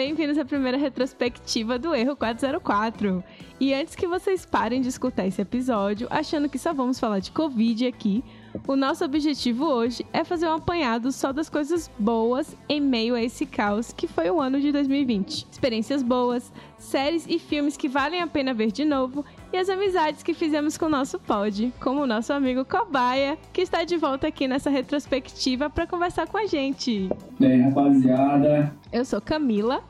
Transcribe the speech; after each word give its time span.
Bem-vindos 0.00 0.38
à 0.38 0.46
primeira 0.46 0.78
retrospectiva 0.78 1.78
do 1.78 1.94
Erro 1.94 2.16
404. 2.16 3.22
E 3.60 3.74
antes 3.74 3.94
que 3.94 4.06
vocês 4.06 4.46
parem 4.46 4.80
de 4.80 4.88
escutar 4.88 5.26
esse 5.26 5.42
episódio 5.42 6.08
achando 6.10 6.48
que 6.48 6.58
só 6.58 6.72
vamos 6.72 6.98
falar 6.98 7.18
de 7.18 7.30
Covid 7.30 7.86
aqui, 7.86 8.24
o 8.66 8.74
nosso 8.74 9.04
objetivo 9.04 9.66
hoje 9.66 10.06
é 10.10 10.24
fazer 10.24 10.46
um 10.46 10.54
apanhado 10.54 11.12
só 11.12 11.34
das 11.34 11.50
coisas 11.50 11.90
boas 11.98 12.56
em 12.66 12.80
meio 12.80 13.14
a 13.14 13.22
esse 13.22 13.44
caos 13.44 13.92
que 13.92 14.08
foi 14.08 14.30
o 14.30 14.40
ano 14.40 14.58
de 14.58 14.72
2020. 14.72 15.46
Experiências 15.52 16.02
boas, 16.02 16.50
séries 16.78 17.26
e 17.28 17.38
filmes 17.38 17.76
que 17.76 17.86
valem 17.86 18.22
a 18.22 18.26
pena 18.26 18.54
ver 18.54 18.72
de 18.72 18.86
novo 18.86 19.22
e 19.52 19.58
as 19.58 19.68
amizades 19.68 20.22
que 20.22 20.32
fizemos 20.32 20.78
com 20.78 20.86
o 20.86 20.90
nosso 20.90 21.18
pod, 21.18 21.74
como 21.78 22.00
o 22.00 22.06
nosso 22.06 22.32
amigo 22.32 22.64
Cobaia, 22.64 23.36
que 23.52 23.60
está 23.60 23.84
de 23.84 23.98
volta 23.98 24.28
aqui 24.28 24.48
nessa 24.48 24.70
retrospectiva 24.70 25.68
para 25.68 25.86
conversar 25.86 26.26
com 26.26 26.38
a 26.38 26.46
gente. 26.46 27.10
E 27.38 27.44
aí, 27.44 27.60
rapaziada? 27.60 28.74
Eu 28.90 29.04
sou 29.04 29.20
Camila 29.20 29.89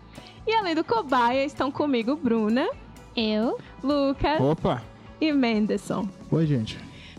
e 0.51 0.55
além 0.55 0.75
do 0.75 0.83
Cobaia 0.83 1.45
estão 1.45 1.71
comigo 1.71 2.17
Bruna, 2.17 2.69
Eu. 3.15 3.57
Lucas 3.85 4.41
Opa! 4.41 4.83
e 5.21 5.33
Menderson. 5.33 6.09
Oi, 6.29 6.45
gente. 6.45 6.77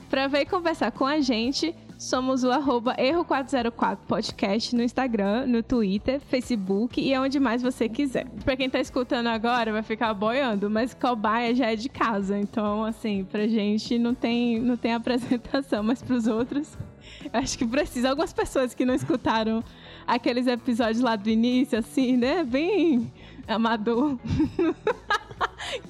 Para 0.09 0.27
ver 0.27 0.41
e 0.41 0.45
conversar 0.45 0.91
com 0.91 1.05
a 1.05 1.21
gente, 1.21 1.73
somos 1.97 2.43
o 2.43 2.51
arroba 2.51 2.93
Erro404 2.97 3.99
Podcast 4.05 4.75
no 4.75 4.83
Instagram, 4.83 5.45
no 5.47 5.63
Twitter, 5.63 6.19
Facebook 6.19 6.99
e 6.99 7.17
onde 7.17 7.39
mais 7.39 7.61
você 7.61 7.87
quiser. 7.87 8.27
Pra 8.43 8.57
quem 8.57 8.69
tá 8.69 8.81
escutando 8.81 9.27
agora, 9.27 9.71
vai 9.71 9.81
ficar 9.81 10.13
boiando, 10.13 10.69
mas 10.69 10.93
cobaia 10.93 11.55
já 11.55 11.71
é 11.71 11.75
de 11.77 11.87
casa. 11.87 12.37
Então, 12.37 12.83
assim, 12.83 13.23
pra 13.23 13.47
gente 13.47 13.97
não 13.97 14.13
tem, 14.13 14.59
não 14.59 14.75
tem 14.75 14.93
apresentação, 14.93 15.81
mas 15.81 16.03
pros 16.03 16.27
outros, 16.27 16.77
eu 17.23 17.39
acho 17.39 17.57
que 17.57 17.65
precisa. 17.65 18.09
Algumas 18.09 18.33
pessoas 18.33 18.73
que 18.73 18.83
não 18.83 18.93
escutaram 18.93 19.63
aqueles 20.05 20.47
episódios 20.47 20.99
lá 20.99 21.15
do 21.15 21.29
início, 21.29 21.79
assim, 21.79 22.17
né? 22.17 22.43
Bem 22.43 23.09
amador. 23.47 24.17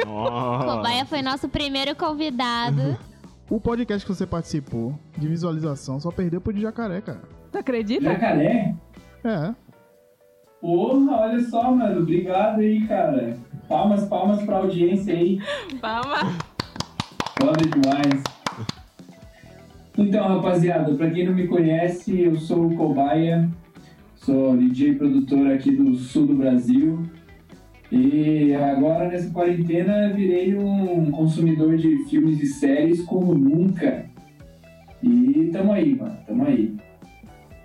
Cobaia 0.04 1.06
foi 1.06 1.22
nosso 1.22 1.48
primeiro 1.50 1.96
convidado. 1.96 2.98
O 3.50 3.60
podcast 3.60 4.06
que 4.06 4.14
você 4.14 4.26
participou 4.26 4.98
de 5.18 5.28
visualização 5.28 6.00
só 6.00 6.12
perdeu 6.12 6.40
pro 6.40 6.54
de 6.54 6.62
jacaré, 6.62 7.02
cara. 7.02 7.22
Tu 7.52 7.58
acredita? 7.58 8.06
Jacaré? 8.06 8.74
É. 9.24 9.54
Porra, 10.62 11.18
olha 11.18 11.40
só, 11.50 11.72
mano. 11.72 12.02
Obrigado 12.02 12.60
aí, 12.60 12.88
cara. 12.88 13.38
Palmas, 13.68 14.06
palmas 14.06 14.42
pra 14.44 14.58
audiência 14.58 15.14
aí. 15.14 15.40
Palma. 15.82 16.34
Foda 17.40 17.62
demais. 17.68 18.24
Então, 19.98 20.28
rapaziada, 20.28 20.94
pra 20.96 21.10
quem 21.10 21.26
não 21.26 21.34
me 21.34 21.48
conhece, 21.48 22.22
eu 22.22 22.36
sou 22.38 22.68
o 22.68 22.76
Cobaia. 22.76 23.50
Sou 24.16 24.56
DJ 24.56 24.96
produtor 24.96 25.52
aqui 25.52 25.72
do 25.72 25.96
sul 25.96 26.28
do 26.28 26.36
Brasil. 26.36 27.04
E 27.92 28.56
agora, 28.56 29.10
nessa 29.10 29.30
quarentena, 29.32 30.14
virei 30.14 30.56
um 30.56 31.12
consumidor 31.12 31.76
de 31.78 32.06
filmes 32.06 32.42
e 32.42 32.48
séries 32.48 33.02
como 33.02 33.34
nunca. 33.34 34.10
E 35.04 35.50
tamo 35.52 35.74
aí, 35.74 35.96
mano. 35.96 36.18
Tamo 36.26 36.46
aí. 36.46 36.74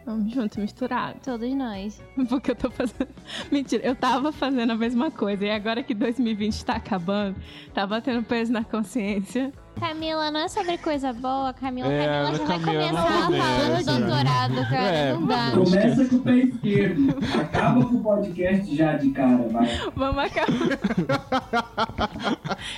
Vamos 0.04 0.32
junto, 0.32 0.60
misturado. 0.60 1.18
Todos 1.22 1.52
nós. 1.54 2.02
Porque 2.28 2.50
eu 2.50 2.56
tô 2.56 2.70
fazendo. 2.70 3.08
Mentira, 3.52 3.84
eu 3.84 3.94
tava 3.94 4.32
fazendo 4.32 4.72
a 4.72 4.76
mesma 4.76 5.10
coisa. 5.10 5.44
E 5.44 5.50
agora 5.50 5.82
que 5.82 5.94
2020 5.94 6.64
tá 6.64 6.74
acabando, 6.74 7.36
tá 7.72 7.86
batendo 7.86 8.24
peso 8.24 8.52
na 8.52 8.64
consciência. 8.64 9.52
Camila, 9.78 10.30
não 10.30 10.40
é 10.40 10.48
sobre 10.48 10.78
coisa 10.78 11.12
boa, 11.12 11.52
Camila. 11.52 11.92
É, 11.92 12.06
Camila 12.06 12.34
já 12.38 12.44
vai 12.44 12.58
Camila 12.60 12.92
não 12.92 13.02
começar 13.02 13.26
começa. 13.26 13.44
falando 13.44 13.84
doutorado, 14.00 14.54
cara. 14.70 14.88
É, 14.88 15.12
não 15.12 15.26
dá. 15.26 15.50
Começa 15.52 16.04
com 16.06 16.16
o 16.16 16.20
pé 16.20 16.36
esquerdo. 16.38 17.18
Acaba 17.40 17.84
com 17.86 17.94
o 17.96 18.02
podcast 18.02 18.74
já 18.76 18.96
de 18.96 19.10
cara, 19.10 19.36
vai. 19.48 19.66
Vamos 19.94 20.24
acabar. 20.24 20.56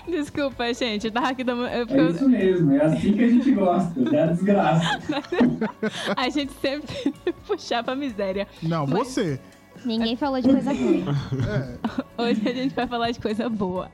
Desculpa, 0.09 0.75
gente. 0.75 1.07
Eu 1.07 1.13
tava 1.13 1.29
aqui 1.29 1.45
dando. 1.45 1.67
eu- 1.69 1.87
É 1.89 2.11
isso 2.11 2.29
mesmo, 2.29 2.73
é 2.75 2.85
assim 2.85 3.13
que 3.13 3.25
a 3.25 3.29
gente 3.29 3.51
gosta, 3.53 4.01
da 4.01 4.27
desgraça. 4.27 5.01
A 6.17 6.29
gente 6.29 6.53
sempre 6.61 7.15
puxar 7.47 7.85
pra 7.85 7.95
miséria. 7.95 8.47
Não, 8.63 8.87
Mas- 8.87 8.99
você. 9.09 9.41
Ninguém 9.85 10.17
falou 10.17 10.41
de 10.41 10.49
coisa 10.49 10.73
ruim. 10.73 11.05
Hoje 12.19 12.49
a 12.49 12.53
gente 12.53 12.75
vai 12.75 12.87
falar 12.89 13.13
de 13.13 13.21
coisa 13.21 13.49
boa. 13.49 13.89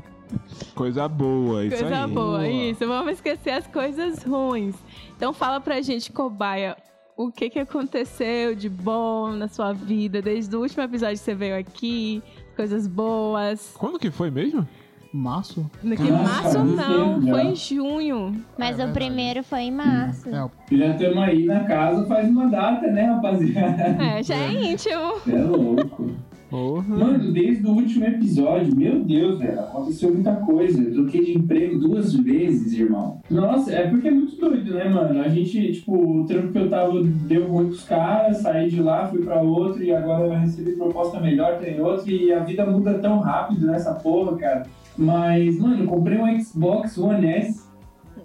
Coisa 0.75 1.09
boa, 1.09 1.65
isso 1.65 1.77
coisa 1.79 2.05
aí. 2.05 2.11
boa, 2.11 2.49
isso. 2.49 2.87
Vamos 2.87 3.13
esquecer 3.13 3.51
as 3.51 3.67
coisas 3.67 4.23
ruins. 4.23 4.75
Então 5.17 5.33
fala 5.33 5.61
pra 5.61 5.81
gente, 5.81 6.11
cobaia. 6.13 6.77
O 7.17 7.31
que 7.31 7.49
que 7.49 7.61
aconteceu 7.61 8.57
de 8.57 8.69
bom 8.69 9.31
na 9.31 9.47
sua 9.47 9.73
vida 9.73 10.21
desde 10.21 10.55
o 10.57 10.61
último 10.61 10.83
episódio 10.83 11.15
que 11.17 11.25
você 11.25 11.35
veio 11.35 11.57
aqui? 11.57 12.23
Coisas 12.57 12.89
boas. 12.89 13.73
Quando 13.79 13.99
que 13.99 14.11
foi 14.11 14.31
mesmo? 14.31 14.67
Março? 15.13 15.71
No 15.81 15.95
que 15.95 16.11
março 16.11 16.59
não, 16.65 17.23
foi 17.23 17.43
em 17.43 17.55
junho. 17.55 18.45
Mas 18.59 18.81
É 18.81 18.85
o 18.85 18.93
primeiro 18.93 19.45
foi 19.45 19.61
em 19.61 19.71
março. 19.71 20.29
É, 20.29 20.51
Já 20.77 20.87
estamos 20.89 21.19
aí 21.19 21.45
na 21.47 21.61
casa 21.65 22.05
faz 22.07 22.29
uma 22.29 22.49
data, 22.49 22.89
né, 22.89 23.05
rapaziada? 23.05 23.83
É, 24.03 24.23
já 24.25 24.35
é 24.35 24.51
íntimo. 24.73 25.13
É 25.29 25.39
louco. 25.41 26.11
Porra. 26.55 26.85
Mano, 26.87 27.33
desde 27.33 27.67
o 27.67 27.71
último 27.73 28.05
episódio, 28.05 28.77
meu 28.77 29.03
Deus, 29.03 29.41
velho, 29.41 29.59
aconteceu 29.59 30.15
muita 30.15 30.37
coisa. 30.37 30.81
Eu 30.81 30.93
troquei 30.93 31.25
de 31.25 31.37
emprego 31.37 31.81
duas 31.81 32.15
vezes, 32.15 32.73
irmão. 32.79 33.21
Nossa, 33.29 33.73
é 33.73 33.89
porque 33.89 34.07
é 34.07 34.13
muito 34.13 34.37
doido, 34.37 34.73
né, 34.73 34.89
mano? 34.89 35.21
A 35.21 35.27
gente, 35.29 35.73
tipo, 35.73 36.21
o 36.21 36.25
trampo 36.27 36.53
que 36.53 36.59
eu 36.59 36.71
tava 36.71 37.03
deu 37.03 37.49
ruim 37.49 37.67
pros 37.67 37.83
caras, 37.83 38.37
saí 38.37 38.71
de 38.71 38.81
lá, 38.81 39.09
fui 39.09 39.21
pra 39.21 39.43
outro 39.43 39.83
e 39.83 39.93
agora 39.93 40.27
eu 40.29 40.39
recebi 40.39 40.77
proposta 40.77 41.19
melhor, 41.19 41.59
tem 41.59 41.81
outro 41.81 42.09
e 42.09 42.33
a 42.33 42.45
vida 42.45 42.65
muda 42.65 43.01
tão 43.01 43.19
rápido 43.19 43.67
nessa 43.67 43.93
porra, 43.95 44.37
cara. 44.37 44.63
Mas, 44.97 45.59
mano, 45.59 45.85
comprei 45.89 46.19
um 46.21 46.41
Xbox 46.41 46.97
One 46.97 47.27
S. 47.27 47.65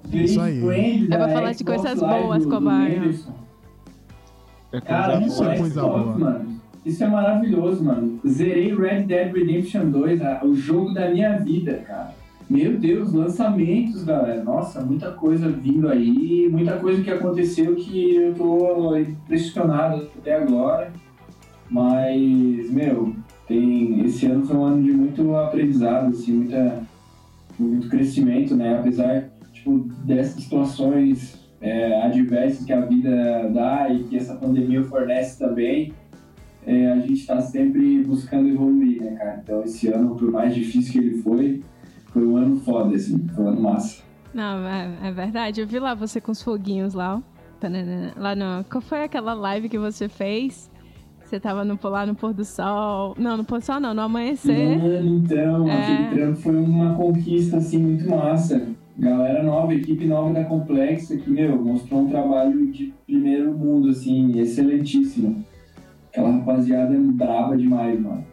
Virei 0.05 0.25
Isso 0.25 0.39
aí. 0.39 0.61
friend 0.61 1.05
É 1.05 1.17
pra 1.17 1.25
da 1.25 1.29
falar 1.33 1.53
de 1.53 1.63
coisas 1.63 1.99
boas. 1.99 2.45
Anderson. 2.45 3.33
É 4.71 4.79
Cara, 4.81 5.13
coisa 5.13 5.25
isso 5.27 5.43
o 5.43 5.49
é 5.49 5.57
coisa 5.57 5.81
Xbox, 5.81 6.03
boa. 6.03 6.17
mano. 6.19 6.58
Isso 6.85 7.03
é 7.03 7.07
maravilhoso, 7.07 7.83
mano. 7.83 8.19
Zerei 8.27 8.73
Red 8.73 9.03
Dead 9.03 9.33
Redemption 9.33 9.89
2, 9.89 10.21
a- 10.21 10.41
o 10.43 10.55
jogo 10.55 10.93
da 10.93 11.09
minha 11.09 11.37
vida, 11.37 11.73
cara. 11.85 12.13
Meu 12.49 12.77
Deus, 12.77 13.13
lançamentos, 13.13 14.03
galera. 14.03 14.43
Nossa, 14.43 14.81
muita 14.81 15.11
coisa 15.11 15.49
vindo 15.49 15.87
aí, 15.87 16.47
muita 16.51 16.77
coisa 16.77 17.03
que 17.03 17.11
aconteceu 17.11 17.75
que 17.75 18.15
eu 18.15 18.33
tô 18.33 18.97
impressionado 18.97 20.07
até 20.17 20.35
agora. 20.35 20.91
Mas, 21.69 22.71
meu, 22.71 23.13
tem 23.47 24.03
esse 24.03 24.25
ano 24.25 24.45
foi 24.45 24.55
um 24.55 24.63
ano 24.63 24.83
de 24.83 24.91
muito 24.91 25.35
aprendizado, 25.35 26.07
assim, 26.09 26.31
muita, 26.33 26.81
muito 27.59 27.87
crescimento, 27.87 28.55
né? 28.55 28.79
Apesar, 28.79 29.29
tipo, 29.53 29.77
dessas 30.03 30.41
situações 30.43 31.37
é, 31.61 32.01
adversas 32.01 32.65
que 32.65 32.73
a 32.73 32.81
vida 32.81 33.49
dá 33.53 33.87
e 33.91 34.03
que 34.05 34.17
essa 34.17 34.33
pandemia 34.35 34.81
fornece 34.83 35.37
também, 35.37 35.93
é, 36.69 36.91
a 36.91 36.99
gente 36.99 37.13
está 37.13 37.41
sempre 37.41 38.03
buscando 38.03 38.47
evoluir, 38.47 39.01
né, 39.01 39.15
cara? 39.15 39.41
Então, 39.43 39.63
esse 39.63 39.87
ano, 39.87 40.15
por 40.15 40.31
mais 40.31 40.53
difícil 40.53 40.91
que 40.91 40.99
ele 40.99 41.17
foi, 41.23 41.63
foi 42.13 42.27
um 42.27 42.37
ano 42.37 42.57
foda, 42.57 42.95
assim, 42.95 43.27
foi 43.29 43.45
um 43.45 43.47
ano 43.47 43.61
massa. 43.61 44.03
Não, 44.31 44.67
é, 44.67 44.91
é 45.05 45.11
verdade. 45.11 45.61
Eu 45.61 45.65
vi 45.67 45.79
lá 45.79 45.95
você 45.95 46.21
com 46.21 46.31
os 46.31 46.43
foguinhos 46.43 46.93
lá, 46.93 47.15
ó. 47.15 47.21
Tanana. 47.59 48.13
Lá 48.15 48.35
no. 48.35 48.63
Qual 48.65 48.81
foi 48.81 49.03
aquela 49.03 49.33
live 49.33 49.67
que 49.67 49.79
você 49.79 50.07
fez? 50.07 50.69
Você 51.23 51.39
tava 51.39 51.65
no, 51.65 51.77
lá 51.83 52.05
no 52.05 52.13
pôr 52.13 52.33
do 52.33 52.45
sol. 52.45 53.15
Não, 53.17 53.35
no 53.35 53.43
pôr 53.43 53.59
do 53.59 53.65
sol 53.65 53.79
não, 53.79 53.93
no 53.93 54.01
amanhecer. 54.01 54.77
Mano, 54.77 55.17
então, 55.17 55.67
É. 55.67 55.81
aquele 55.81 56.15
trampo 56.15 56.37
foi 56.39 56.55
uma 56.55 56.93
conquista, 56.93 57.57
assim, 57.57 57.79
muito 57.79 58.07
massa. 58.07 58.67
Galera 58.97 59.41
nova, 59.41 59.73
equipe 59.73 60.05
nova 60.05 60.33
da 60.33 60.43
Complexa, 60.43 61.17
que, 61.17 61.29
meu, 61.29 61.59
mostrou 61.63 62.01
um 62.01 62.09
trabalho 62.09 62.71
de 62.71 62.93
primeiro 63.07 63.57
mundo, 63.57 63.89
assim, 63.89 64.37
excelentíssimo. 64.39 65.43
Aquela 66.09 66.31
rapaziada 66.31 66.93
é 66.93 66.97
braba 66.97 67.55
demais, 67.55 67.99
mano. 67.99 68.25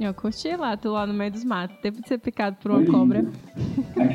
Eu 0.00 0.12
curti 0.14 0.56
lá, 0.56 0.76
tu 0.76 0.90
lá 0.90 1.06
no 1.06 1.14
meio 1.14 1.30
dos 1.30 1.44
matos. 1.44 1.76
Tempo 1.80 2.00
de 2.00 2.08
ser 2.08 2.18
picado 2.18 2.56
por 2.60 2.72
uma 2.72 2.80
Foi 2.80 2.86
cobra. 2.86 3.24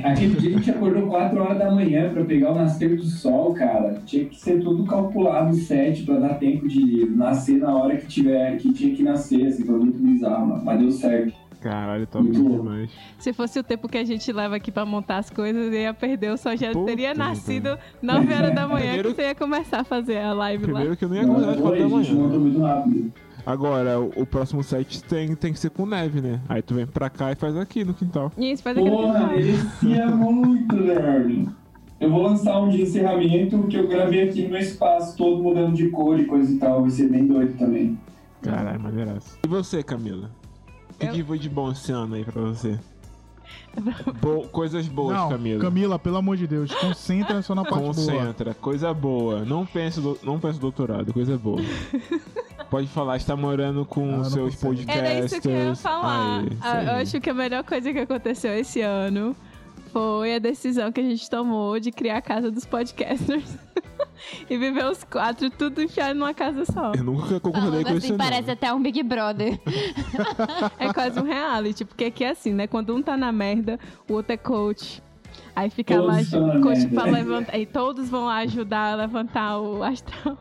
Aquele 0.04 0.36
dia 0.36 0.50
a 0.50 0.58
gente 0.58 0.72
acordou 0.72 1.08
4 1.08 1.40
horas 1.40 1.58
da 1.58 1.72
manhã 1.72 2.12
pra 2.12 2.26
pegar 2.26 2.52
o 2.52 2.56
nascer 2.56 2.98
do 2.98 3.04
sol, 3.04 3.54
cara. 3.54 4.02
Tinha 4.06 4.26
que 4.26 4.38
ser 4.38 4.62
tudo 4.62 4.84
calculado, 4.86 5.56
7, 5.56 6.04
pra 6.04 6.20
dar 6.20 6.34
tempo 6.40 6.68
de 6.68 7.06
nascer 7.12 7.60
na 7.60 7.74
hora 7.74 7.96
que 7.96 8.08
tiver, 8.08 8.58
que 8.58 8.74
tinha 8.74 8.96
que 8.96 9.04
nascer, 9.04 9.48
assim, 9.48 9.64
foi 9.64 9.80
muito 9.80 9.98
bizarro, 9.98 10.48
mano. 10.48 10.66
Mas 10.66 10.80
deu 10.80 10.92
certo. 10.92 11.47
Caralho, 11.70 12.08
top 12.08 12.30
demais. 12.32 12.90
Se 13.20 13.34
fosse 13.34 13.60
o 13.60 13.64
tempo 13.64 13.90
que 13.90 13.98
a 13.98 14.04
gente 14.06 14.32
leva 14.32 14.56
aqui 14.56 14.72
pra 14.72 14.86
montar 14.86 15.18
as 15.18 15.30
coisas, 15.30 15.68
eu 15.68 15.80
ia 15.82 15.94
perder. 15.94 16.32
O 16.32 16.38
sol 16.38 16.56
já 16.56 16.72
Puta 16.72 16.86
teria 16.86 17.14
nascido 17.14 17.78
9 18.02 18.34
horas 18.34 18.56
da 18.56 18.68
manhã 18.68 18.86
Primeiro- 18.94 19.10
que 19.10 19.16
você 19.16 19.22
ia 19.24 19.36
começar 19.36 19.82
a 19.82 19.84
fazer 19.84 20.18
a 20.20 20.32
live 20.34 20.64
lá. 20.66 20.72
Primeiro 20.74 20.96
que 20.98 21.04
eu 21.06 21.10
não 21.10 21.16
ia 21.18 21.24
Não, 21.26 21.34
acordar 21.34 21.52
às 21.54 21.60
quatro 21.60 21.80
foi, 21.80 21.90
da 21.90 21.96
a 21.98 22.02
gente 22.04 22.14
montou 22.16 22.30
manhã. 22.30 22.40
muito 22.40 22.62
rápido. 22.62 23.14
Agora, 23.46 24.00
o, 24.00 24.12
o 24.18 24.26
próximo 24.26 24.64
set 24.64 25.04
tem, 25.04 25.36
tem 25.36 25.54
que 25.54 25.60
ser 25.60 25.70
com 25.70 25.86
neve, 25.86 26.22
né? 26.22 26.40
Aí 26.50 26.62
tu 26.62 26.74
vem 26.74 26.86
pra 26.86 27.10
cá 27.10 27.32
e 27.32 27.36
faz 27.36 27.56
aqui 27.58 27.84
no 27.84 27.94
quintal. 27.94 28.32
Isso, 28.38 28.62
faz 28.64 28.78
aquele 28.78 28.92
Porra, 28.96 29.14
final. 29.14 29.30
merecia 29.32 30.08
muito, 30.08 30.76
velho. 30.78 31.54
Eu 32.00 32.10
vou 32.12 32.22
lançar 32.24 32.60
um 32.62 32.70
de 32.70 32.82
encerramento 32.82 33.64
que 33.64 33.76
eu 33.78 33.88
gravei 33.88 34.30
aqui 34.30 34.44
no 34.44 34.50
meu 34.50 34.60
espaço, 34.60 35.18
todo 35.18 35.42
mudando 35.42 35.74
de 35.76 35.90
cor 35.90 36.20
e 36.20 36.26
coisa 36.26 36.52
e 36.54 36.58
tal. 36.58 36.82
Vai 36.82 36.90
ser 36.92 37.10
bem 37.10 37.26
doido 37.26 37.58
também. 37.58 37.98
Caralho, 38.42 38.80
maneiraço. 38.80 39.38
E 39.44 39.48
você, 39.48 39.82
Camila? 39.82 40.30
O 40.98 41.00
que, 41.00 41.06
Eu- 41.06 41.14
que 41.14 41.24
foi 41.24 41.38
de 41.40 41.48
bom 41.50 41.72
esse 41.72 41.92
ano 41.92 42.16
aí 42.16 42.24
pra 42.26 42.42
você? 42.42 42.78
Bo- 44.20 44.48
coisas 44.50 44.88
boas, 44.88 45.16
Não, 45.16 45.30
Camila. 45.30 45.62
Camila, 45.62 46.00
pelo 46.00 46.18
amor 46.18 46.36
de 46.38 46.48
Deus, 46.48 46.74
concentra 46.74 47.42
só 47.44 47.54
na 47.54 47.64
parte 47.64 47.76
boa. 47.84 47.94
Concentra, 47.94 48.54
coisa 48.56 48.94
boa. 48.94 49.46
Não 49.46 49.66
pense, 49.66 50.02
do, 50.02 50.18
não 50.24 50.40
pense 50.40 50.60
doutorado, 50.60 51.14
coisa 51.14 51.38
boa. 51.38 51.62
Pode 52.70 52.88
falar, 52.88 53.16
está 53.18 53.36
morando 53.36 53.86
com 53.86 54.20
Ah, 54.22 54.26
seus 54.26 54.56
podcasters. 54.56 54.98
Era 55.10 55.26
isso 55.26 55.40
que 55.42 55.48
eu 55.48 55.52
ia 55.70 55.76
falar. 55.76 56.44
Ah, 56.60 56.84
eu 56.84 56.92
aí. 56.96 57.02
acho 57.04 57.22
que 57.22 57.30
a 57.30 57.34
melhor 57.34 57.64
coisa 57.64 57.94
que 57.94 58.00
aconteceu 58.00 58.52
esse 58.54 58.82
ano 58.82 59.36
foi 59.92 60.36
a 60.36 60.40
decisão 60.40 60.92
que 60.92 61.00
a 61.02 61.04
gente 61.04 61.30
tomou 61.30 61.80
de 61.80 61.92
criar 61.92 62.18
a 62.18 62.22
casa 62.22 62.52
dos 62.52 62.66
podcasters. 62.66 63.58
e 64.50 64.58
viver 64.58 64.86
os 64.86 65.04
quatro, 65.04 65.50
tudo 65.50 65.82
enfiado 65.82 66.18
numa 66.18 66.34
casa 66.34 66.66
só. 66.66 66.92
Eu 66.94 67.04
nunca 67.04 67.40
concordei 67.40 67.84
Falando 67.84 67.86
com 67.86 67.90
isso, 67.92 67.98
assim, 67.98 68.10
não. 68.10 68.18
parece 68.18 68.52
até 68.52 68.74
um 68.74 68.82
Big 68.82 69.02
Brother. 69.04 69.60
É 70.80 70.94
quase 70.94 71.20
um 71.20 71.24
reality, 71.24 71.86
porque 71.86 72.06
aqui 72.06 72.24
é 72.24 72.30
assim, 72.30 72.54
né? 72.54 72.68
Quando 72.68 72.96
um 72.96 73.02
tá 73.02 73.18
na 73.18 73.32
merda, 73.32 73.80
o 74.10 74.14
outro 74.14 74.34
é 74.34 74.38
coach. 74.38 75.02
Aí 75.56 75.70
fica 75.70 75.96
Todos 75.96 76.32
lá, 76.32 76.62
coach 76.62 76.88
pra 76.88 77.04
levantar. 77.06 77.58
E 77.58 77.66
todos 77.66 78.10
vão 78.10 78.26
lá 78.26 78.38
ajudar 78.38 78.94
a 78.94 78.96
levantar 78.96 79.60
o 79.60 79.84
astral. 79.84 80.38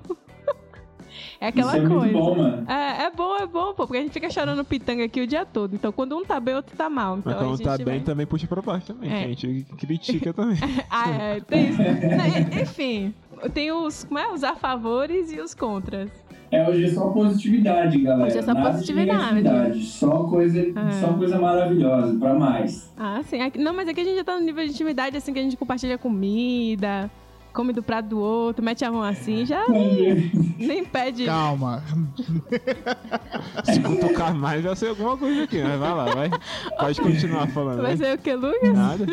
É 1.41 1.49
aquela 1.49 1.77
Isso 1.77 1.85
é 1.85 1.89
coisa. 1.89 1.97
muito 2.07 2.13
bom, 2.19 2.35
mano. 2.37 2.71
É, 2.71 3.05
é 3.05 3.11
bom, 3.11 3.37
é 3.37 3.47
bom, 3.47 3.67
pô, 3.75 3.87
porque 3.87 3.99
a 3.99 4.01
gente 4.03 4.13
fica 4.13 4.31
chorando 4.31 4.65
pitanga 4.65 5.05
aqui 5.05 5.21
o 5.21 5.27
dia 5.27 5.45
todo. 5.45 5.75
Então, 5.75 5.93
quando 5.93 6.17
um 6.17 6.25
tá 6.25 6.41
bem, 6.41 6.55
o 6.55 6.59
outro 6.59 6.77
tá 6.77 6.89
mal. 6.89 7.19
Então, 7.19 7.33
Mas 7.33 7.35
a 7.35 7.45
quando 7.45 7.57
gente 7.57 7.65
tá 7.65 7.77
vai- 7.77 7.85
bem, 7.85 8.01
também 8.01 8.27
puxa 8.27 8.47
pra 8.47 8.63
baixo 8.63 8.87
também. 8.87 9.13
É. 9.13 9.19
que 9.19 9.25
A 9.25 9.29
gente 9.29 9.67
critica 9.79 10.33
também. 10.33 10.57
Ah, 10.91 11.11
é, 11.11 11.41
tem 11.41 11.69
isso. 11.71 11.83
Enfim, 12.63 13.15
tem 13.53 13.71
os, 13.73 14.05
como 14.05 14.19
é? 14.19 14.33
os 14.33 14.43
a 14.45 14.55
favores 14.57 15.33
e 15.33 15.41
os 15.41 15.55
contras. 15.55 16.11
É, 16.51 16.67
hoje 16.69 16.85
é 16.85 16.89
só 16.91 17.09
positividade, 17.11 17.99
galera. 18.01 18.29
Hoje 18.29 18.39
é 18.39 18.43
só 18.43 18.55
Nada 18.55 18.69
de 18.71 18.77
positividade. 18.77 19.35
negatividade, 19.35 19.83
Só 19.85 20.11
coisa, 20.25 20.61
É. 20.61 20.93
só 21.01 21.13
coisa 21.15 21.39
maravilhosa, 21.41 22.17
pra 22.19 22.35
mais. 22.35 22.89
Ah, 22.97 23.21
sim. 23.25 23.39
Não, 23.59 23.75
mas 23.75 23.89
aqui 23.89 24.01
a 24.01 24.05
gente 24.05 24.17
já 24.17 24.25
tá 24.25 24.39
no 24.39 24.45
nível 24.45 24.65
de 24.65 24.71
intimidade, 24.71 25.17
assim, 25.17 25.33
que 25.33 25.41
a 25.41 25.43
gente 25.43 25.57
compartilha 25.57 25.99
comida, 25.99 27.11
come 27.57 27.73
do 27.73 27.83
prato 27.83 28.11
do 28.11 28.19
outro, 28.21 28.63
mete 28.63 28.85
a 28.85 28.93
mão 28.93 29.03
assim, 29.03 29.47
já 29.47 29.65
nem 30.59 30.85
pede. 30.85 31.25
Calma. 31.25 31.83
Se 33.65 33.81
cutucar 33.81 34.35
mais, 34.35 34.63
vai 34.63 34.77
ser 34.77 34.89
alguma 34.89 35.17
coisa 35.17 35.45
aqui. 35.45 35.63
Mas 35.63 35.81
vai 35.81 35.95
lá, 35.95 36.05
vai. 36.15 36.31
Pode 36.79 37.01
continuar 37.01 37.47
falando. 37.49 37.81
Vai 37.83 37.97
ser 37.97 38.15
o 38.15 38.19
que, 38.19 38.35
Lucas? 38.35 38.75
Nada. 38.75 39.07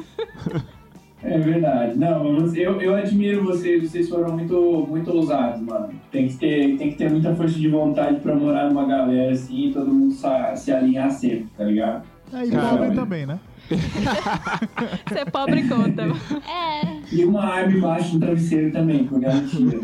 É 1.23 1.37
verdade. 1.39 1.97
Não, 1.97 2.33
mas 2.33 2.53
eu, 2.57 2.81
eu 2.81 2.95
admiro 2.95 3.45
vocês, 3.45 3.89
vocês 3.89 4.09
foram 4.09 4.33
muito, 4.33 4.85
muito 4.89 5.09
ousados, 5.09 5.61
mano. 5.61 5.89
Tem 6.11 6.27
que, 6.27 6.35
ter, 6.35 6.77
tem 6.77 6.89
que 6.91 6.95
ter 6.97 7.09
muita 7.09 7.33
força 7.33 7.57
de 7.57 7.69
vontade 7.69 8.19
pra 8.19 8.35
morar 8.35 8.67
numa 8.69 8.85
galera 8.85 9.31
assim 9.31 9.69
e 9.69 9.73
todo 9.73 9.87
mundo 9.93 10.13
sa- 10.13 10.53
se 10.57 10.69
alinhar 10.73 11.09
sempre, 11.11 11.47
tá 11.57 11.63
ligado? 11.63 12.03
É, 12.33 12.45
e 12.45 12.51
pobre 12.51 12.91
também, 12.93 13.25
né? 13.25 13.39
Ser 15.11 15.29
pobre 15.31 15.67
conta. 15.67 16.03
É, 16.49 17.15
E 17.15 17.25
uma 17.25 17.43
arma 17.43 17.77
embaixo 17.77 18.13
do 18.13 18.19
travesseiro 18.19 18.71
também, 18.71 19.05
por 19.05 19.19
garantia. 19.19 19.79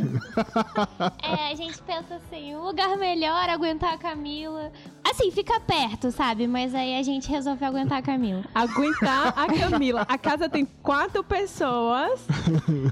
é, 1.21 1.51
a 1.51 1.55
gente 1.55 1.81
pensa 1.83 2.15
assim, 2.15 2.55
um 2.55 2.63
lugar 2.63 2.97
melhor, 2.97 3.49
aguentar 3.49 3.93
a 3.93 3.97
Camila. 3.97 4.71
Assim, 5.09 5.31
fica 5.31 5.59
perto, 5.59 6.11
sabe? 6.11 6.47
Mas 6.47 6.75
aí 6.75 6.95
a 6.97 7.01
gente 7.01 7.29
resolveu 7.29 7.67
aguentar 7.67 7.97
a 7.97 8.01
Camila. 8.01 8.43
Aguentar 8.53 9.33
a 9.35 9.47
Camila. 9.69 10.05
A 10.07 10.17
casa 10.17 10.47
tem 10.47 10.65
quatro 10.83 11.23
pessoas 11.23 12.21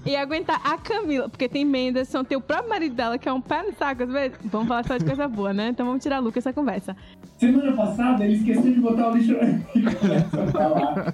e 0.06 0.16
aguentar 0.16 0.60
a 0.64 0.78
Camila. 0.78 1.30
Porque 1.30 1.48
tem 1.48 1.64
Menderson, 1.64 2.24
tem 2.24 2.38
o 2.38 2.42
próprio 2.42 2.70
marido 2.70 2.96
dela, 2.96 3.18
que 3.20 3.30
é 3.30 3.34
um 3.34 3.40
pé 3.42 3.62
no 3.64 3.74
saco. 3.76 4.04
às 4.04 4.10
vezes. 4.10 4.38
Vamos 4.46 4.68
falar 4.68 4.84
só 4.86 4.98
de 4.98 5.06
coisa 5.06 5.28
boa, 5.28 5.54
né? 5.54 5.70
Então 5.70 5.86
vamos 5.86 6.02
tirar 6.02 6.18
a 6.18 6.20
Lucas 6.20 6.46
essa 6.46 6.54
conversa. 6.54 6.96
Semana 7.38 7.74
passada 7.74 8.26
ele 8.26 8.36
esqueceu 8.38 8.74
de 8.74 8.80
botar 8.80 9.10
o 9.12 9.18
lixo 9.18 9.36
falar. 10.52 11.14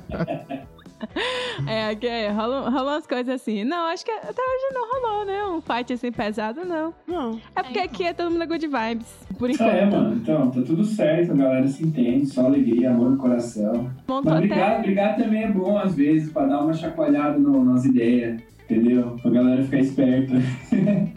É, 1.68 1.96
que 1.96 2.08
é, 2.08 2.30
rolam, 2.32 2.64
rolam 2.72 2.94
umas 2.96 3.06
coisas 3.08 3.30
assim. 3.36 3.64
Não, 3.64 3.86
acho 3.88 4.04
que 4.04 4.12
até 4.12 4.42
hoje 4.42 4.74
não 4.74 4.92
rolou, 4.92 5.26
né? 5.26 5.44
Um 5.46 5.62
fight 5.62 5.94
assim 5.94 6.12
pesado, 6.12 6.66
não. 6.66 6.94
Não. 7.08 7.40
É 7.56 7.62
porque 7.64 7.80
aqui 7.80 8.04
é 8.06 8.14
todo 8.14 8.32
mundo 8.32 8.48
good 8.48 8.68
vibes, 8.68 9.08
por 9.38 9.54
Só 9.54 9.66
é, 9.66 9.84
enquanto. 9.86 9.94
mano. 10.04 10.16
Então, 10.16 10.52
tá 10.52 10.62
tudo 10.64 10.84
certo, 10.84 11.32
a 11.32 11.36
galera 11.36 11.68
se 11.68 11.84
entende, 11.86 12.26
só 12.28 12.46
alegria, 12.48 12.90
amor 12.92 13.12
no 13.12 13.18
coração. 13.18 13.92
Montou 14.08 14.32
Mas 14.34 14.40
brigar, 14.42 14.72
até. 14.72 14.82
brigar 14.82 15.16
também 15.16 15.44
é 15.44 15.52
bom 15.52 15.78
às 15.78 15.94
vezes, 15.96 16.32
pra 16.32 16.46
dar 16.48 16.62
uma 16.62 16.74
chacoalhada 16.74 17.38
no- 17.38 17.64
nas 17.64 17.86
ideias, 17.86 18.42
entendeu? 18.64 19.16
Pra 19.22 19.32
galera 19.32 19.64
ficar 19.64 19.78
esperta. 19.80 20.34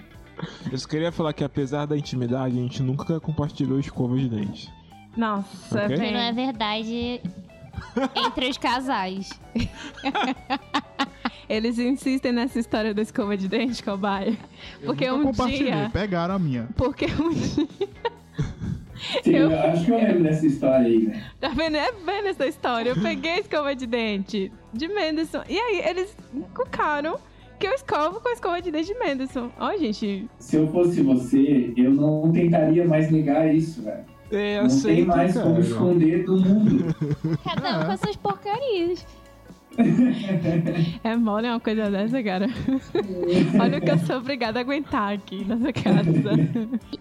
Eu 0.70 0.76
só 0.76 0.86
queria 0.86 1.10
falar 1.10 1.32
que 1.32 1.42
apesar 1.42 1.86
da 1.86 1.96
intimidade, 1.96 2.58
a 2.58 2.60
gente 2.62 2.82
nunca 2.82 3.18
compartilhou 3.18 3.80
escova 3.80 4.16
de 4.16 4.28
dente. 4.28 4.70
Nossa, 5.16 5.78
Ok. 5.84 5.96
Porque 5.96 6.10
não 6.10 6.20
é 6.20 6.30
verdade 6.32 7.20
entre 8.14 8.49
os 8.49 8.58
casais. 8.58 9.31
Eles 11.49 11.78
insistem 11.78 12.32
nessa 12.32 12.58
história 12.58 12.93
da 12.93 13.02
escova 13.02 13.37
de 13.37 13.46
dente, 13.49 13.82
cobaia. 13.82 14.37
Porque 14.84 15.05
eu 15.05 15.14
um 15.17 15.31
dia. 15.31 15.88
pegaram 15.93 16.34
a 16.34 16.38
minha. 16.38 16.69
Porque 16.76 17.06
um 17.06 17.31
dia. 17.31 17.69
Sim, 19.23 19.31
Eu- 19.37 19.50
eu 19.52 19.61
acho 19.61 19.84
que 19.84 19.90
eu 19.93 19.96
lembro 19.96 20.23
dessa 20.25 20.46
história 20.46 20.87
aí, 20.87 21.06
né? 21.06 21.23
Tá 21.40 21.49
vendo? 21.50 21.76
É 21.76 21.93
vendo 21.93 22.26
essa 22.28 22.46
história. 22.46 22.90
Eu 22.90 23.00
peguei 23.00 23.32
a 23.32 23.38
escova 23.40 23.76
de 23.76 23.87
dente 23.87 24.50
de 24.73 24.88
Menderson. 24.88 25.43
E 25.49 25.56
aí, 25.58 25.82
eles 25.87 26.17
cucaram 26.55 27.19
que 27.61 27.67
eu 27.67 27.73
escovo 27.75 28.20
com 28.20 28.28
a 28.28 28.32
escova 28.32 28.61
de 28.61 28.70
dente 28.73 28.93
de 28.93 28.99
Menderson. 28.99 29.50
Ó, 29.61 29.76
gente. 29.76 30.28
Se 30.40 30.56
eu 30.56 30.67
fosse 30.73 31.00
você, 31.02 31.73
eu 31.76 31.93
não 31.94 32.32
tentaria 32.32 32.84
mais 32.87 33.11
negar 33.11 33.55
isso, 33.55 33.82
velho. 33.82 34.05
É, 34.31 34.62
Não 34.62 34.81
tem 34.82 35.05
mais 35.05 35.34
como 35.34 35.61
esconder 35.61 36.25
do 36.25 36.37
mundo. 36.37 36.94
Cada 37.44 37.81
um 37.81 37.84
com 37.84 37.93
as 37.93 38.00
suas 38.00 38.17
porcarias. 38.17 39.06
É 41.05 41.14
mole 41.17 41.49
uma 41.49 41.61
coisa 41.61 41.90
dessa, 41.90 42.23
cara. 42.23 42.46
Olha 43.61 43.78
o 43.78 43.81
que 43.81 43.90
eu 43.90 43.99
sou 43.99 44.17
obrigada 44.17 44.58
a 44.58 44.62
aguentar 44.62 45.12
aqui 45.12 45.44
nessa 45.44 45.73
casa. 45.73 46.06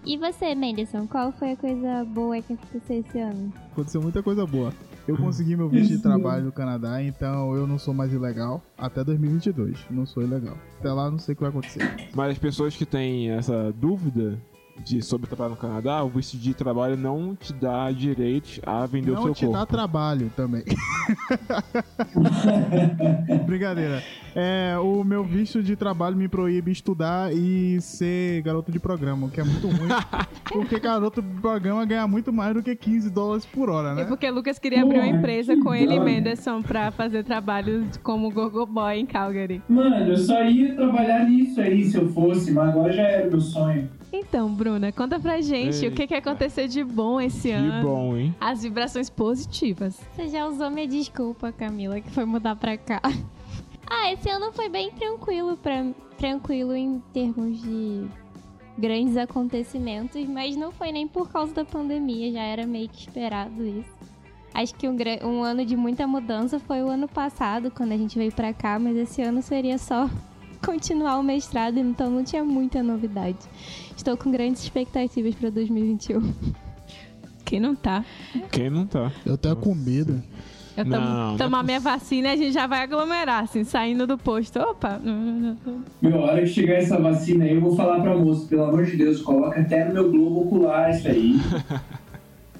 E 0.04 0.16
você, 0.18 0.54
Menderson, 0.54 1.06
qual 1.06 1.32
foi 1.32 1.52
a 1.52 1.56
coisa 1.56 2.04
boa 2.04 2.40
que 2.42 2.52
aconteceu 2.52 3.00
esse 3.00 3.18
ano? 3.18 3.52
Aconteceu 3.72 4.02
muita 4.02 4.22
coisa 4.22 4.46
boa. 4.46 4.72
Eu 5.08 5.16
consegui 5.16 5.56
meu 5.56 5.68
visto 5.68 5.96
de 5.96 6.02
trabalho 6.02 6.46
no 6.46 6.52
Canadá, 6.52 7.00
então 7.00 7.54
eu 7.54 7.66
não 7.66 7.78
sou 7.78 7.94
mais 7.94 8.12
ilegal 8.12 8.60
até 8.76 9.04
2022. 9.04 9.86
Não 9.88 10.04
sou 10.04 10.22
ilegal. 10.22 10.56
Até 10.80 10.92
lá 10.92 11.10
não 11.10 11.18
sei 11.18 11.32
o 11.32 11.36
que 11.36 11.42
vai 11.42 11.50
acontecer. 11.50 12.10
Mas 12.14 12.32
as 12.32 12.38
pessoas 12.38 12.76
que 12.76 12.84
têm 12.84 13.30
essa 13.30 13.72
dúvida 13.72 14.36
de 14.84 15.02
sobre 15.02 15.26
trabalhar 15.26 15.50
no 15.50 15.56
Canadá, 15.56 16.04
o 16.04 16.08
visto 16.08 16.36
de 16.36 16.54
trabalho 16.54 16.96
não 16.96 17.34
te 17.34 17.52
dá 17.52 17.90
direito 17.90 18.60
a 18.64 18.86
vender 18.86 19.10
o 19.10 19.14
Não 19.14 19.22
seu 19.24 19.34
te 19.34 19.46
dá 19.46 19.58
corpo. 19.58 19.66
trabalho 19.72 20.30
também. 20.36 20.62
Brincadeira. 23.46 24.02
É, 24.34 24.76
o 24.78 25.02
meu 25.02 25.24
visto 25.24 25.62
de 25.62 25.74
trabalho 25.76 26.16
me 26.16 26.28
proíbe 26.28 26.70
estudar 26.70 27.32
e 27.32 27.80
ser 27.80 28.42
garoto 28.42 28.70
de 28.70 28.78
programa, 28.78 29.26
o 29.26 29.30
que 29.30 29.40
é 29.40 29.44
muito 29.44 29.66
ruim. 29.68 29.88
porque 30.52 30.78
garoto 30.78 31.22
de 31.22 31.40
programa 31.40 31.84
ganha 31.86 32.06
muito 32.06 32.32
mais 32.32 32.54
do 32.54 32.62
que 32.62 32.76
15 32.76 33.10
dólares 33.10 33.46
por 33.46 33.70
hora, 33.70 33.90
É 33.90 33.94
né? 33.94 34.04
porque 34.04 34.30
Lucas 34.30 34.58
queria 34.58 34.82
abrir 34.82 34.98
uma 34.98 35.06
empresa 35.08 35.56
com 35.62 35.74
ele 35.74 35.94
e. 35.94 36.00
Menderson 36.00 36.62
pra 36.62 36.90
fazer 36.90 37.24
trabalhos 37.24 37.96
como 38.02 38.30
Gogo 38.30 38.66
Boy 38.66 38.98
em 39.00 39.06
Calgary. 39.06 39.62
Mano, 39.68 39.96
eu 40.06 40.16
só 40.16 40.44
ia 40.44 40.74
trabalhar 40.74 41.24
nisso 41.28 41.60
aí 41.60 41.84
se 41.84 41.96
eu 41.96 42.08
fosse, 42.10 42.52
mas 42.52 42.68
agora 42.68 42.92
já 42.92 43.02
era 43.02 43.30
meu 43.30 43.40
sonho. 43.40 43.88
Então, 44.18 44.52
Bruna, 44.52 44.90
conta 44.92 45.20
pra 45.20 45.40
gente 45.40 45.84
Ei. 45.84 45.88
o 45.88 45.92
que, 45.92 46.06
que 46.06 46.14
aconteceu 46.14 46.66
de 46.66 46.82
bom 46.82 47.20
esse 47.20 47.50
ano. 47.50 47.72
Que 47.72 47.86
bom, 47.86 48.16
hein? 48.16 48.34
As 48.40 48.62
vibrações 48.62 49.10
positivas. 49.10 50.00
Você 50.14 50.28
já 50.28 50.46
usou 50.46 50.70
minha 50.70 50.86
desculpa, 50.86 51.52
Camila, 51.52 52.00
que 52.00 52.10
foi 52.10 52.24
mudar 52.24 52.56
pra 52.56 52.76
cá. 52.76 53.00
Ah, 53.88 54.12
esse 54.12 54.28
ano 54.28 54.50
foi 54.52 54.68
bem 54.68 54.90
tranquilo, 54.90 55.56
pra, 55.56 55.86
tranquilo 56.18 56.74
em 56.74 57.00
termos 57.12 57.62
de 57.62 58.04
grandes 58.76 59.16
acontecimentos, 59.16 60.26
mas 60.28 60.56
não 60.56 60.72
foi 60.72 60.90
nem 60.90 61.06
por 61.06 61.30
causa 61.30 61.54
da 61.54 61.64
pandemia, 61.64 62.32
já 62.32 62.42
era 62.42 62.66
meio 62.66 62.88
que 62.88 62.98
esperado 62.98 63.64
isso. 63.64 63.94
Acho 64.52 64.74
que 64.74 64.88
um, 64.88 64.96
um 65.22 65.44
ano 65.44 65.64
de 65.64 65.76
muita 65.76 66.04
mudança 66.04 66.58
foi 66.58 66.82
o 66.82 66.88
ano 66.88 67.06
passado, 67.06 67.70
quando 67.70 67.92
a 67.92 67.96
gente 67.96 68.18
veio 68.18 68.32
pra 68.32 68.52
cá, 68.52 68.76
mas 68.76 68.96
esse 68.96 69.22
ano 69.22 69.40
seria 69.40 69.78
só 69.78 70.10
continuar 70.64 71.18
o 71.18 71.22
mestrado, 71.22 71.78
então 71.78 72.10
não 72.10 72.24
tinha 72.24 72.42
muita 72.42 72.82
novidade. 72.82 73.38
Estou 74.06 74.16
com 74.16 74.30
grandes 74.30 74.62
expectativas 74.62 75.34
pra 75.34 75.50
2021. 75.50 76.32
Quem 77.44 77.58
não 77.58 77.74
tá? 77.74 78.04
Quem 78.52 78.70
não 78.70 78.86
tá? 78.86 79.10
Eu 79.24 79.36
tenho 79.36 79.56
com 79.56 79.74
medo. 79.74 80.22
Eu 80.76 80.84
Não, 80.84 80.96
tomo, 80.96 81.08
não 81.08 81.34
é 81.34 81.38
tomar 81.38 81.64
minha 81.64 81.80
vacina 81.80 82.28
e 82.28 82.30
a 82.30 82.36
gente 82.36 82.52
já 82.52 82.68
vai 82.68 82.82
aglomerar, 82.82 83.42
assim, 83.42 83.64
saindo 83.64 84.06
do 84.06 84.16
posto. 84.16 84.60
Opa! 84.60 85.00
Meu, 86.00 86.22
a 86.22 86.26
hora 86.26 86.42
que 86.42 86.46
chegar 86.46 86.74
essa 86.74 87.00
vacina 87.00 87.46
aí, 87.46 87.54
eu 87.56 87.60
vou 87.60 87.74
falar 87.74 87.98
pra 87.98 88.16
moça, 88.16 88.46
pelo 88.46 88.62
amor 88.62 88.84
de 88.84 88.96
Deus, 88.96 89.20
coloca 89.22 89.60
até 89.60 89.84
no 89.86 89.94
meu 89.94 90.08
globo 90.08 90.42
ocular 90.42 90.88
isso 90.94 91.08
aí. 91.08 91.40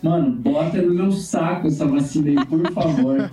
Mano, 0.08 0.30
bota 0.32 0.80
no 0.82 0.94
meu 0.94 1.12
saco 1.12 1.66
essa 1.66 1.86
vacina 1.86 2.28
aí, 2.40 2.46
por 2.46 2.72
favor. 2.72 3.30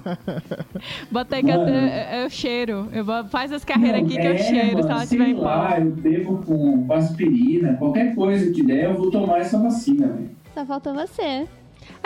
Bota 1.11 1.35
aí 1.35 1.43
que 1.43 1.51
Mano. 1.51 1.69
eu, 1.69 2.21
eu 2.23 2.29
cheiro. 2.29 2.89
Eu 2.91 3.05
vou, 3.05 3.23
faz 3.25 3.51
as 3.51 3.63
carreiras 3.63 4.01
Não, 4.01 4.07
aqui 4.07 4.17
que 4.17 4.27
eu 4.27 4.33
é, 4.33 4.37
cheiro 4.37 4.77
mano, 4.77 4.83
se 4.83 4.89
ela 4.91 5.05
sei 5.05 5.33
lá, 5.33 5.79
eu 5.79 5.91
bebo 5.91 6.37
com 6.39 6.91
aspirina, 6.93 7.75
qualquer 7.75 8.15
coisa 8.15 8.51
que 8.51 8.63
der, 8.63 8.85
eu 8.85 8.95
vou 8.95 9.11
tomar 9.11 9.39
essa 9.39 9.59
vacina, 9.59 10.07
velho. 10.07 10.29
Só 10.53 10.65
faltou 10.65 10.93
você. 10.93 11.21
É 11.21 11.47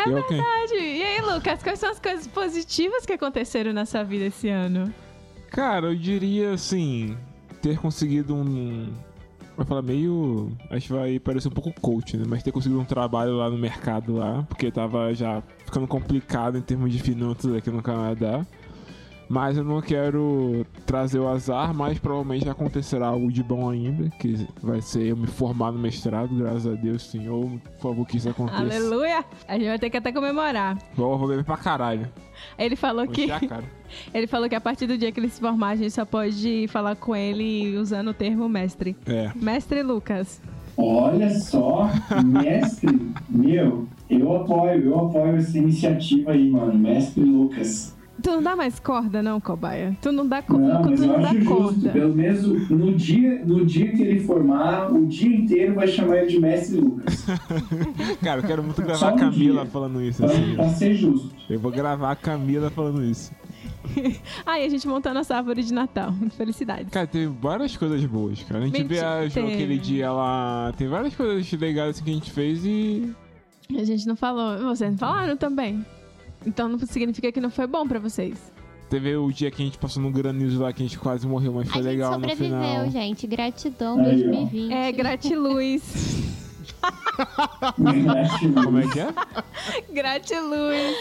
Eu 0.06 0.24
quem? 0.24 0.38
verdade. 0.38 0.76
E 0.76 1.04
aí, 1.04 1.22
Lucas, 1.22 1.62
quais 1.64 1.80
são 1.80 1.90
as 1.92 2.00
coisas 2.00 2.28
positivas 2.28 3.06
que 3.06 3.14
aconteceram 3.14 3.74
na 3.74 3.86
sua 3.86 4.04
vida 4.04 4.26
esse 4.26 4.50
ano? 4.50 4.94
Cara, 5.52 5.88
eu 5.88 5.96
diria 5.96 6.52
assim, 6.54 7.16
ter 7.62 7.78
conseguido 7.78 8.36
um. 8.36 8.88
Vai 9.58 9.66
falar 9.66 9.82
meio. 9.82 10.52
Acho 10.70 10.88
que 10.88 10.94
vai 10.94 11.20
parecer 11.20 11.48
um 11.48 11.52
pouco 11.52 11.74
coach, 11.82 12.16
né? 12.16 12.24
Mas 12.28 12.44
ter 12.44 12.52
conseguido 12.52 12.80
um 12.80 12.86
trabalho 12.86 13.36
lá 13.36 13.50
no 13.50 13.58
mercado 13.58 14.16
lá, 14.16 14.46
porque 14.48 14.72
tava 14.72 15.14
já 15.16 15.42
ficando 15.66 15.88
complicado 15.88 16.60
em 16.60 16.62
termos 16.62 16.92
de 16.92 17.00
finanças 17.00 17.56
aqui 17.56 17.72
no 17.72 17.82
Canadá. 17.82 18.46
Mas 19.30 19.58
eu 19.58 19.64
não 19.64 19.82
quero 19.82 20.66
trazer 20.86 21.20
o 21.20 21.28
azar, 21.28 21.74
mas 21.74 22.00
provavelmente 22.00 22.50
acontecerá 22.50 23.08
algo 23.08 23.32
de 23.32 23.44
bom 23.44 23.70
ainda, 23.70 24.10
que 24.12 24.48
vai 24.62 24.82
ser 24.82 25.08
eu 25.08 25.18
me 25.18 25.28
formar 25.28 25.72
no 25.72 25.80
mestrado, 25.80 26.34
graças 26.36 26.66
a 26.66 26.76
Deus, 26.76 27.04
Senhor, 27.04 27.46
por 27.76 27.82
favor 27.82 28.08
que 28.08 28.18
isso 28.18 28.30
aconteça. 28.30 28.62
Aleluia! 28.62 29.26
A 29.48 29.54
gente 29.58 29.68
vai 29.68 29.80
ter 29.80 29.90
que 29.90 29.98
até 29.98 30.12
comemorar. 30.12 30.78
Vou, 30.96 31.18
vou 31.18 31.28
beber 31.28 31.44
pra 31.44 31.58
caralho. 31.58 32.08
Ele 32.58 32.76
falou 32.76 33.06
Vou 33.06 33.14
que 33.14 33.28
ele 34.14 34.28
falou 34.28 34.48
que 34.48 34.56
a 34.56 34.62
partir 34.62 34.88
do 34.88 34.98
dia 34.98 35.12
que 35.12 35.20
ele 35.20 35.30
se 35.30 35.42
formar, 35.42 35.70
a 35.70 35.76
gente 35.76 35.92
só 35.92 36.06
pode 36.06 36.68
falar 36.70 36.96
com 36.96 37.16
ele 37.16 37.78
usando 37.78 38.10
o 38.10 38.14
termo 38.14 38.48
mestre. 38.48 38.96
É. 39.06 39.32
Mestre 39.36 39.84
Lucas. 39.84 40.42
Olha 40.80 41.32
só, 41.32 41.90
mestre, 42.24 42.88
meu, 43.28 43.88
eu 44.08 44.36
apoio, 44.36 44.84
eu 44.84 45.00
apoio 45.08 45.38
essa 45.38 45.58
iniciativa 45.58 46.32
aí, 46.32 46.52
mano, 46.52 46.78
mestre 46.78 47.24
Lucas. 47.24 47.97
Tu 48.22 48.32
não 48.32 48.42
dá 48.42 48.56
mais 48.56 48.80
corda, 48.80 49.22
não, 49.22 49.40
cobaia? 49.40 49.96
Tu 50.02 50.12
não 50.12 50.28
dá, 50.28 50.42
co 50.42 50.58
Não, 50.58 50.82
mas 50.84 51.00
tu 51.00 51.06
eu 51.06 51.08
não 51.14 51.22
dá 51.22 51.30
acho 51.30 51.42
justo, 51.42 51.56
corda. 51.56 51.90
pelo 51.92 52.16
menos 52.16 52.70
no 52.70 52.94
dia, 52.96 53.46
no 53.46 53.66
dia 53.66 53.92
que 53.92 54.02
ele 54.02 54.20
formar, 54.22 54.92
o 54.92 55.06
dia 55.06 55.36
inteiro 55.36 55.76
vai 55.76 55.88
chamar 55.88 56.18
ele 56.18 56.28
de 56.28 56.40
mestre 56.40 56.78
Lucas, 56.78 57.26
Cara, 58.24 58.42
eu 58.42 58.48
quero 58.48 58.64
muito 58.64 58.82
gravar 58.82 58.98
Só 58.98 59.10
a 59.10 59.14
Camila 59.14 59.62
dia. 59.62 59.72
falando 59.72 60.02
isso, 60.02 60.24
pra, 60.24 60.32
assim. 60.32 60.56
pra 60.56 60.70
ser 60.70 60.94
justo. 60.96 61.30
Eu 61.50 61.60
vou 61.60 61.72
gravar 61.72 62.12
a 62.12 62.16
Camila 62.16 62.70
falando 62.70 63.04
isso. 63.04 63.32
Ah, 64.46 64.60
e 64.60 64.66
a 64.66 64.70
gente 64.70 64.86
montando 64.88 65.16
nossa 65.16 65.36
árvore 65.36 65.64
de 65.64 65.74
Natal. 65.74 66.14
Felicidades. 66.36 66.90
Cara, 66.90 67.08
teve 67.08 67.28
várias 67.28 67.78
coisas 67.78 68.04
boas, 68.06 68.44
cara. 68.44 68.62
A 68.62 68.66
gente 68.66 68.74
Mentira, 68.82 69.20
viajou 69.28 69.46
aquele 69.48 69.78
dia 69.78 70.12
lá. 70.12 70.74
Tem 70.78 70.88
várias 70.90 71.16
coisas 71.16 71.50
legais 71.54 71.92
assim, 71.92 72.04
que 72.04 72.12
a 72.12 72.14
gente 72.14 72.32
fez 72.32 72.66
e. 72.66 73.14
A 73.78 73.84
gente 73.86 74.06
não 74.06 74.16
falou. 74.16 74.58
Vocês 74.66 74.92
não 74.92 74.98
falaram 74.98 75.38
também. 75.38 75.86
Então 76.46 76.70
não 76.70 76.80
significa 76.80 77.32
que 77.32 77.42
não 77.42 77.50
foi 77.50 77.68
bom 77.68 77.88
pra 77.88 78.00
vocês. 78.00 78.38
Teve 78.90 79.16
o 79.18 79.30
dia 79.32 79.52
que 79.52 79.62
a 79.62 79.66
gente 79.66 79.78
passou 79.78 80.02
no 80.02 80.10
granizo 80.10 80.62
lá, 80.62 80.72
que 80.72 80.82
a 80.82 80.86
gente 80.86 80.98
quase 80.98 81.28
morreu, 81.28 81.52
mas 81.54 81.68
foi 81.70 81.82
a 81.82 81.84
gente 81.84 81.92
legal 81.92 82.12
no 82.12 82.16
sobreviveu, 82.16 82.58
final. 82.62 82.90
gente. 82.90 83.28
Gratidão 83.28 84.00
Aí, 84.00 84.06
ó. 84.06 84.32
2020. 84.32 84.74
É, 84.74 84.92
gratiluz. 84.92 86.38
Como 88.64 88.78
é 88.80 88.88
que 88.88 89.00
é? 89.00 89.08
gratiluz. 89.92 90.96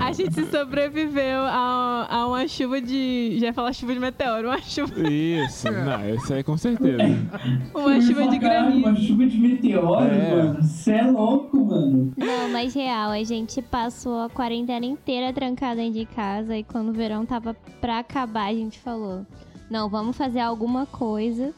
A 0.00 0.12
gente 0.12 0.34
se 0.34 0.46
sobreviveu 0.50 1.40
a, 1.42 2.06
a 2.10 2.26
uma 2.26 2.46
chuva 2.48 2.80
de. 2.80 3.36
Já 3.38 3.46
ia 3.46 3.52
falar 3.52 3.72
chuva 3.72 3.94
de 3.94 4.00
meteoro. 4.00 4.48
Uma 4.48 4.58
chuva, 4.60 4.92
Isso, 5.08 5.70
não, 5.70 6.08
esse 6.08 6.32
aí 6.34 6.42
com 6.42 6.56
certeza. 6.56 7.02
uma 7.74 8.00
chuva 8.00 8.26
de 8.28 8.38
Caralho, 8.38 8.76
Uma 8.76 8.82
granizo. 8.90 9.06
chuva 9.06 9.26
de 9.26 9.38
meteoro, 9.38 10.04
É. 10.04 10.30
mano. 10.36 10.62
Você 10.62 10.92
é 10.92 11.02
louco, 11.02 11.64
mano. 11.64 12.12
Não, 12.16 12.48
mas 12.50 12.74
real, 12.74 13.10
a 13.10 13.22
gente 13.24 13.62
passou 13.62 14.20
a 14.22 14.28
quarentena 14.28 14.84
inteira 14.86 15.32
trancada 15.32 15.76
dentro 15.76 16.00
de 16.00 16.06
casa 16.06 16.56
e 16.56 16.64
quando 16.64 16.88
o 16.90 16.92
verão 16.92 17.24
tava 17.24 17.54
pra 17.80 17.98
acabar, 18.00 18.46
a 18.50 18.54
gente 18.54 18.78
falou: 18.80 19.24
não, 19.70 19.88
vamos 19.88 20.16
fazer 20.16 20.40
alguma 20.40 20.86
coisa. 20.86 21.52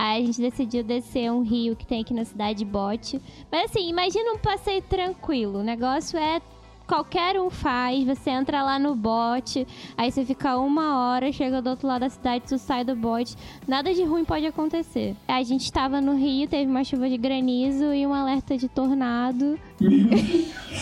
Aí 0.00 0.22
a 0.22 0.26
gente 0.26 0.40
decidiu 0.40 0.84
descer 0.84 1.28
um 1.32 1.42
rio 1.42 1.74
que 1.74 1.84
tem 1.84 2.02
aqui 2.02 2.14
na 2.14 2.24
cidade 2.24 2.60
de 2.60 2.64
Bote. 2.64 3.20
Mas 3.50 3.64
assim, 3.64 3.88
imagina 3.88 4.32
um 4.32 4.38
passeio 4.38 4.80
tranquilo. 4.80 5.58
O 5.58 5.62
negócio 5.64 6.16
é 6.16 6.40
qualquer 6.86 7.36
um 7.40 7.50
faz. 7.50 8.04
Você 8.04 8.30
entra 8.30 8.62
lá 8.62 8.78
no 8.78 8.94
bote, 8.94 9.66
aí 9.96 10.12
você 10.12 10.24
fica 10.24 10.56
uma 10.56 11.00
hora, 11.00 11.32
chega 11.32 11.60
do 11.60 11.70
outro 11.70 11.88
lado 11.88 12.02
da 12.02 12.08
cidade, 12.08 12.44
tu 12.46 12.58
sai 12.58 12.84
do 12.84 12.94
bote. 12.94 13.34
Nada 13.66 13.92
de 13.92 14.04
ruim 14.04 14.24
pode 14.24 14.46
acontecer. 14.46 15.16
A 15.26 15.42
gente 15.42 15.64
estava 15.64 16.00
no 16.00 16.14
rio, 16.14 16.46
teve 16.46 16.70
uma 16.70 16.84
chuva 16.84 17.08
de 17.08 17.16
granizo 17.16 17.92
e 17.92 18.06
um 18.06 18.14
alerta 18.14 18.56
de 18.56 18.68
tornado. 18.68 19.58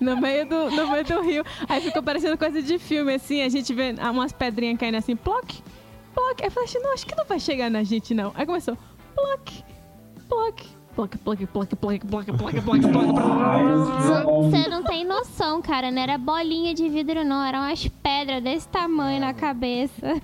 No 0.00 0.16
meio, 0.20 0.46
do, 0.46 0.70
no 0.70 0.90
meio 0.92 1.04
do 1.04 1.20
rio. 1.22 1.44
Aí 1.68 1.80
ficou 1.80 2.02
parecendo 2.02 2.38
coisa 2.38 2.62
de 2.62 2.78
filme, 2.78 3.14
assim. 3.14 3.42
A 3.42 3.48
gente 3.48 3.72
vê 3.74 3.94
umas 4.12 4.32
pedrinhas 4.32 4.78
caindo 4.78 4.96
assim, 4.96 5.16
ploc, 5.16 5.50
ploc. 6.18 6.40
Aí 6.40 6.46
eu 6.48 6.50
falei 6.50 6.68
assim, 6.68 6.78
não, 6.80 6.92
acho 6.92 7.06
que 7.06 7.16
não 7.16 7.24
vai 7.24 7.38
chegar 7.38 7.70
na 7.70 7.84
gente, 7.84 8.12
não. 8.12 8.32
Aí 8.34 8.44
começou, 8.44 8.76
ploc, 9.14 9.52
ploc, 10.28 10.62
ploc, 10.94 11.16
ploc, 11.16 11.46
ploc, 11.46 11.74
ploc, 11.76 12.00
ploc, 12.00 12.26
ploc, 12.36 12.54
ploc. 12.64 12.82
Você 14.50 14.68
não 14.68 14.82
tem 14.82 15.04
noção, 15.04 15.62
cara. 15.62 15.90
Não 15.90 16.02
era 16.02 16.18
bolinha 16.18 16.74
de 16.74 16.88
vidro, 16.88 17.24
não. 17.24 17.44
Eram 17.44 17.60
umas 17.60 17.86
pedras 17.86 18.42
desse 18.42 18.68
tamanho 18.68 19.20
na 19.20 19.32
cabeça. 19.32 20.20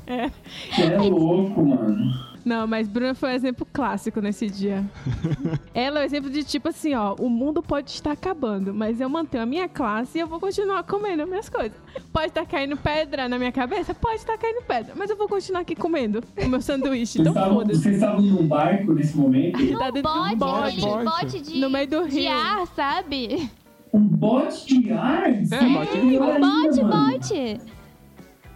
Você 0.73 0.83
é 0.83 0.99
louco, 0.99 1.65
mano. 1.65 2.34
Não, 2.45 2.67
mas 2.67 2.87
Bruna 2.87 3.15
foi 3.15 3.31
um 3.31 3.33
exemplo 3.33 3.67
clássico 3.73 4.21
nesse 4.21 4.49
dia. 4.51 4.85
Ela 5.73 6.01
é 6.01 6.03
o 6.03 6.05
exemplo 6.05 6.29
de 6.29 6.45
tipo 6.45 6.69
assim, 6.69 6.95
ó, 6.95 7.15
o 7.19 7.31
mundo 7.31 7.63
pode 7.63 7.91
estar 7.91 8.13
acabando, 8.13 8.75
mas 8.75 9.01
eu 9.01 9.09
mantenho 9.09 9.43
a 9.43 9.47
minha 9.47 9.69
classe 9.69 10.19
e 10.19 10.21
eu 10.21 10.27
vou 10.27 10.39
continuar 10.39 10.83
comendo 10.83 11.23
as 11.23 11.29
minhas 11.29 11.49
coisas. 11.49 11.73
Pode 12.13 12.27
estar 12.27 12.45
caindo 12.45 12.77
pedra 12.77 13.29
na 13.29 13.39
minha 13.39 13.51
cabeça? 13.53 13.95
Pode 13.95 14.17
estar 14.17 14.37
caindo 14.37 14.63
pedra, 14.67 14.93
mas 14.95 15.09
eu 15.09 15.17
vou 15.17 15.27
continuar 15.29 15.61
aqui 15.63 15.75
comendo 15.75 16.23
o 16.37 16.49
meu 16.49 16.61
sanduíche. 16.61 17.15
Vocês 17.15 17.21
Então 17.27 17.33
estavam, 17.33 17.59
foda-se. 17.59 17.81
vocês 17.83 17.95
estavam 17.95 18.21
num 18.21 18.47
barco 18.47 18.93
nesse 18.93 19.17
momento? 19.17 19.59
Tá 19.79 19.91
dentro 19.91 20.13
de 20.13 20.19
um 20.19 20.37
Bote, 20.37 20.37
bote. 20.37 20.81
bote. 20.81 21.05
bote 21.05 21.41
de, 21.41 21.61
No 21.61 21.71
meio 21.71 21.89
do 21.89 22.09
de 22.09 22.21
rio. 22.21 22.31
ar, 22.33 22.67
sabe? 22.77 23.51
Um 23.93 24.01
bote 24.01 24.67
de 24.81 24.93
ar? 24.93 25.31
É, 25.31 25.35
bote 25.73 25.99
de 25.99 26.09
Pior 26.09 26.37
Um 26.37 26.63
bote, 26.63 26.83
mano. 26.83 27.13
bote. 27.13 27.61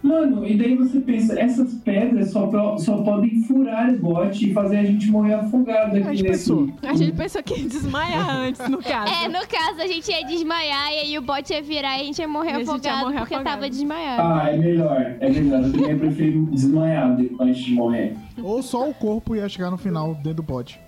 Mano, 0.01 0.47
e 0.47 0.57
daí 0.57 0.75
você 0.75 0.99
pensa, 1.01 1.37
essas 1.39 1.73
pedras 1.73 2.31
só, 2.31 2.77
só 2.77 2.97
podem 3.03 3.41
furar 3.43 3.89
o 3.93 3.99
bote 3.99 4.49
e 4.49 4.53
fazer 4.53 4.77
a 4.77 4.83
gente 4.83 5.11
morrer 5.11 5.33
afogado 5.33 5.95
A 5.95 5.99
aqui 5.99 6.15
gente 6.17 6.23
nesse... 6.23 6.49
pensou. 6.49 6.69
A 6.83 6.93
gente 6.95 7.11
pensou 7.17 7.43
que 7.43 7.53
ia 7.59 7.67
desmaiar 7.67 8.29
antes, 8.29 8.69
no 8.69 8.77
caso. 8.81 9.13
É, 9.13 9.27
no 9.27 9.45
caso, 9.47 9.81
a 9.81 9.87
gente 9.87 10.09
ia 10.09 10.25
desmaiar 10.25 10.91
e 10.93 10.97
aí 10.99 11.17
o 11.17 11.21
bote 11.21 11.51
ia 11.53 11.61
virar 11.61 11.97
e 11.97 12.01
a 12.01 12.03
gente 12.05 12.19
ia 12.19 12.27
morrer 12.29 12.51
E 12.51 12.53
a 12.53 12.57
gente 12.59 12.67
ia 12.67 12.73
afogado 12.75 12.99
morrer 13.05 13.19
porque 13.19 13.33
afogado. 13.35 13.55
tava 13.55 13.69
desmaiado. 13.69 14.21
Ah, 14.21 14.49
é 14.51 14.57
melhor, 14.57 15.15
é 15.19 15.29
melhor. 15.29 15.63
Eu 15.65 15.71
também 15.73 15.97
prefiro 15.97 16.45
desmaiar 16.45 17.15
de- 17.17 17.31
antes 17.39 17.57
de 17.63 17.73
morrer. 17.73 18.15
Ou 18.41 18.61
só 18.63 18.89
o 18.89 18.93
corpo 18.93 19.35
ia 19.35 19.49
chegar 19.49 19.69
no 19.69 19.77
final 19.77 20.15
dentro 20.15 20.35
do 20.35 20.43
pote. 20.43 20.79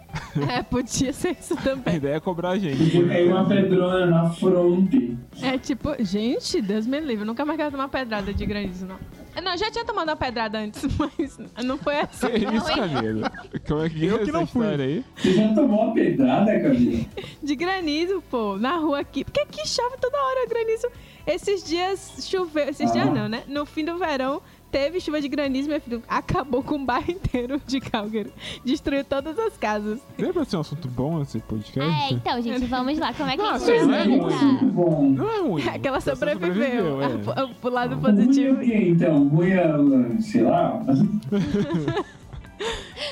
É, 0.50 0.62
podia 0.64 1.12
ser 1.14 1.38
isso 1.40 1.54
A 1.54 1.58
também. 1.62 1.96
ideia 1.96 2.16
é 2.16 2.20
cobrar 2.20 2.52
a 2.52 2.58
gente. 2.60 2.78
Podia 2.78 3.08
cair 3.08 3.28
uma 3.32 3.46
pedrona 3.46 4.06
na 4.06 4.30
fronte. 4.30 5.18
É 5.42 5.58
tipo, 5.58 5.90
gente, 6.04 6.62
Deus 6.62 6.86
me 6.86 7.00
livre, 7.00 7.24
eu 7.24 7.26
nunca 7.26 7.46
mais 7.46 7.58
quero 7.58 7.72
tomar 7.72 7.88
pedrada 7.88 8.34
de 8.34 8.46
granizo, 8.46 8.86
não. 8.86 8.98
Não, 9.42 9.56
já 9.58 9.72
tinha 9.72 9.86
tomado 9.86 10.10
uma 10.10 10.16
pedrada 10.18 10.60
antes, 10.60 10.86
mas 11.00 11.38
não 11.64 11.78
foi 11.78 12.00
assim. 12.02 12.28
Que 12.28 12.54
isso, 12.56 12.66
Camila? 12.66 13.32
Como 13.68 13.84
é 13.84 13.90
que 13.90 14.06
Eu 14.06 14.16
é 14.16 14.18
que 14.20 14.24
essa 14.24 14.32
não 14.34 14.46
fui. 14.46 14.62
história 14.66 14.86
aí? 14.86 15.06
Você 15.16 15.34
já 15.34 15.54
tomou 15.54 15.86
uma 15.86 15.94
pedrada, 15.94 16.60
Camila? 16.60 17.06
De 17.42 17.56
granizo, 17.56 18.22
pô, 18.30 18.58
na 18.58 18.76
rua 18.78 19.00
aqui. 19.00 19.24
Porque 19.24 19.40
aqui 19.40 19.66
chove 19.68 19.96
toda 20.02 20.18
hora 20.18 20.48
granizo. 20.50 20.88
Esses 21.26 21.64
dias 21.64 22.28
choveu. 22.30 22.68
Esses 22.68 22.92
dias 22.92 23.08
Ah. 23.08 23.12
não, 23.12 23.30
né? 23.30 23.44
No 23.48 23.66
fim 23.66 23.86
do 23.86 23.98
verão, 23.98 24.42
teve 24.72 25.00
chuva 25.02 25.20
de 25.22 25.28
granizo, 25.28 25.68
meu 25.70 25.82
filho. 25.82 26.02
Acabou 26.08 26.64
com 26.64 26.76
o 26.76 26.86
bairro 26.86 27.12
inteiro 27.12 27.62
de 27.68 27.80
Calgary. 27.82 28.32
Destruiu 28.64 29.04
todas 29.04 29.38
as 29.38 29.58
casas. 29.58 30.00
Lembra 30.18 30.46
ser 30.46 30.58
um 30.58 30.62
assunto 30.62 30.88
bom 30.88 31.22
esse 31.22 31.40
podcast? 31.40 31.80
É, 31.82 32.14
então, 32.14 32.42
gente, 32.42 32.66
vamos 32.66 32.98
lá. 32.98 33.14
Como 33.14 33.30
é 33.30 33.36
que 33.36 33.42
a 33.42 33.52
Nossa, 33.52 33.66
gente 33.66 33.82
não 33.82 33.90
vai 33.90 34.02
é 34.02 34.08
Muito 34.08 34.30
explicar? 34.30 34.66
bom. 34.66 35.10
Não 35.10 35.30
é 35.30 35.40
ruim. 35.42 35.64
Aquela 35.70 36.00
Você 36.00 36.12
sobreviveu. 36.16 37.02
é. 37.02 37.06
A- 37.06 37.46
o- 37.46 37.52
o 37.62 37.70
lado 37.70 37.96
Ruim 37.96 38.12
é 38.12 38.16
positivo. 38.16 38.56
o 38.56 38.60
quê, 38.66 38.88
então? 38.90 39.28
Ruim 39.28 39.50
é, 39.52 40.22
sei 40.22 40.42
lá... 40.44 40.82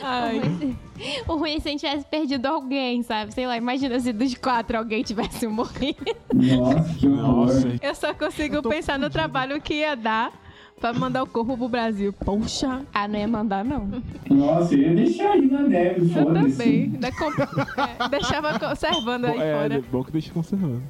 Ai. 0.01 0.41
O 1.27 1.35
ruim 1.37 1.55
é 1.55 1.59
se 1.59 1.67
a 1.67 1.71
gente 1.71 1.79
tivesse 1.81 2.05
perdido 2.05 2.45
alguém, 2.45 3.01
sabe? 3.01 3.33
Sei 3.33 3.47
lá, 3.47 3.57
imagina 3.57 3.99
se 3.99 4.13
dos 4.13 4.35
quatro 4.35 4.77
alguém 4.77 5.01
tivesse 5.03 5.45
morrido. 5.47 5.97
Nossa, 6.33 6.93
que 6.95 7.07
horror. 7.07 7.49
Eu 7.81 7.95
só 7.95 8.13
consigo 8.13 8.61
pensar 8.61 8.99
no 8.99 9.09
trabalho 9.09 9.59
que 9.59 9.73
ia 9.75 9.95
dar 9.95 10.31
pra 10.79 10.93
mandar 10.93 11.24
o 11.24 11.27
corpo 11.27 11.57
pro 11.57 11.67
Brasil. 11.69 12.13
Poxa, 12.13 12.86
Ah, 12.93 13.07
não 13.07 13.19
ia 13.19 13.27
mandar, 13.27 13.63
não. 13.63 13.89
Nossa, 14.29 14.74
eu 14.75 14.79
ia 14.81 14.95
deixar 14.95 15.31
aí 15.31 15.45
na 15.50 15.62
neve, 15.62 16.12
eu 16.17 16.25
também. 16.33 16.89
Da 16.91 17.12
com- 17.12 17.31
é, 18.05 18.09
deixava 18.09 18.57
conservando 18.59 19.27
aí 19.27 19.39
é, 19.39 19.53
fora. 19.55 19.75
é 19.75 19.81
bom 19.81 20.03
que 20.03 20.12
deixa 20.12 20.31
conservando. 20.31 20.81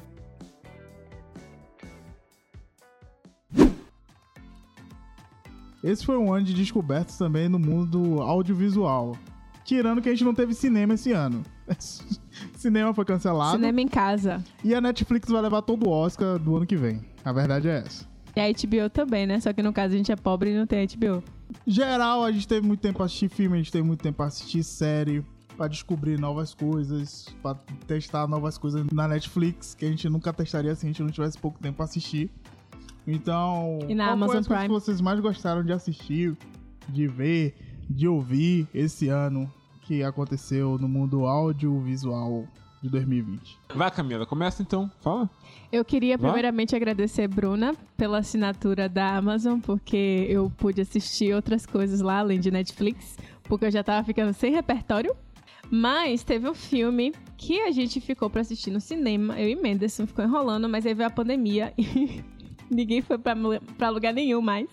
Esse 5.82 6.04
foi 6.04 6.18
um 6.18 6.32
ano 6.32 6.44
de 6.44 6.54
descobertas 6.54 7.16
também 7.16 7.48
no 7.48 7.58
mundo 7.58 7.86
do 7.86 8.22
audiovisual. 8.22 9.16
Tirando 9.64 10.02
que 10.02 10.08
a 10.08 10.12
gente 10.12 10.24
não 10.24 10.34
teve 10.34 10.52
cinema 10.54 10.94
esse 10.94 11.12
ano. 11.12 11.42
Cinema 12.56 12.92
foi 12.92 13.04
cancelado. 13.04 13.52
Cinema 13.56 13.80
em 13.80 13.88
casa. 13.88 14.42
E 14.64 14.74
a 14.74 14.80
Netflix 14.80 15.28
vai 15.30 15.40
levar 15.42 15.62
todo 15.62 15.88
o 15.88 15.90
Oscar 15.90 16.38
do 16.38 16.56
ano 16.56 16.66
que 16.66 16.76
vem. 16.76 17.00
A 17.24 17.32
verdade 17.32 17.68
é 17.68 17.78
essa. 17.78 18.09
E 18.48 18.52
a 18.52 18.84
HBO 18.84 18.90
também, 18.90 19.26
né? 19.26 19.38
Só 19.40 19.52
que 19.52 19.62
no 19.62 19.72
caso 19.72 19.94
a 19.94 19.96
gente 19.96 20.10
é 20.10 20.16
pobre 20.16 20.50
e 20.50 20.56
não 20.56 20.66
tem 20.66 20.86
HBO. 20.86 21.22
Geral, 21.66 22.24
a 22.24 22.32
gente 22.32 22.46
teve 22.48 22.66
muito 22.66 22.80
tempo 22.80 22.96
pra 22.96 23.06
assistir 23.06 23.28
filme, 23.28 23.56
a 23.56 23.58
gente 23.58 23.72
teve 23.72 23.86
muito 23.86 24.00
tempo 24.02 24.16
pra 24.16 24.26
assistir 24.26 24.62
série, 24.62 25.24
pra 25.56 25.68
descobrir 25.68 26.18
novas 26.18 26.54
coisas, 26.54 27.26
pra 27.42 27.54
testar 27.86 28.26
novas 28.26 28.56
coisas 28.56 28.86
na 28.92 29.06
Netflix, 29.08 29.74
que 29.74 29.84
a 29.84 29.88
gente 29.88 30.08
nunca 30.08 30.32
testaria 30.32 30.74
se 30.74 30.86
a 30.86 30.88
gente 30.88 31.02
não 31.02 31.10
tivesse 31.10 31.36
pouco 31.38 31.58
tempo 31.60 31.76
pra 31.76 31.84
assistir. 31.84 32.30
Então, 33.06 33.78
E 33.88 33.94
na 33.94 34.04
qual 34.04 34.12
Amazon 34.14 34.42
foi 34.44 34.56
Prime? 34.56 34.68
que 34.68 34.72
vocês 34.80 35.00
mais 35.00 35.18
gostaram 35.20 35.64
de 35.64 35.72
assistir, 35.72 36.36
de 36.88 37.06
ver, 37.06 37.54
de 37.88 38.06
ouvir 38.06 38.68
esse 38.72 39.08
ano 39.08 39.50
que 39.82 40.02
aconteceu 40.02 40.78
no 40.78 40.88
mundo 40.88 41.26
audiovisual 41.26 42.46
de 42.82 42.88
2020? 42.88 43.58
Vai, 43.74 43.90
Camila, 43.90 44.24
começa 44.26 44.62
então. 44.62 44.90
Fala. 45.00 45.28
Eu 45.70 45.84
queria 45.84 46.16
Vai. 46.16 46.30
primeiramente 46.30 46.74
agradecer 46.74 47.28
Bruna 47.28 47.74
pela 47.96 48.18
assinatura 48.18 48.88
da 48.88 49.16
Amazon, 49.16 49.60
porque 49.60 50.26
eu 50.28 50.50
pude 50.56 50.80
assistir 50.80 51.34
outras 51.34 51.66
coisas 51.66 52.00
lá, 52.00 52.18
além 52.18 52.40
de 52.40 52.50
Netflix, 52.50 53.16
porque 53.44 53.66
eu 53.66 53.70
já 53.70 53.84
tava 53.84 54.04
ficando 54.04 54.32
sem 54.32 54.52
repertório. 54.52 55.14
Mas 55.70 56.24
teve 56.24 56.48
um 56.48 56.54
filme 56.54 57.14
que 57.36 57.60
a 57.60 57.70
gente 57.70 58.00
ficou 58.00 58.28
pra 58.28 58.40
assistir 58.40 58.72
no 58.72 58.80
cinema, 58.80 59.40
eu 59.40 59.48
e 59.48 59.54
Menderson 59.54 60.04
ficou 60.04 60.24
enrolando, 60.24 60.68
mas 60.68 60.84
aí 60.84 60.94
veio 60.94 61.06
a 61.06 61.12
pandemia 61.12 61.72
e 61.78 62.24
ninguém 62.68 63.00
foi 63.00 63.18
pra, 63.18 63.36
pra 63.78 63.88
lugar 63.88 64.12
nenhum 64.12 64.40
mais. 64.40 64.68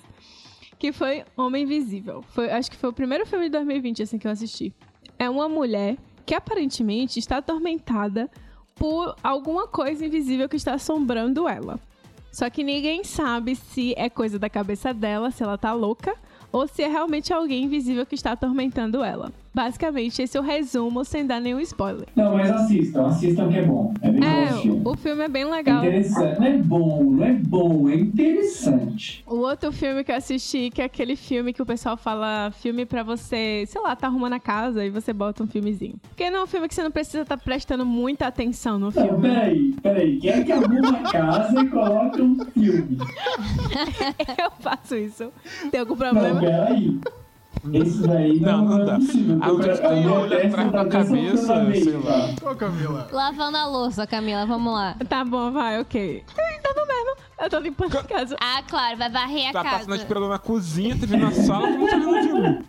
Que 0.79 0.91
foi 0.91 1.23
Homem 1.35 1.63
Invisível. 1.63 2.23
Foi, 2.29 2.49
acho 2.51 2.69
que 2.69 2.77
foi 2.77 2.89
o 2.89 2.93
primeiro 2.93 3.25
filme 3.25 3.45
de 3.45 3.51
2020 3.51 4.03
assim 4.03 4.17
que 4.17 4.27
eu 4.27 4.31
assisti. 4.31 4.73
É 5.19 5.29
uma 5.29 5.49
mulher 5.49 5.97
que 6.27 6.36
aparentemente 6.36 7.19
está 7.19 7.38
atormentada 7.38 8.29
por 8.75 9.15
alguma 9.24 9.65
coisa 9.65 10.05
invisível 10.05 10.50
que 10.50 10.57
está 10.57 10.74
assombrando 10.74 11.48
ela. 11.48 11.79
Só 12.34 12.50
que 12.50 12.65
ninguém 12.65 13.05
sabe 13.05 13.55
se 13.55 13.93
é 13.98 14.10
coisa 14.10 14.38
da 14.38 14.50
cabeça 14.50 14.93
dela, 14.93 15.31
se 15.31 15.41
ela 15.41 15.57
tá 15.57 15.72
louca, 15.72 16.13
ou 16.51 16.67
se 16.67 16.84
é 16.84 16.88
realmente 16.88 17.34
alguém 17.34 17.63
invisível 17.63 18.05
que 18.05 18.13
está 18.13 18.34
atormentando 18.34 19.01
ela. 19.01 19.31
Basicamente, 19.53 20.21
esse 20.21 20.37
é 20.37 20.39
o 20.39 20.43
resumo 20.43 21.03
sem 21.03 21.25
dar 21.25 21.39
nenhum 21.39 21.59
spoiler. 21.61 22.07
Não, 22.15 22.33
mas 22.37 22.51
assistam, 22.51 23.07
assistam 23.07 23.49
que 23.49 23.57
é 23.57 23.63
bom. 23.63 23.93
É 24.01 24.11
bem 24.11 24.19
bom 24.19 24.25
É, 24.27 24.43
esse 24.45 24.61
filme. 24.61 24.81
o 24.85 24.95
filme 24.97 25.23
é 25.23 25.27
bem 25.27 25.41
É 25.43 25.45
legal. 25.45 25.83
interessante. 25.83 26.39
Não 26.39 26.45
é 26.47 26.57
bom, 26.57 27.03
não 27.11 27.23
é 27.25 27.33
bom, 27.33 27.89
é 27.89 27.95
interessante. 27.95 29.23
O 29.25 29.35
outro 29.37 29.71
filme 29.71 30.03
que 30.03 30.11
eu 30.11 30.15
assisti, 30.15 30.69
que 30.69 30.81
é 30.81 30.85
aquele 30.85 31.15
filme 31.15 31.53
que 31.53 31.61
o 31.61 31.65
pessoal 31.65 31.97
fala 31.97 32.51
filme 32.51 32.85
pra 32.85 33.03
você, 33.03 33.63
sei 33.67 33.81
lá, 33.81 33.95
tá 33.95 34.07
arrumando 34.07 34.33
a 34.33 34.39
casa 34.39 34.85
e 34.85 34.89
você 34.89 35.11
bota 35.13 35.43
um 35.43 35.47
filmezinho. 35.47 35.95
Porque 36.09 36.29
não 36.29 36.39
é 36.39 36.43
um 36.43 36.47
filme 36.47 36.67
que 36.67 36.75
você 36.75 36.83
não 36.83 36.91
precisa 36.91 37.21
estar 37.23 37.37
prestando 37.37 37.85
muita 37.85 38.27
atenção 38.27 38.77
no 38.77 38.85
Não, 38.87 38.91
filme. 38.91 39.21
peraí, 39.21 39.73
peraí. 39.81 40.17
Quem 40.19 40.29
é 40.31 40.43
que 40.43 40.51
arruma 40.51 40.97
a 40.99 41.03
casa 41.11 41.61
e 41.61 41.67
coloca 41.69 42.21
um 42.21 42.37
filme? 42.53 42.97
Eu 44.37 44.51
faço 44.59 44.95
isso. 44.95 45.31
Tem 45.71 45.79
algum 45.79 45.95
Não, 45.95 45.97
problema? 46.11 46.39
peraí. 46.39 46.99
Daí 47.63 48.39
não, 48.39 48.57
Não, 48.57 48.65
não 48.65 48.81
é 48.81 48.85
dá. 48.85 48.95
possível. 48.95 49.37
A 49.41 49.51
outra 49.51 49.71
porque 49.73 49.87
tem 49.87 50.07
olho 50.07 50.25
atrás 50.47 50.71
tá 50.71 50.83
da 50.83 50.89
cabeça, 50.89 51.53
a 51.55 51.63
meia, 51.63 51.83
sei 51.83 51.93
tá? 51.93 52.09
lá. 52.43 52.51
Ô, 52.51 52.55
Camila. 52.55 53.07
Lavando 53.11 53.57
a 53.57 53.65
louça, 53.67 54.07
Camila, 54.07 54.45
vamos 54.45 54.73
lá. 54.73 54.95
Tá 55.07 55.23
bom, 55.25 55.51
vai, 55.51 55.79
ok. 55.79 56.23
Tá 56.35 56.73
no 56.75 56.85
mesmo. 56.87 57.15
Eu 57.41 57.49
tô 57.49 57.59
limpando 57.59 57.97
a 57.97 58.03
casa. 58.03 58.35
Ah, 58.39 58.61
claro, 58.67 58.97
vai 58.97 59.09
varrer 59.09 59.49
a 59.49 59.53
Tá 59.53 59.63
casa. 59.63 59.75
passando 59.79 59.93
aspirador 59.95 60.29
na 60.29 60.39
cozinha, 60.39 60.95
tá 60.99 61.05
vindo 61.05 61.17
na 61.21 61.31
sala, 61.31 61.67
como 61.67 61.87
tá 61.89 61.97
vendo 61.97 62.09
o 62.11 62.23
filme? 62.23 62.65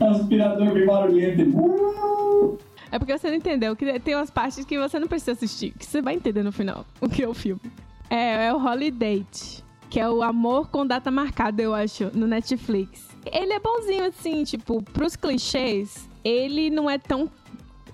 Aspirador 0.00 0.72
bem 0.72 0.86
barulhento. 0.86 1.58
Uh! 1.58 2.58
É 2.90 2.98
porque 2.98 3.16
você 3.18 3.28
não 3.28 3.36
entendeu 3.36 3.74
que 3.74 3.98
tem 4.00 4.14
umas 4.14 4.30
partes 4.30 4.64
que 4.64 4.78
você 4.78 4.98
não 4.98 5.08
precisa 5.08 5.32
assistir, 5.32 5.72
que 5.76 5.84
você 5.84 6.00
vai 6.00 6.14
entender 6.14 6.42
no 6.42 6.52
final 6.52 6.84
o 7.00 7.08
que 7.08 7.22
é 7.22 7.28
o 7.28 7.34
filme. 7.34 7.60
É, 8.08 8.46
é 8.46 8.54
o 8.54 8.64
Holiday, 8.64 9.26
que 9.90 9.98
é 9.98 10.08
o 10.08 10.22
Amor 10.22 10.68
com 10.68 10.86
Data 10.86 11.10
Marcada, 11.10 11.60
eu 11.60 11.74
acho, 11.74 12.10
no 12.14 12.26
Netflix. 12.26 13.08
Ele 13.32 13.52
é 13.52 13.60
bonzinho, 13.60 14.04
assim, 14.04 14.44
tipo, 14.44 14.82
pros 14.82 15.16
clichês, 15.16 16.08
ele 16.24 16.70
não 16.70 16.88
é 16.88 16.98
tão. 16.98 17.30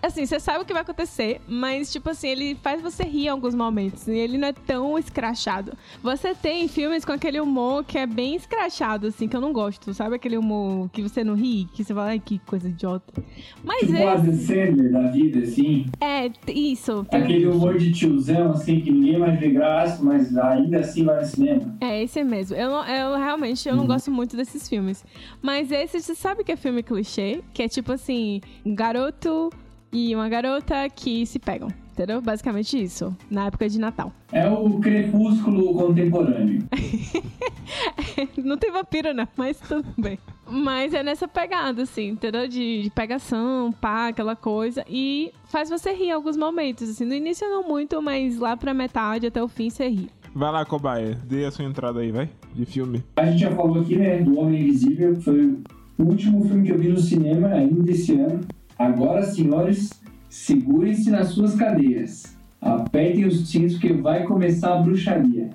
Assim, 0.02 0.26
você 0.26 0.40
sabe 0.40 0.62
o 0.62 0.64
que 0.64 0.72
vai 0.72 0.82
acontecer, 0.82 1.40
mas, 1.46 1.92
tipo 1.92 2.10
assim, 2.10 2.28
ele 2.28 2.54
faz 2.56 2.82
você 2.82 3.04
rir 3.04 3.26
em 3.26 3.28
alguns 3.28 3.54
momentos. 3.54 4.08
E 4.08 4.16
ele 4.16 4.36
não 4.36 4.48
é 4.48 4.52
tão 4.52 4.98
escrachado. 4.98 5.72
Você 6.02 6.34
tem 6.34 6.66
filmes 6.66 7.04
com 7.04 7.12
aquele 7.12 7.40
humor 7.40 7.84
que 7.84 7.96
é 7.96 8.06
bem 8.06 8.34
escrachado, 8.34 9.06
assim, 9.06 9.28
que 9.28 9.36
eu 9.36 9.40
não 9.40 9.52
gosto. 9.52 9.94
Sabe 9.94 10.16
aquele 10.16 10.36
humor 10.36 10.90
que 10.90 11.02
você 11.02 11.22
não 11.22 11.34
ri, 11.34 11.68
que 11.72 11.84
você 11.84 11.94
fala, 11.94 12.08
ai, 12.08 12.18
que 12.18 12.40
coisa 12.40 12.68
idiota. 12.68 13.22
Mas 13.62 13.80
Tipo 13.80 13.92
esse 13.92 14.02
Adam 14.02 14.34
Sandler 14.34 14.92
da 14.92 15.10
vida, 15.10 15.38
assim. 15.40 15.86
é, 16.00 16.30
isso. 16.48 17.04
Tem... 17.10 17.22
Aquele 17.22 17.46
humor 17.46 17.78
de 17.78 17.92
tiozão, 17.92 18.52
assim, 18.52 18.80
que 18.80 18.90
ninguém 18.90 19.18
mais 19.18 19.38
vê 19.38 19.50
graça, 19.50 20.02
mas 20.02 20.36
ainda 20.36 20.80
assim 20.80 21.04
vai 21.04 21.20
no 21.20 21.26
cinema. 21.26 21.76
É, 21.80 22.02
esse 22.02 22.24
mesmo. 22.24 22.56
Eu, 22.56 22.70
eu 22.70 23.16
realmente 23.16 23.68
eu 23.68 23.76
não 23.76 23.86
gosto 23.86 24.10
muito 24.10 24.36
desses 24.36 24.68
filmes. 24.68 25.04
Mas 25.40 25.70
esse, 25.70 26.00
você 26.00 26.14
sabe 26.14 26.42
que 26.42 26.52
é 26.52 26.56
filme 26.56 26.82
clichê? 26.82 27.40
Que 27.52 27.62
é 27.62 27.68
tipo 27.68 27.92
assim, 27.92 28.40
um 28.64 28.74
garoto 28.74 29.50
e 29.92 30.14
uma 30.14 30.28
garota 30.28 30.88
que 30.88 31.26
se 31.26 31.38
pegam. 31.38 31.68
Entendeu? 31.92 32.22
Basicamente 32.22 32.82
isso. 32.82 33.14
Na 33.30 33.46
época 33.46 33.68
de 33.68 33.78
Natal. 33.78 34.10
É 34.32 34.48
o 34.48 34.80
crepúsculo 34.80 35.74
contemporâneo. 35.74 36.66
não 38.42 38.56
tem 38.56 38.72
vampiro, 38.72 39.12
não, 39.12 39.28
mas 39.36 39.60
tudo 39.60 39.86
bem. 39.98 40.18
Mas 40.48 40.94
é 40.94 41.02
nessa 41.02 41.28
pegada, 41.28 41.82
assim, 41.82 42.08
entendeu? 42.08 42.48
De, 42.48 42.84
de 42.84 42.90
pegação, 42.90 43.72
pá, 43.72 44.08
aquela 44.08 44.34
coisa. 44.34 44.82
E 44.88 45.32
faz 45.44 45.68
você 45.68 45.92
rir 45.92 46.06
em 46.06 46.12
alguns 46.12 46.36
momentos, 46.36 46.88
assim. 46.88 47.04
No 47.04 47.14
início 47.14 47.46
não 47.48 47.62
muito, 47.62 48.00
mas 48.00 48.38
lá 48.38 48.56
pra 48.56 48.72
metade, 48.72 49.26
até 49.26 49.42
o 49.42 49.48
fim, 49.48 49.68
você 49.68 49.86
ri. 49.86 50.08
Vai 50.34 50.50
lá, 50.50 50.64
cobaia, 50.64 51.18
dê 51.26 51.44
a 51.44 51.50
sua 51.50 51.66
entrada 51.66 52.00
aí, 52.00 52.10
vai, 52.10 52.30
de 52.54 52.64
filme. 52.64 53.04
A 53.16 53.26
gente 53.26 53.40
já 53.40 53.50
falou 53.54 53.82
aqui, 53.82 53.96
né, 53.96 54.22
do 54.22 54.38
Homem 54.38 54.62
Invisível, 54.62 55.14
que 55.14 55.20
foi 55.20 55.58
o 55.98 56.04
último 56.04 56.42
filme 56.46 56.66
que 56.66 56.72
eu 56.72 56.78
vi 56.78 56.88
no 56.88 56.98
cinema 56.98 57.48
ainda 57.48 57.90
esse 57.90 58.12
ano. 58.18 58.40
Agora, 58.82 59.22
senhores, 59.22 59.90
segurem-se 60.28 61.08
nas 61.08 61.28
suas 61.28 61.54
cadeiras. 61.54 62.36
Apertem 62.60 63.26
os 63.26 63.48
cintos 63.48 63.78
que 63.78 63.92
vai 63.92 64.24
começar 64.24 64.74
a 64.74 64.82
bruxaria. 64.82 65.50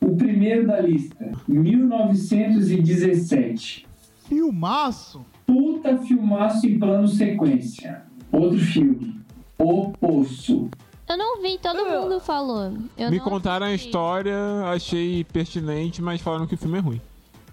O 0.00 0.14
primeiro 0.16 0.64
da 0.68 0.80
lista, 0.80 1.32
1917. 1.48 3.84
Filmaço! 4.28 5.26
Puta 5.44 5.98
filmaço 5.98 6.68
em 6.68 6.78
plano 6.78 7.08
sequência. 7.08 8.02
Outro 8.30 8.58
filme, 8.58 9.20
O 9.58 9.90
Poço. 9.90 10.68
Eu 11.08 11.18
não 11.18 11.42
vi, 11.42 11.58
todo 11.60 11.84
mundo 11.84 12.20
falou. 12.20 12.74
Eu 12.96 13.10
Me 13.10 13.18
não 13.18 13.24
contaram 13.24 13.66
a 13.66 13.74
história, 13.74 14.36
achei 14.72 15.24
pertinente, 15.24 16.00
mas 16.00 16.20
falaram 16.20 16.46
que 16.46 16.54
o 16.54 16.58
filme 16.58 16.78
é 16.78 16.80
ruim. 16.80 17.00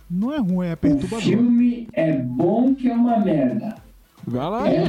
Não 0.07 0.31
é 0.31 0.37
ruim, 0.37 0.67
é 0.67 0.73
O 0.73 0.77
perturbador. 0.77 1.19
filme 1.21 1.87
é 1.93 2.15
bom 2.15 2.75
que 2.75 2.87
é 2.89 2.93
uma 2.93 3.17
merda. 3.17 3.83
Vai 4.27 4.49
lá. 4.49 4.67
É. 4.67 4.87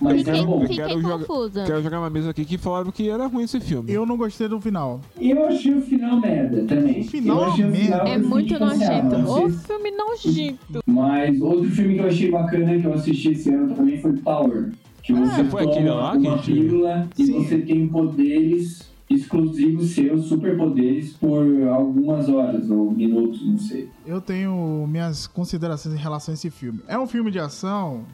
Mas 0.00 0.18
Fiquei, 0.18 0.40
é 0.40 0.44
bom. 0.44 0.60
fiquei 0.62 0.76
Quero 0.76 1.00
jogar-. 1.00 1.66
Quero 1.66 1.82
jogar 1.82 1.98
uma 2.00 2.10
mesa 2.10 2.30
aqui 2.30 2.44
que 2.44 2.58
falaram 2.58 2.90
que 2.90 3.08
era 3.08 3.26
ruim 3.26 3.44
esse 3.44 3.60
filme. 3.60 3.92
Eu 3.92 4.06
não 4.06 4.16
gostei 4.16 4.48
do 4.48 4.60
final. 4.60 5.00
E 5.20 5.30
eu 5.30 5.46
achei 5.46 5.74
o 5.74 5.82
final 5.82 6.20
merda 6.20 6.64
também. 6.64 7.00
O 7.00 7.04
final 7.04 7.38
eu 7.38 7.44
achei 7.44 7.64
o 7.64 7.72
final 7.74 8.06
É 8.06 8.16
eu 8.16 8.28
muito 8.28 8.48
tipo 8.48 8.64
assim, 8.64 8.84
ah, 8.84 9.02
nojento. 9.02 9.18
não 9.18 9.30
Ô, 9.30 9.50
sei 9.50 9.58
filme 9.76 9.90
nojento. 9.92 10.80
Mas 10.86 11.40
outro 11.40 11.70
filme 11.70 11.94
que 11.94 12.00
eu 12.00 12.06
achei 12.06 12.30
bacana 12.30 12.78
que 12.80 12.86
eu 12.86 12.94
assisti 12.94 13.28
esse 13.32 13.50
ano 13.50 13.74
também 13.74 14.00
foi 14.00 14.12
Power. 14.14 14.72
Que 15.02 15.12
você 15.12 15.44
foi 15.44 15.64
aquele 15.64 15.90
lá 15.90 16.12
uma 16.14 16.38
que 16.38 16.52
pílula 16.52 17.08
e 17.16 17.26
Sim. 17.26 17.44
você 17.44 17.58
tem 17.58 17.86
poderes 17.86 18.90
exclusivos 19.08 19.90
seus, 19.90 20.24
superpoderes, 20.26 21.12
por 21.12 21.46
algumas 21.68 22.28
horas 22.28 22.68
ou 22.68 22.90
minutos, 22.90 23.46
não 23.46 23.56
sei. 23.56 23.88
Eu 24.04 24.20
tenho 24.20 24.84
minhas 24.88 25.28
considerações 25.28 25.94
em 25.94 25.98
relação 25.98 26.32
a 26.32 26.34
esse 26.34 26.50
filme. 26.50 26.80
É 26.88 26.98
um 26.98 27.06
filme 27.06 27.30
de 27.30 27.38
ação 27.38 28.04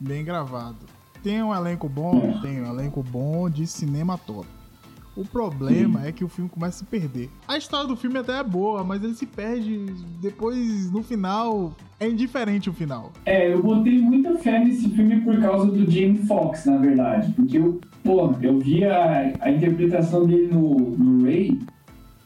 bem 0.00 0.24
gravado. 0.24 0.78
Tem 1.22 1.42
um 1.42 1.54
elenco 1.54 1.88
bom? 1.88 2.34
É. 2.38 2.40
Tem 2.40 2.62
um 2.62 2.66
elenco 2.66 3.02
bom 3.02 3.50
de 3.50 3.66
cinema 3.66 4.16
top. 4.16 4.48
O 5.16 5.24
problema 5.24 6.06
é 6.06 6.12
que 6.12 6.24
o 6.24 6.28
filme 6.28 6.48
começa 6.48 6.76
a 6.76 6.78
se 6.78 6.84
perder. 6.84 7.28
A 7.46 7.58
história 7.58 7.86
do 7.86 7.96
filme 7.96 8.18
até 8.18 8.38
é 8.38 8.44
boa, 8.44 8.82
mas 8.84 9.02
ele 9.02 9.14
se 9.14 9.26
perde 9.26 9.86
depois, 10.20 10.90
no 10.90 11.02
final, 11.02 11.74
é 11.98 12.08
indiferente 12.08 12.70
o 12.70 12.72
final. 12.72 13.12
É, 13.26 13.52
eu 13.52 13.62
botei 13.62 13.98
muita 13.98 14.38
fé 14.38 14.58
nesse 14.64 14.88
filme 14.88 15.20
por 15.20 15.38
causa 15.40 15.66
do 15.66 15.90
Jamie 15.90 16.22
Foxx, 16.26 16.64
na 16.64 16.78
verdade. 16.78 17.32
Porque 17.32 17.58
eu, 17.58 17.80
pô, 18.04 18.32
eu 18.40 18.58
vi 18.60 18.84
a, 18.84 19.34
a 19.40 19.50
interpretação 19.50 20.24
dele 20.26 20.46
no, 20.46 20.74
no 20.78 21.24
Ray, 21.24 21.58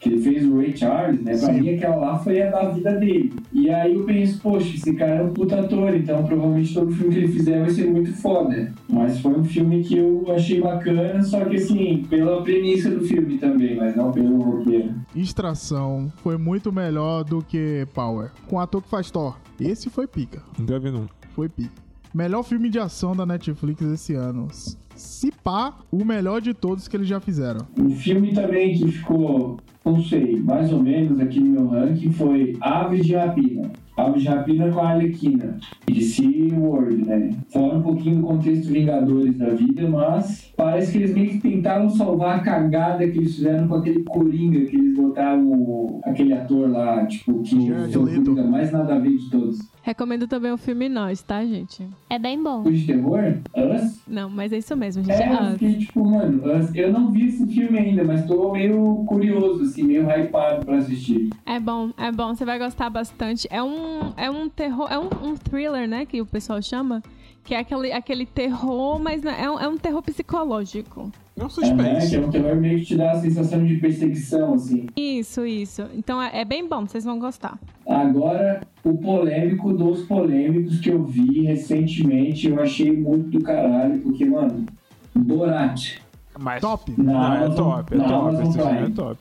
que 0.05 0.09
ele 0.09 0.21
fez 0.21 0.45
o 0.45 0.57
Ray 0.57 0.77
Charles, 0.77 1.21
né? 1.21 1.35
Pra 1.35 1.53
Sim. 1.53 1.61
mim 1.61 1.69
aquela 1.69 1.95
lá 1.95 2.19
foi 2.19 2.39
a 2.39 2.51
da 2.51 2.69
vida 2.69 2.93
dele. 2.93 3.33
E 3.51 3.69
aí 3.71 3.95
eu 3.95 4.03
penso, 4.03 4.39
poxa, 4.39 4.75
esse 4.75 4.93
cara 4.93 5.15
é 5.15 5.23
um 5.23 5.33
puta 5.33 5.59
ator, 5.59 5.95
então 5.95 6.23
provavelmente 6.23 6.73
todo 6.75 6.91
filme 6.91 7.13
que 7.13 7.19
ele 7.21 7.27
fizer 7.29 7.59
vai 7.59 7.69
ser 7.71 7.89
muito 7.89 8.13
foda. 8.13 8.71
Mas 8.87 9.19
foi 9.19 9.31
um 9.33 9.43
filme 9.43 9.83
que 9.83 9.97
eu 9.97 10.23
achei 10.29 10.61
bacana, 10.61 11.23
só 11.23 11.43
que 11.45 11.55
assim, 11.55 12.05
pela 12.07 12.43
premissa 12.43 12.91
do 12.91 13.01
filme 13.01 13.39
também, 13.39 13.75
mas 13.75 13.95
não 13.95 14.11
pelo 14.11 14.37
roteiro. 14.39 14.93
Extração 15.15 16.11
foi 16.17 16.37
muito 16.37 16.71
melhor 16.71 17.23
do 17.23 17.41
que 17.41 17.87
Power. 17.93 18.31
Com 18.47 18.57
o 18.57 18.59
ator 18.59 18.83
que 18.83 18.89
faz 18.89 19.09
Thor. 19.09 19.37
Esse 19.59 19.89
foi 19.89 20.05
pica. 20.05 20.43
Não 20.59 20.65
deve 20.67 20.91
não. 20.91 21.09
Foi 21.33 21.49
pica. 21.49 21.73
Melhor 22.13 22.43
filme 22.43 22.69
de 22.69 22.77
ação 22.77 23.15
da 23.15 23.25
Netflix 23.25 23.81
esse 23.81 24.13
ano. 24.13 24.47
Se 24.95 25.31
pá, 25.43 25.73
o 25.91 26.05
melhor 26.05 26.41
de 26.41 26.53
todos 26.53 26.87
que 26.87 26.95
eles 26.95 27.07
já 27.07 27.19
fizeram. 27.19 27.67
Um 27.77 27.89
filme 27.89 28.33
também 28.33 28.77
que 28.77 28.89
ficou, 28.89 29.57
não 29.85 30.01
sei, 30.01 30.35
mais 30.37 30.71
ou 30.73 30.81
menos 30.81 31.19
aqui 31.19 31.39
no 31.39 31.51
meu 31.51 31.67
ranking 31.67 32.11
foi 32.11 32.55
Aves 32.59 33.05
de 33.05 33.15
Rapina. 33.15 33.71
Aves 33.97 34.23
de 34.23 34.27
Rapina 34.27 34.69
com 34.69 34.79
a 34.79 34.89
Arlequina. 34.89 35.57
De 35.87 36.01
SeaWorld, 36.01 37.05
né? 37.05 37.29
Fora 37.49 37.77
um 37.77 37.81
pouquinho 37.81 38.17
do 38.17 38.23
contexto 38.23 38.67
Vingadores 38.71 39.37
da 39.37 39.49
vida, 39.49 39.87
mas 39.89 40.51
parece 40.57 40.91
que 40.91 40.97
eles 40.97 41.13
meio 41.13 41.29
que 41.29 41.39
tentaram 41.39 41.89
salvar 41.89 42.37
a 42.37 42.39
cagada 42.39 43.07
que 43.07 43.17
eles 43.17 43.35
fizeram 43.35 43.67
com 43.67 43.75
aquele 43.75 44.03
Coringa 44.03 44.65
que 44.65 44.75
eles 44.75 44.95
botaram 44.97 45.47
o- 45.49 46.01
aquele 46.03 46.33
ator 46.33 46.69
lá, 46.69 47.05
tipo, 47.05 47.41
que 47.41 47.55
foi 47.55 48.01
o 48.01 48.03
Leto. 48.05 48.23
Coringa 48.23 48.43
mais 48.43 48.71
nada 48.71 48.95
a 48.95 48.99
ver 48.99 49.15
de 49.15 49.29
todos. 49.29 49.59
Recomendo 49.89 50.27
também 50.27 50.51
o 50.51 50.57
filme 50.57 50.89
Nós, 50.89 51.21
tá, 51.21 51.45
gente? 51.45 51.87
É 52.09 52.17
bem 52.17 52.41
bom. 52.41 52.63
O 52.63 52.73
de 52.73 52.87
terror? 52.87 53.37
Us? 53.55 54.01
Não, 54.07 54.27
mas 54.27 54.51
é 54.51 54.57
isso 54.57 54.75
mesmo, 54.75 55.03
gente. 55.03 55.21
É, 55.21 55.27
eu 55.29 55.33
Ah, 55.37 55.51
fiquei 55.53 55.77
tipo, 55.77 56.03
mano, 56.03 56.41
Us, 56.57 56.73
eu 56.73 56.91
não 56.91 57.11
vi 57.11 57.27
esse 57.27 57.45
filme 57.45 57.77
ainda, 57.77 58.03
mas 58.03 58.25
tô 58.25 58.51
meio 58.51 59.05
curioso, 59.07 59.61
assim, 59.61 59.83
meio 59.83 60.07
hypado 60.09 60.65
pra 60.65 60.77
assistir. 60.77 61.29
É 61.45 61.59
bom, 61.59 61.91
é 61.97 62.11
bom, 62.11 62.33
você 62.33 62.43
vai 62.43 62.57
gostar 62.57 62.89
bastante. 62.89 63.47
É 63.51 63.61
um, 63.61 64.11
é 64.17 64.27
um 64.27 64.49
terror, 64.49 64.87
é 64.91 64.97
um, 64.97 65.07
um 65.23 65.35
thriller, 65.35 65.87
né, 65.87 66.03
que 66.07 66.19
o 66.19 66.25
pessoal 66.25 66.59
chama. 66.63 67.03
Que 67.45 67.53
é 67.53 67.59
aquele, 67.59 67.91
aquele 67.93 68.25
terror, 68.25 68.99
mas 68.99 69.21
não- 69.21 69.31
é 69.31 69.49
um, 69.49 69.59
é 69.59 69.67
um 69.67 69.77
terror 69.77 70.01
psicológico. 70.01 71.11
É 71.37 71.41
um 71.41 71.43
É, 71.43 71.45
né, 71.45 71.49
suspense. 71.49 72.09
que 72.09 72.15
é 72.15 72.19
um 72.19 72.29
terror 72.31 72.55
meio 72.55 72.79
que 72.79 72.85
te 72.85 72.95
dá 72.97 73.11
a 73.11 73.19
sensação 73.21 73.63
de 73.63 73.75
perseguição, 73.77 74.53
assim. 74.55 74.87
Isso, 74.95 75.45
isso. 75.45 75.83
Então 75.93 76.19
é, 76.21 76.41
é 76.41 76.45
bem 76.45 76.67
bom, 76.67 76.87
vocês 76.87 77.03
vão 77.05 77.19
gostar. 77.19 77.59
Agora, 77.87 78.61
o 78.83 78.97
polêmico 78.97 79.71
dos 79.73 80.01
polêmicos 80.03 80.79
que 80.79 80.89
eu 80.89 81.03
vi 81.03 81.41
recentemente, 81.41 82.47
eu 82.47 82.59
achei 82.61 82.91
muito 82.91 83.37
do 83.37 83.43
caralho, 83.43 83.99
porque, 83.99 84.25
mano, 84.25 84.65
Borat. 85.13 85.97
Mas... 86.39 86.61
Top. 86.61 86.91
Na 86.97 87.13
Não, 87.13 87.33
é 87.45 87.49
top, 87.55 87.93
é 87.93 87.97
top. 87.97 88.11
Amazon 88.13 88.43
Esse 88.43 88.57
filme 88.57 88.77
é 88.81 88.89
top. 88.89 89.19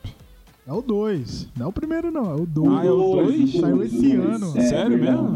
É 0.66 0.72
o 0.72 0.80
2. 0.80 1.48
Não 1.58 1.66
é 1.66 1.68
o 1.68 1.72
primeiro, 1.72 2.10
não. 2.10 2.30
É 2.30 2.34
o 2.34 2.46
2. 2.46 2.72
Ah, 2.72 2.86
é 2.86 2.90
o 2.90 2.96
dois? 2.96 3.54
o 3.54 3.60
Saiu 3.60 3.76
dois, 3.76 3.92
esse 3.92 4.16
dois. 4.16 4.42
ano. 4.42 4.52
É, 4.56 4.60
Sério 4.62 4.98
mesmo? 4.98 5.28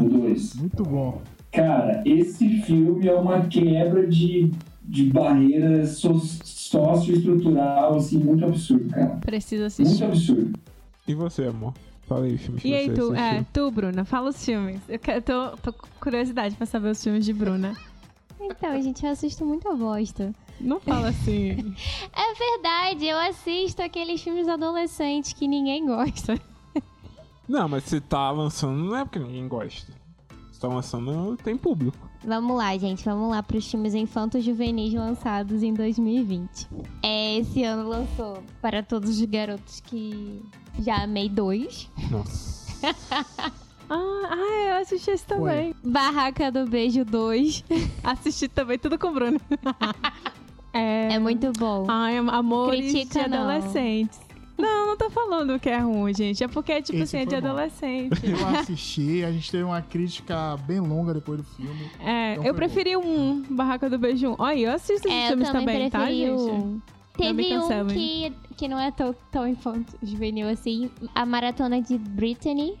Muito 0.59 0.83
bom. 0.83 1.21
Cara, 1.51 2.03
esse 2.05 2.61
filme 2.61 3.07
é 3.07 3.13
uma 3.13 3.47
quebra 3.47 4.07
de, 4.07 4.51
de 4.83 5.05
barreira 5.05 5.85
so, 5.85 6.19
socioestrutural, 6.19 7.95
assim, 7.95 8.19
muito 8.19 8.45
absurdo, 8.45 8.89
cara. 8.89 9.17
Precisa 9.21 9.63
Muito 9.63 9.81
assistir. 9.81 10.03
absurdo. 10.03 10.59
E 11.07 11.13
você, 11.15 11.45
amor? 11.45 11.73
Fala 12.03 12.25
aí, 12.25 12.37
filmes 12.37 12.63
E 12.63 12.73
aí, 12.73 12.91
tu, 12.91 13.13
é, 13.13 13.45
tu, 13.53 13.69
Bruna, 13.71 14.05
fala 14.05 14.29
os 14.29 14.43
filmes. 14.43 14.81
Eu 14.87 14.99
quero, 14.99 15.21
tô, 15.21 15.57
tô 15.57 15.73
com 15.73 15.87
curiosidade 15.99 16.55
pra 16.55 16.65
saber 16.65 16.89
os 16.89 17.03
filmes 17.03 17.25
de 17.25 17.33
Bruna. 17.33 17.75
Então, 18.39 18.81
gente, 18.81 19.05
eu 19.05 19.11
assisto 19.11 19.45
muita 19.45 19.75
bosta. 19.75 20.33
Não 20.59 20.79
fala 20.79 21.09
assim. 21.09 21.75
É 22.13 22.33
verdade, 22.33 23.05
eu 23.05 23.17
assisto 23.17 23.81
aqueles 23.81 24.21
filmes 24.21 24.47
adolescentes 24.47 25.33
que 25.33 25.47
ninguém 25.47 25.85
gosta. 25.85 26.39
Não, 27.47 27.67
mas 27.67 27.83
você 27.83 27.99
tá 27.99 28.29
lançando 28.31 28.77
não 28.77 28.95
é 28.95 29.03
porque 29.03 29.19
ninguém 29.19 29.47
gosta. 29.47 29.91
Tá 30.59 30.67
lançando, 30.67 31.37
tem 31.37 31.55
público. 31.55 31.97
Vamos 32.25 32.57
lá, 32.57 32.77
gente, 32.77 33.05
vamos 33.05 33.29
lá 33.29 33.41
pros 33.41 33.69
filmes 33.69 33.93
infantos 33.93 34.43
juvenis 34.43 34.93
lançados 34.93 35.63
em 35.63 35.73
2020. 35.73 36.67
É, 37.01 37.37
esse 37.37 37.63
ano 37.63 37.87
lançou 37.87 38.43
para 38.61 38.83
todos 38.83 39.09
os 39.09 39.25
garotos 39.25 39.79
que 39.79 40.43
já 40.79 41.03
amei 41.03 41.29
dois. 41.29 41.89
Nossa. 42.11 42.75
ah, 43.89 44.29
ah, 44.29 44.67
eu 44.69 44.75
assisti 44.81 45.11
esse 45.11 45.25
também. 45.25 45.73
Barraca 45.81 46.51
do 46.51 46.65
Beijo 46.65 47.05
2. 47.05 47.63
Assisti 48.03 48.49
também, 48.49 48.77
tudo 48.77 48.99
com 48.99 49.13
Bruna. 49.13 49.39
é... 50.73 51.13
É 51.13 51.19
muito 51.19 51.53
bom. 51.53 51.85
Ai, 51.87 52.17
am- 52.17 52.29
amores 52.29 52.91
Critica, 52.91 53.23
de 53.23 53.29
não. 53.29 53.49
adolescentes. 53.49 54.19
Não, 54.59 54.87
não 54.87 54.97
tô 54.97 55.09
falando 55.09 55.59
que 55.59 55.69
é 55.69 55.79
ruim, 55.79 56.13
gente. 56.13 56.43
É 56.43 56.47
porque, 56.47 56.81
tipo 56.81 56.97
Esse 56.99 57.17
assim, 57.17 57.25
é 57.25 57.25
de 57.25 57.41
bom. 57.41 57.47
adolescente. 57.47 58.19
Eu 58.23 58.47
assisti, 58.47 59.23
a 59.23 59.31
gente 59.31 59.49
teve 59.49 59.63
uma 59.63 59.81
crítica 59.81 60.57
bem 60.67 60.79
longa 60.79 61.13
depois 61.13 61.39
do 61.39 61.43
filme. 61.45 61.89
É, 61.99 62.33
Então 62.33 62.45
eu 62.45 62.53
preferi 62.53 62.95
o 62.95 62.99
um, 63.01 63.41
Barraca 63.49 63.89
do 63.89 63.97
Beijo 63.97 64.29
1. 64.31 64.35
Olha, 64.37 64.59
eu 64.59 64.71
assisto 64.73 65.07
esses 65.07 65.11
É, 65.19 65.25
eu 65.25 65.29
filmes 65.29 65.49
também 65.49 65.65
também, 65.65 65.89
tá, 65.89 65.99
preferi 65.99 66.37
gente? 66.37 66.81
Teve 67.19 67.57
um 67.57 67.87
que, 67.87 68.33
que 68.55 68.67
não 68.69 68.79
é 68.79 68.91
tão, 68.91 69.13
tão 69.29 69.45
infanto 69.47 69.93
juvenil 70.01 70.47
assim, 70.47 70.89
a 71.13 71.25
Maratona 71.25 71.81
de 71.81 71.97
Brittany, 71.97 72.77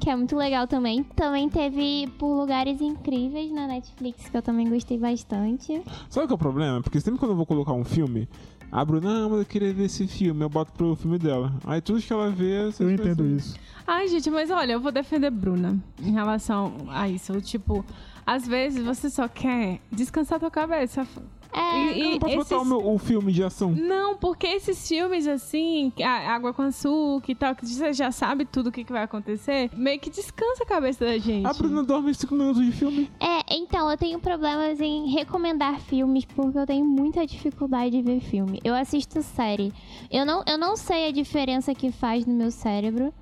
que 0.00 0.10
é 0.10 0.16
muito 0.16 0.34
legal 0.36 0.66
também. 0.66 1.04
Também 1.04 1.48
teve 1.48 2.08
Por 2.18 2.34
Lugares 2.34 2.80
Incríveis 2.80 3.52
na 3.52 3.68
Netflix, 3.68 4.28
que 4.28 4.36
eu 4.36 4.42
também 4.42 4.68
gostei 4.68 4.98
bastante. 4.98 5.80
Sabe 6.10 6.24
o 6.24 6.26
que 6.26 6.32
é 6.32 6.34
o 6.34 6.38
problema? 6.38 6.80
Porque 6.82 7.00
sempre 7.00 7.20
quando 7.20 7.32
eu 7.32 7.36
vou 7.36 7.46
colocar 7.46 7.72
um 7.74 7.84
filme, 7.84 8.28
a 8.70 8.84
Bruna, 8.84 9.20
não, 9.20 9.30
mas 9.30 9.40
eu 9.40 9.46
queria 9.46 9.72
ver 9.72 9.84
esse 9.84 10.06
filme, 10.06 10.44
eu 10.44 10.48
boto 10.48 10.72
pro 10.72 10.94
filme 10.96 11.18
dela. 11.18 11.52
Aí 11.64 11.80
tudo 11.80 12.00
que 12.02 12.12
ela 12.12 12.30
vê... 12.30 12.68
essas 12.68 12.80
Eu 12.80 12.90
entendo 12.90 13.18
coisas. 13.18 13.46
isso. 13.46 13.56
Ai, 13.86 14.08
gente, 14.08 14.30
mas 14.30 14.50
olha, 14.50 14.72
eu 14.72 14.80
vou 14.80 14.92
defender 14.92 15.30
Bruna 15.30 15.78
em 16.02 16.12
relação 16.12 16.74
a 16.88 17.08
isso. 17.08 17.40
Tipo, 17.40 17.84
às 18.26 18.46
vezes 18.46 18.84
você 18.84 19.08
só 19.08 19.26
quer 19.26 19.80
descansar 19.90 20.38
tua 20.38 20.50
cabeça. 20.50 21.06
É, 21.52 21.92
E- 21.98 22.00
Eu 22.02 22.10
não 22.12 22.18
posso 22.18 22.36
botar 22.36 22.54
o, 22.56 22.58
esses- 22.58 22.68
meu, 22.68 22.94
o 22.94 22.98
filme 22.98 23.32
de 23.32 23.42
ação. 23.42 23.70
Não, 23.72 24.16
porque 24.16 24.46
esses 24.46 24.86
filmes 24.86 25.26
assim, 25.26 25.92
a- 26.02 26.34
água 26.34 26.52
com 26.52 26.62
açúcar 26.62 27.32
e 27.32 27.34
tal, 27.34 27.54
que 27.54 27.66
você 27.66 27.92
já 27.92 28.10
sabe 28.12 28.44
tudo 28.44 28.68
o 28.68 28.72
que, 28.72 28.84
que 28.84 28.92
vai 28.92 29.02
acontecer, 29.02 29.70
meio 29.74 29.98
que 29.98 30.10
descansa 30.10 30.62
a 30.62 30.66
cabeça 30.66 31.04
da 31.04 31.16
gente. 31.18 31.46
A 31.46 31.52
Bruna 31.52 31.82
dorme 31.82 32.14
5 32.14 32.34
minutos 32.34 32.64
de 32.64 32.72
filme. 32.72 33.10
é, 33.20 33.54
então, 33.56 33.90
eu 33.90 33.96
tenho 33.96 34.18
problemas 34.18 34.80
em 34.80 35.06
recomendar 35.10 35.80
filmes 35.80 36.24
porque 36.24 36.58
eu 36.58 36.66
tenho 36.66 36.84
muita 36.84 37.26
dificuldade 37.26 37.90
de 37.90 38.02
ver 38.02 38.20
filme. 38.20 38.60
Eu 38.62 38.74
assisto 38.74 39.22
série. 39.22 39.72
Eu 40.10 40.26
não, 40.26 40.42
eu 40.46 40.58
não 40.58 40.76
sei 40.76 41.08
a 41.08 41.12
diferença 41.12 41.74
que 41.74 41.90
faz 41.90 42.26
no 42.26 42.34
meu 42.34 42.50
cérebro, 42.50 43.12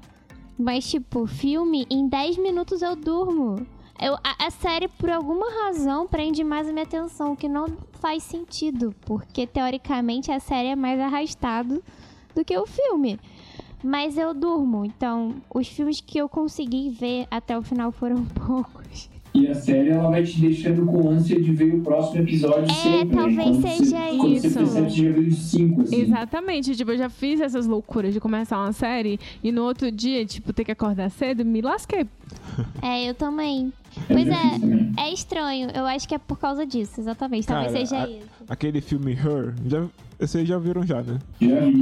mas, 0.59 0.89
tipo, 0.91 1.27
filme, 1.27 1.87
em 1.91 2.09
10 2.09 2.39
minutos 2.39 2.83
eu 2.83 2.97
durmo. 2.97 3.67
Eu, 4.01 4.15
a, 4.23 4.47
a 4.47 4.51
série, 4.51 4.89
por 4.89 5.11
alguma 5.11 5.47
razão, 5.65 6.07
prende 6.07 6.45
mais 6.45 6.69
a 6.69 6.73
minha 6.73 6.85
atenção, 6.85 7.33
o 7.33 7.37
que 7.37 7.49
não 7.49 7.67
faz 8.01 8.23
sentido, 8.23 8.95
porque 9.07 9.47
teoricamente 9.47 10.31
a 10.31 10.39
série 10.39 10.69
é 10.69 10.77
mais 10.77 11.01
arrastado 11.01 11.83
do 12.35 12.45
que 12.45 12.57
o 12.57 12.67
filme. 12.67 13.19
Mas 13.83 14.19
eu 14.19 14.35
durmo, 14.35 14.85
então 14.85 15.35
os 15.55 15.69
filmes 15.69 16.01
que 16.01 16.19
eu 16.19 16.29
consegui 16.29 16.91
ver 16.91 17.27
até 17.31 17.57
o 17.57 17.63
final 17.63 17.91
foram 17.93 18.25
poucos. 18.47 19.09
E 19.35 19.49
a 19.49 19.55
série, 19.55 19.91
ela 19.91 20.09
vai 20.09 20.23
te 20.25 20.41
deixando 20.41 20.87
com 20.87 21.11
ânsia 21.11 21.39
de 21.39 21.53
ver 21.53 21.75
o 21.75 21.83
próximo 21.83 22.23
episódio 22.23 22.65
É, 22.71 22.75
sempre. 22.75 23.05
né? 23.17 23.23
talvez 23.23 23.45
Quando 23.49 23.63
seja 23.63 23.77
você, 23.85 24.17
Quando 24.17 24.19
você 24.41 24.47
isso. 24.47 24.59
percebe, 24.59 24.67
você 24.91 25.05
já 25.05 25.11
viu 25.13 25.29
os 25.29 25.37
cinco, 25.39 25.83
assim. 25.83 26.01
Exatamente, 26.01 26.75
tipo, 26.77 26.91
eu 26.93 26.97
já 26.99 27.11
fiz 27.11 27.41
essas 27.43 27.67
loucuras 27.67 28.15
de 28.15 28.21
começar 28.21 28.57
uma 28.57 28.73
série 28.73 29.21
e 29.45 29.53
no 29.53 29.63
outro 29.65 29.93
dia, 29.93 30.25
tipo, 30.25 30.55
ter 30.55 30.65
que 30.65 30.73
acordar 30.73 31.11
cedo, 31.11 31.45
me 31.45 31.61
lasquei. 31.61 32.07
É, 32.83 33.05
eu 33.11 33.15
também. 33.15 33.71
Pois 34.07 34.29
é. 34.29 35.03
É 35.03 35.13
estranho, 35.13 35.71
eu 35.75 35.87
acho 35.87 36.07
que 36.09 36.15
é 36.15 36.19
por 36.19 36.39
causa 36.39 36.65
disso, 36.67 37.01
exatamente. 37.01 37.47
Talvez 37.47 37.73
Cara, 37.73 37.79
seja 37.87 38.03
a- 38.05 38.09
isso. 38.09 38.27
Aquele 38.49 38.81
filme 38.81 39.13
Her, 39.13 39.55
já, 39.67 39.85
vocês 40.19 40.47
já 40.49 40.57
viram 40.59 40.87
já, 40.87 41.03
né? 41.03 41.19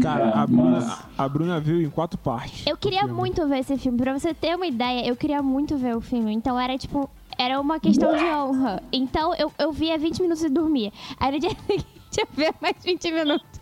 Cara, 0.02 0.30
já, 0.30 0.42
a 0.42 0.46
Bruna, 0.46 0.98
a 1.18 1.28
Bruna 1.28 1.60
viu 1.60 1.82
em 1.82 1.90
quatro 1.90 2.18
partes. 2.18 2.66
Eu 2.66 2.76
queria 2.76 3.06
muito 3.06 3.46
ver 3.46 3.58
esse 3.58 3.76
filme. 3.76 3.98
Pra 3.98 4.18
você 4.18 4.32
ter 4.32 4.56
uma 4.56 4.66
ideia, 4.66 5.06
eu 5.06 5.14
queria 5.14 5.42
muito 5.42 5.76
ver 5.76 5.96
o 5.96 6.00
filme. 6.00 6.32
Então 6.32 6.58
era 6.58 6.76
tipo. 6.78 7.08
Era 7.36 7.60
uma 7.60 7.80
questão 7.80 8.16
de 8.16 8.22
honra. 8.24 8.80
Então 8.92 9.34
eu, 9.34 9.50
eu 9.58 9.72
via 9.72 9.98
20 9.98 10.22
minutos 10.22 10.42
e 10.44 10.48
dormia. 10.48 10.92
Aí 11.18 11.32
no 11.32 11.40
dia 11.40 11.50
seguinte 11.66 11.86
eu 12.16 12.26
via 12.34 12.54
mais 12.62 12.76
20 12.84 13.10
minutos. 13.12 13.53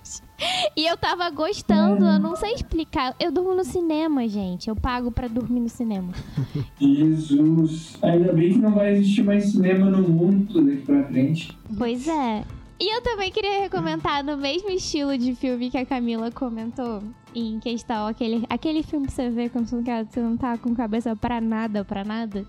E 0.76 0.87
eu 0.87 0.96
tava 0.96 1.28
gostando, 1.31 2.05
eu 2.05 2.18
não 2.18 2.35
sei 2.35 2.55
explicar. 2.55 3.14
Eu 3.20 3.31
durmo 3.31 3.55
no 3.55 3.64
cinema, 3.64 4.26
gente. 4.26 4.68
Eu 4.68 4.76
pago 4.76 5.11
pra 5.11 5.28
dormir 5.28 5.61
no 5.61 5.68
cinema. 5.68 6.12
Jesus. 6.81 7.98
Ainda 8.02 8.33
bem 8.33 8.52
que 8.52 8.59
não 8.59 8.72
vai 8.72 8.92
existir 8.92 9.22
mais 9.22 9.52
cinema 9.52 9.90
no 9.90 10.09
mundo 10.09 10.62
daqui 10.62 10.83
pra 10.83 11.05
frente. 11.05 11.57
Pois 11.76 12.09
é. 12.09 12.44
E 12.81 12.96
eu 12.96 13.00
também 13.00 13.31
queria 13.31 13.61
recomendar 13.61 14.24
no 14.24 14.37
mesmo 14.37 14.68
estilo 14.70 15.16
de 15.16 15.37
filme 15.37 15.70
que 15.70 15.78
a 15.78 15.87
Camila 15.87 16.33
comentou, 16.33 17.00
em 17.33 17.61
questão, 17.61 18.09
aquele, 18.09 18.44
aquele 18.48 18.83
filme 18.83 19.07
que 19.07 19.12
você 19.12 19.31
vê 19.31 19.48
quando 19.48 19.68
você 19.68 20.20
não 20.20 20.37
tá 20.37 20.59
com 20.59 20.74
cabeça 20.74 21.14
pra 21.14 21.40
nada, 21.40 21.85
pra 21.85 22.02
nada. 22.02 22.44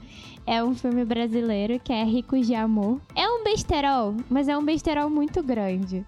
É 0.48 0.64
um 0.64 0.74
filme 0.74 1.06
brasileiro 1.06 1.80
que 1.80 1.94
é 1.94 2.04
Ricos 2.04 2.48
de 2.48 2.56
Amor. 2.56 3.00
É 3.16 3.28
um 3.28 3.44
besterol, 3.44 4.16
mas 4.28 4.48
é 4.48 4.58
um 4.58 4.66
besterol 4.66 5.08
muito 5.08 5.44
grande. 5.44 6.04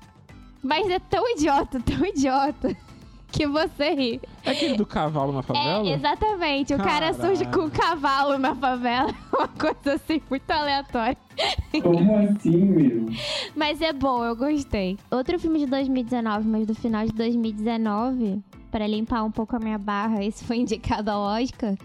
Mas 0.66 0.90
é 0.90 0.98
tão 0.98 1.30
idiota, 1.30 1.80
tão 1.80 2.04
idiota, 2.04 2.76
que 3.32 3.46
você 3.46 3.94
ri. 3.94 4.22
É 4.44 4.50
aquele 4.50 4.76
do 4.76 4.86
cavalo 4.86 5.32
na 5.32 5.44
favela? 5.44 5.88
É, 5.88 5.94
exatamente. 5.94 6.74
O 6.74 6.78
cara 6.78 7.14
Caralho. 7.14 7.16
surge 7.16 7.46
com 7.52 7.66
um 7.66 7.70
cavalo 7.70 8.40
na 8.40 8.56
favela. 8.56 9.14
Uma 9.32 9.48
coisa 9.48 9.94
assim, 9.94 10.20
muito 10.28 10.50
aleatória. 10.50 11.18
Como 11.84 12.18
assim, 12.18 12.58
meu? 12.58 13.06
Mas 13.56 13.80
é 13.80 13.94
bom, 13.94 14.26
eu 14.26 14.36
gostei. 14.36 14.98
Outro 15.12 15.38
filme 15.38 15.60
de 15.60 15.68
2019, 15.68 16.48
mas 16.48 16.66
do 16.66 16.74
final 16.74 17.06
de 17.06 17.14
2019, 17.14 18.42
pra 18.72 18.88
limpar 18.88 19.24
um 19.24 19.32
pouco 19.32 19.56
a 19.56 19.60
minha 19.60 19.78
barra, 19.78 20.24
esse 20.24 20.44
foi 20.44 20.58
indicado 20.58 21.12
ao 21.12 21.22
Oscar, 21.22 21.76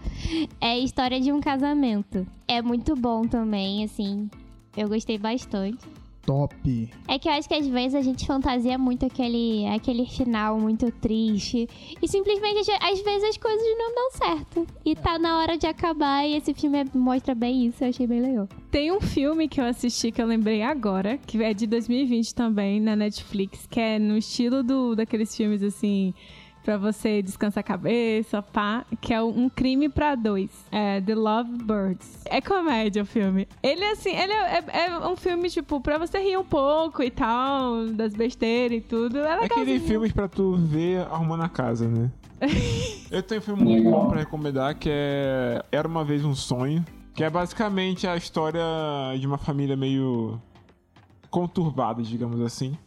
é 0.59 0.79
História 0.79 1.21
de 1.21 1.31
um 1.31 1.39
Casamento. 1.39 2.25
É 2.47 2.63
muito 2.63 2.95
bom 2.95 3.27
também, 3.27 3.83
assim. 3.83 4.27
Eu 4.75 4.89
gostei 4.89 5.19
bastante. 5.19 6.00
Top. 6.25 6.89
É 7.07 7.17
que 7.17 7.27
eu 7.27 7.33
acho 7.33 7.47
que 7.47 7.55
às 7.55 7.67
vezes 7.67 7.95
a 7.95 8.01
gente 8.01 8.25
fantasia 8.25 8.77
muito 8.77 9.05
aquele, 9.05 9.65
aquele 9.67 10.05
final 10.05 10.59
muito 10.59 10.91
triste. 10.91 11.67
E 12.01 12.07
simplesmente, 12.07 12.59
às 12.59 13.01
vezes, 13.01 13.29
as 13.29 13.37
coisas 13.37 13.63
não 13.77 13.95
dão 13.95 14.11
certo. 14.11 14.67
E 14.85 14.95
tá 14.95 15.17
na 15.17 15.39
hora 15.39 15.57
de 15.57 15.67
acabar. 15.67 16.25
E 16.25 16.35
esse 16.35 16.53
filme 16.53 16.85
mostra 16.93 17.33
bem 17.33 17.65
isso. 17.65 17.83
Eu 17.83 17.89
achei 17.89 18.05
bem 18.05 18.21
legal. 18.21 18.47
Tem 18.69 18.91
um 18.91 19.01
filme 19.01 19.47
que 19.47 19.59
eu 19.59 19.65
assisti 19.65 20.11
que 20.11 20.21
eu 20.21 20.25
lembrei 20.25 20.61
agora, 20.61 21.17
que 21.17 21.41
é 21.43 21.53
de 21.53 21.67
2020 21.67 22.35
também, 22.35 22.79
na 22.79 22.95
Netflix, 22.95 23.67
que 23.67 23.79
é 23.79 23.99
no 23.99 24.17
estilo 24.17 24.63
do, 24.63 24.95
daqueles 24.95 25.35
filmes 25.35 25.63
assim 25.63 26.13
pra 26.63 26.77
você 26.77 27.21
descansar 27.21 27.61
a 27.61 27.63
cabeça, 27.63 28.41
pá, 28.41 28.85
que 28.99 29.13
é 29.13 29.21
um 29.21 29.49
crime 29.49 29.89
pra 29.89 30.15
dois. 30.15 30.49
É 30.71 31.01
The 31.01 31.15
Love 31.15 31.51
Birds. 31.63 32.21
É 32.25 32.39
comédia 32.41 33.03
o 33.03 33.05
filme. 33.05 33.47
Ele, 33.61 33.83
assim, 33.85 34.11
ele 34.11 34.33
é, 34.33 34.63
é, 34.67 34.85
é 34.87 35.07
um 35.07 35.15
filme, 35.15 35.49
tipo, 35.49 35.81
pra 35.81 35.97
você 35.97 36.19
rir 36.19 36.37
um 36.37 36.43
pouco 36.43 37.01
e 37.03 37.09
tal, 37.09 37.87
das 37.87 38.13
besteiras 38.13 38.77
e 38.77 38.81
tudo. 38.81 39.19
É 39.19 39.41
É 39.41 39.45
aquele 39.45 39.79
filme 39.79 40.11
pra 40.11 40.27
tu 40.27 40.55
ver 40.55 41.01
arrumando 41.11 41.43
a 41.43 41.49
casa, 41.49 41.87
né? 41.87 42.11
Eu 43.11 43.21
tenho 43.21 43.39
um 43.39 43.43
filme 43.43 43.63
muito 43.63 43.89
bom 43.89 44.07
pra 44.09 44.19
recomendar 44.19 44.75
que 44.75 44.89
é 44.91 45.63
Era 45.71 45.87
Uma 45.87 46.03
Vez 46.03 46.23
Um 46.25 46.33
Sonho. 46.35 46.83
Que 47.13 47.23
é 47.25 47.29
basicamente 47.29 48.07
a 48.07 48.15
história 48.15 48.63
de 49.19 49.27
uma 49.27 49.37
família 49.37 49.75
meio 49.75 50.41
conturbada, 51.29 52.01
digamos 52.01 52.39
assim. 52.41 52.77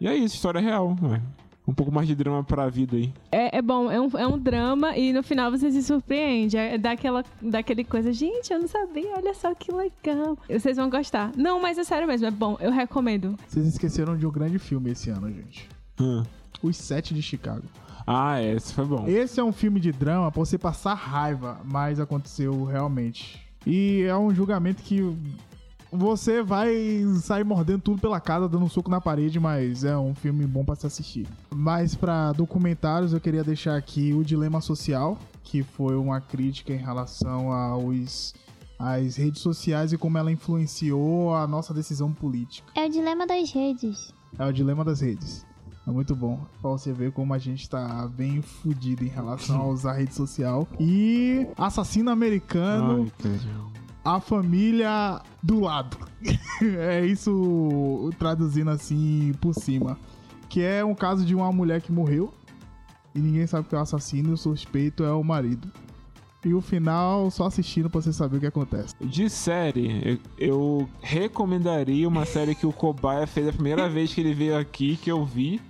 E 0.00 0.06
é 0.06 0.14
isso, 0.14 0.36
história 0.36 0.60
real, 0.60 0.96
ué. 1.02 1.20
Um 1.68 1.74
pouco 1.74 1.92
mais 1.92 2.08
de 2.08 2.14
drama 2.14 2.42
pra 2.42 2.66
vida 2.70 2.96
aí. 2.96 3.12
É, 3.30 3.58
é 3.58 3.60
bom, 3.60 3.90
é 3.90 4.00
um, 4.00 4.08
é 4.16 4.26
um 4.26 4.38
drama 4.38 4.96
e 4.96 5.12
no 5.12 5.22
final 5.22 5.50
você 5.50 5.70
se 5.70 5.82
surpreende. 5.82 6.56
É 6.56 6.78
daquela, 6.78 7.22
daquele 7.42 7.84
coisa, 7.84 8.10
gente, 8.10 8.50
eu 8.50 8.58
não 8.58 8.66
sabia, 8.66 9.12
olha 9.14 9.34
só 9.34 9.54
que 9.54 9.70
legal. 9.70 10.38
Vocês 10.48 10.78
vão 10.78 10.88
gostar. 10.88 11.30
Não, 11.36 11.60
mas 11.60 11.76
é 11.76 11.84
sério 11.84 12.08
mesmo, 12.08 12.26
é 12.26 12.30
bom, 12.30 12.56
eu 12.58 12.72
recomendo. 12.72 13.38
Vocês 13.46 13.66
esqueceram 13.66 14.16
de 14.16 14.26
um 14.26 14.30
grande 14.30 14.58
filme 14.58 14.92
esse 14.92 15.10
ano, 15.10 15.30
gente. 15.30 15.68
Hum. 16.00 16.22
Os 16.62 16.74
Sete 16.74 17.12
de 17.12 17.20
Chicago. 17.20 17.64
Ah, 18.06 18.40
é, 18.40 18.54
esse 18.54 18.72
foi 18.72 18.86
bom. 18.86 19.06
Esse 19.06 19.38
é 19.38 19.44
um 19.44 19.52
filme 19.52 19.78
de 19.78 19.92
drama 19.92 20.32
pra 20.32 20.38
você 20.40 20.56
passar 20.56 20.94
raiva, 20.94 21.60
mas 21.66 22.00
aconteceu 22.00 22.64
realmente. 22.64 23.46
E 23.66 24.04
é 24.08 24.16
um 24.16 24.34
julgamento 24.34 24.82
que 24.82 25.02
você 25.90 26.42
vai 26.42 27.02
sair 27.20 27.44
mordendo 27.44 27.82
tudo 27.82 28.00
pela 28.00 28.20
casa, 28.20 28.48
dando 28.48 28.64
um 28.64 28.68
soco 28.68 28.90
na 28.90 29.00
parede, 29.00 29.40
mas 29.40 29.84
é 29.84 29.96
um 29.96 30.14
filme 30.14 30.46
bom 30.46 30.64
pra 30.64 30.74
se 30.74 30.86
assistir. 30.86 31.26
Mas 31.54 31.94
pra 31.94 32.32
documentários, 32.32 33.12
eu 33.12 33.20
queria 33.20 33.42
deixar 33.44 33.76
aqui 33.76 34.12
o 34.12 34.22
Dilema 34.24 34.60
Social, 34.60 35.18
que 35.42 35.62
foi 35.62 35.96
uma 35.96 36.20
crítica 36.20 36.72
em 36.72 36.78
relação 36.78 37.52
aos 37.52 38.34
às 38.78 39.16
redes 39.16 39.40
sociais 39.40 39.92
e 39.92 39.98
como 39.98 40.16
ela 40.18 40.30
influenciou 40.30 41.34
a 41.34 41.46
nossa 41.46 41.74
decisão 41.74 42.12
política. 42.12 42.70
É 42.76 42.86
o 42.86 42.88
dilema 42.88 43.26
das 43.26 43.50
redes. 43.50 44.14
É 44.38 44.46
o 44.46 44.52
dilema 44.52 44.84
das 44.84 45.00
redes. 45.00 45.44
É 45.86 45.90
muito 45.90 46.14
bom 46.14 46.38
pra 46.60 46.70
você 46.70 46.92
ver 46.92 47.12
como 47.12 47.32
a 47.32 47.38
gente 47.38 47.68
tá 47.68 48.06
bem 48.14 48.42
fudido 48.42 49.02
em 49.02 49.08
relação 49.08 49.56
a 49.62 49.66
usar 49.66 49.94
rede 49.94 50.14
social. 50.14 50.68
E 50.78 51.46
assassino 51.56 52.10
americano, 52.10 53.10
Ai. 53.24 53.40
A 54.08 54.20
família 54.20 55.20
do 55.42 55.60
lado. 55.60 55.98
é 56.78 57.04
isso 57.04 58.10
traduzindo 58.18 58.70
assim 58.70 59.34
por 59.38 59.54
cima. 59.54 59.98
Que 60.48 60.62
é 60.62 60.82
um 60.82 60.94
caso 60.94 61.26
de 61.26 61.34
uma 61.34 61.52
mulher 61.52 61.82
que 61.82 61.92
morreu 61.92 62.32
e 63.14 63.18
ninguém 63.18 63.46
sabe 63.46 63.68
que 63.68 63.74
é 63.74 63.78
o 63.78 63.82
assassino 63.82 64.30
e 64.30 64.32
o 64.32 64.36
suspeito 64.36 65.04
é 65.04 65.12
o 65.12 65.22
marido. 65.22 65.70
E 66.42 66.54
o 66.54 66.62
final, 66.62 67.30
só 67.30 67.46
assistindo 67.46 67.90
pra 67.90 68.00
você 68.00 68.12
saber 68.12 68.38
o 68.38 68.40
que 68.40 68.46
acontece. 68.46 68.94
De 69.00 69.28
série, 69.28 70.18
eu, 70.38 70.48
eu 70.78 70.88
recomendaria 71.02 72.08
uma 72.08 72.24
série 72.24 72.54
que 72.54 72.66
o 72.66 72.72
Cobaia 72.72 73.26
fez 73.26 73.48
a 73.48 73.52
primeira 73.52 73.88
vez 73.90 74.14
que 74.14 74.22
ele 74.22 74.32
veio 74.32 74.56
aqui, 74.56 74.96
que 74.96 75.10
eu 75.10 75.22
vi. 75.22 75.60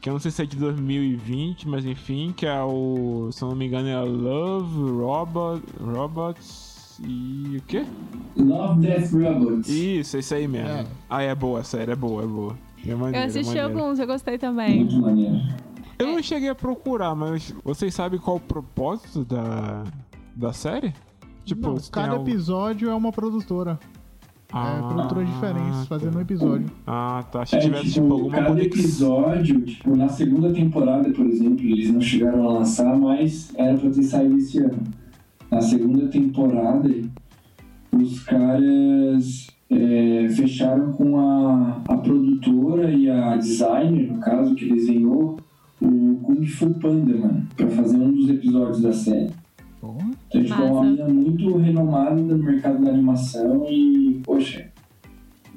Que 0.00 0.08
eu 0.08 0.14
não 0.14 0.20
sei 0.20 0.30
se 0.30 0.42
é 0.42 0.46
de 0.46 0.56
2020, 0.56 1.68
mas 1.68 1.84
enfim, 1.84 2.32
que 2.34 2.46
é 2.46 2.62
o. 2.62 3.28
Se 3.30 3.42
eu 3.42 3.48
não 3.50 3.56
me 3.56 3.66
engano, 3.66 3.88
é 3.88 4.00
Love, 4.00 4.90
Robot, 4.90 5.62
Robots 5.80 6.71
e. 7.06 7.56
o 7.58 7.62
quê? 7.62 7.84
Love, 8.36 8.80
Death, 8.80 9.12
Robots. 9.12 9.68
Isso, 9.68 10.16
esse 10.16 10.34
aí 10.34 10.48
mesmo. 10.48 10.68
É. 10.68 10.86
Ah, 11.08 11.22
é 11.22 11.34
boa 11.34 11.60
a 11.60 11.64
série, 11.64 11.92
é 11.92 11.96
boa, 11.96 12.22
é 12.22 12.26
boa. 12.26 12.56
É 12.86 12.94
maneiro, 12.94 13.16
Eu 13.16 13.22
é 13.22 13.24
assisti 13.26 13.54
maneiro. 13.56 13.78
alguns, 13.78 13.98
eu 13.98 14.06
gostei 14.06 14.38
também. 14.38 14.78
Muito 14.80 14.96
maneiro. 15.00 15.36
Eu 15.98 16.06
não 16.08 16.22
cheguei 16.22 16.48
a 16.48 16.54
procurar, 16.54 17.14
mas 17.14 17.54
vocês 17.62 17.94
sabem 17.94 18.18
qual 18.18 18.36
o 18.36 18.40
propósito 18.40 19.24
da, 19.24 19.84
da 20.34 20.52
série? 20.52 20.92
Tipo, 21.44 21.68
Não, 21.70 21.76
cada 21.92 22.12
algo- 22.14 22.28
episódio 22.28 22.88
é 22.90 22.94
uma 22.94 23.12
produtora. 23.12 23.78
Ah, 24.54 24.78
é, 24.84 24.92
produtoras 24.94 25.28
diferentes 25.28 25.86
fazendo 25.86 26.18
um 26.18 26.20
episódio. 26.20 26.66
Ah, 26.86 27.24
tá. 27.30 27.46
Se 27.46 27.56
É, 27.56 27.58
tivesse, 27.60 27.84
tipo, 27.92 28.02
tipo, 28.02 28.12
alguma 28.14 28.34
cada 28.36 28.48
conexão. 28.48 28.80
episódio, 28.82 29.60
tipo, 29.62 29.96
na 29.96 30.08
segunda 30.08 30.52
temporada, 30.52 31.10
por 31.10 31.26
exemplo, 31.26 31.64
eles 31.64 31.90
não 31.90 32.00
chegaram 32.00 32.48
a 32.48 32.52
lançar, 32.58 32.96
mas 32.98 33.50
era 33.56 33.76
pra 33.78 33.90
ter 33.90 34.02
saído 34.02 34.36
esse 34.36 34.58
ano. 34.58 34.82
Na 35.62 35.68
segunda 35.68 36.08
temporada, 36.08 36.90
os 37.92 38.24
caras 38.24 39.46
é, 39.70 40.28
fecharam 40.28 40.90
com 40.90 41.20
a, 41.20 41.82
a 41.86 41.98
produtora 41.98 42.90
e 42.90 43.08
a 43.08 43.36
designer, 43.36 44.12
no 44.12 44.18
caso, 44.18 44.56
que 44.56 44.68
desenhou 44.68 45.38
o 45.80 46.16
Kung 46.24 46.44
Fu 46.44 46.68
Panda, 46.74 47.16
mano, 47.16 47.46
pra 47.56 47.68
fazer 47.68 47.96
um 47.96 48.10
dos 48.10 48.28
episódios 48.28 48.80
da 48.80 48.92
série. 48.92 49.30
Então, 50.34 50.42
tipo, 50.42 50.62
é 50.62 50.64
uma 50.64 50.82
mina 50.82 51.08
muito 51.08 51.56
renomada 51.56 52.20
no 52.20 52.38
mercado 52.38 52.84
da 52.84 52.90
animação 52.90 53.64
e, 53.70 54.20
poxa. 54.24 54.66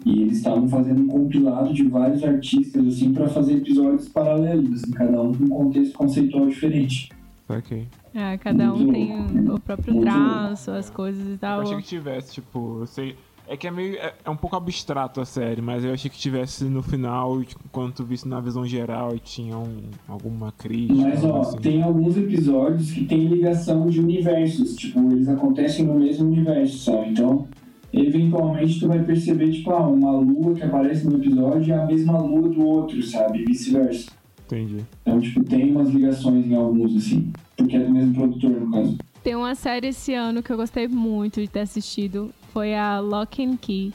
E 0.05 0.21
eles 0.21 0.37
estavam 0.37 0.69
fazendo 0.69 1.01
um 1.01 1.07
compilado 1.07 1.73
de 1.73 1.81
vários 1.85 2.23
artistas, 2.23 2.85
assim, 2.85 3.11
pra 3.11 3.27
fazer 3.27 3.53
episódios 3.53 4.07
paralelos, 4.07 4.83
assim, 4.83 4.91
cada 4.91 5.19
um 5.19 5.33
com 5.33 5.45
um 5.45 5.49
contexto 5.49 5.97
conceitual 5.97 6.45
diferente. 6.45 7.09
Ok. 7.47 7.87
É, 8.13 8.37
cada 8.37 8.73
um 8.73 8.77
Muito 8.77 8.93
tem 8.93 9.49
o 9.51 9.59
próprio 9.59 9.93
Muito 9.93 10.05
traço, 10.05 10.71
as 10.71 10.89
coisas 10.89 11.27
e 11.27 11.31
Eu 11.33 11.37
tal. 11.37 11.61
achei 11.61 11.77
que 11.77 11.83
tivesse, 11.83 12.33
tipo, 12.33 12.79
eu 12.81 12.87
sei. 12.87 13.15
É 13.47 13.55
que 13.55 13.67
é 13.67 13.71
meio. 13.71 13.95
É, 13.97 14.13
é 14.25 14.29
um 14.31 14.35
pouco 14.35 14.55
abstrato 14.55 15.21
a 15.21 15.25
série, 15.25 15.61
mas 15.61 15.83
eu 15.85 15.93
achei 15.93 16.09
que 16.09 16.17
tivesse 16.17 16.63
no 16.63 16.81
final, 16.81 17.43
tipo, 17.43 17.63
quando 17.71 17.93
tu 17.93 18.03
visse 18.03 18.27
na 18.27 18.39
visão 18.39 18.65
geral 18.65 19.15
e 19.15 19.19
tinha 19.19 19.55
um, 19.55 19.83
alguma 20.07 20.51
crítica. 20.51 20.99
Mas, 20.99 21.23
ó, 21.23 21.41
assim. 21.41 21.57
tem 21.59 21.83
alguns 21.83 22.17
episódios 22.17 22.91
que 22.91 23.05
tem 23.05 23.27
ligação 23.27 23.85
de 23.87 23.99
universos, 23.99 24.75
tipo, 24.75 24.99
eles 25.11 25.29
acontecem 25.29 25.85
no 25.85 25.99
mesmo 25.99 26.27
universo, 26.27 26.79
sabe? 26.79 27.09
Então, 27.11 27.47
eventualmente 27.93 28.79
tu 28.79 28.87
vai 28.87 29.03
perceber, 29.03 29.51
tipo, 29.51 29.69
ah, 29.69 29.87
uma 29.87 30.11
lua 30.13 30.55
que 30.55 30.63
aparece 30.63 31.05
no 31.05 31.17
episódio 31.17 31.71
é 31.71 31.77
a 31.77 31.85
mesma 31.85 32.17
lua 32.17 32.49
do 32.49 32.65
outro, 32.65 32.99
sabe? 33.03 33.45
Vice-versa. 33.45 34.09
Entendi. 34.45 34.85
Então, 35.01 35.19
tipo, 35.19 35.43
tem 35.43 35.71
umas 35.71 35.89
ligações 35.89 36.45
em 36.45 36.55
alguns, 36.55 36.95
assim. 36.95 37.31
Porque 37.57 37.75
é 37.75 37.79
do 37.79 37.91
mesmo 37.91 38.13
produtor, 38.13 38.51
no 38.51 38.71
caso. 38.71 38.97
Tem 39.23 39.35
uma 39.35 39.55
série 39.55 39.87
esse 39.87 40.13
ano 40.13 40.43
que 40.43 40.51
eu 40.51 40.57
gostei 40.57 40.87
muito 40.87 41.41
de 41.41 41.47
ter 41.47 41.61
assistido. 41.61 42.31
Foi 42.53 42.75
a 42.75 42.99
Lock 42.99 43.43
and 43.43 43.57
Key. 43.57 43.91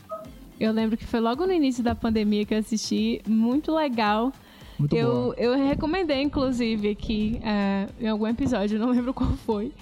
Eu 0.58 0.72
lembro 0.72 0.96
que 0.96 1.06
foi 1.06 1.20
logo 1.20 1.46
no 1.46 1.52
início 1.52 1.82
da 1.82 1.94
pandemia 1.94 2.44
que 2.44 2.52
eu 2.52 2.58
assisti. 2.58 3.22
Muito 3.26 3.72
legal. 3.72 4.32
Muito 4.78 4.96
eu, 4.96 5.34
eu 5.36 5.56
recomendei, 5.56 6.22
inclusive, 6.22 6.88
aqui 6.88 7.38
é, 7.44 7.86
em 8.00 8.08
algum 8.08 8.26
episódio, 8.26 8.76
não 8.80 8.90
lembro 8.90 9.14
qual 9.14 9.30
foi. 9.30 9.72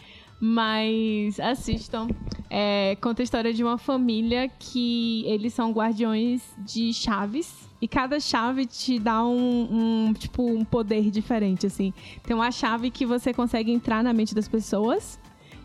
Mas 0.41 1.41
assistam. 1.41 2.09
É, 2.51 2.97
conta 3.01 3.23
a 3.23 3.25
história 3.25 3.53
de 3.53 3.65
uma 3.65 3.79
família 3.79 4.51
que 4.59 5.25
eles 5.27 5.55
são 5.55 5.73
guardiões 5.73 6.43
de 6.59 6.93
chaves. 6.93 7.68
E 7.81 7.87
cada 7.87 8.19
chave 8.19 8.67
te 8.67 8.99
dá 8.99 9.25
um, 9.25 10.09
um, 10.09 10.13
tipo, 10.13 10.43
um 10.43 10.65
poder 10.65 11.11
diferente, 11.11 11.67
assim. 11.67 11.93
Tem 12.25 12.35
uma 12.35 12.51
chave 12.51 12.91
que 12.91 13.07
você 13.07 13.33
consegue 13.33 13.71
entrar 13.71 14.03
na 14.03 14.13
mente 14.13 14.35
das 14.35 14.49
pessoas 14.49 15.19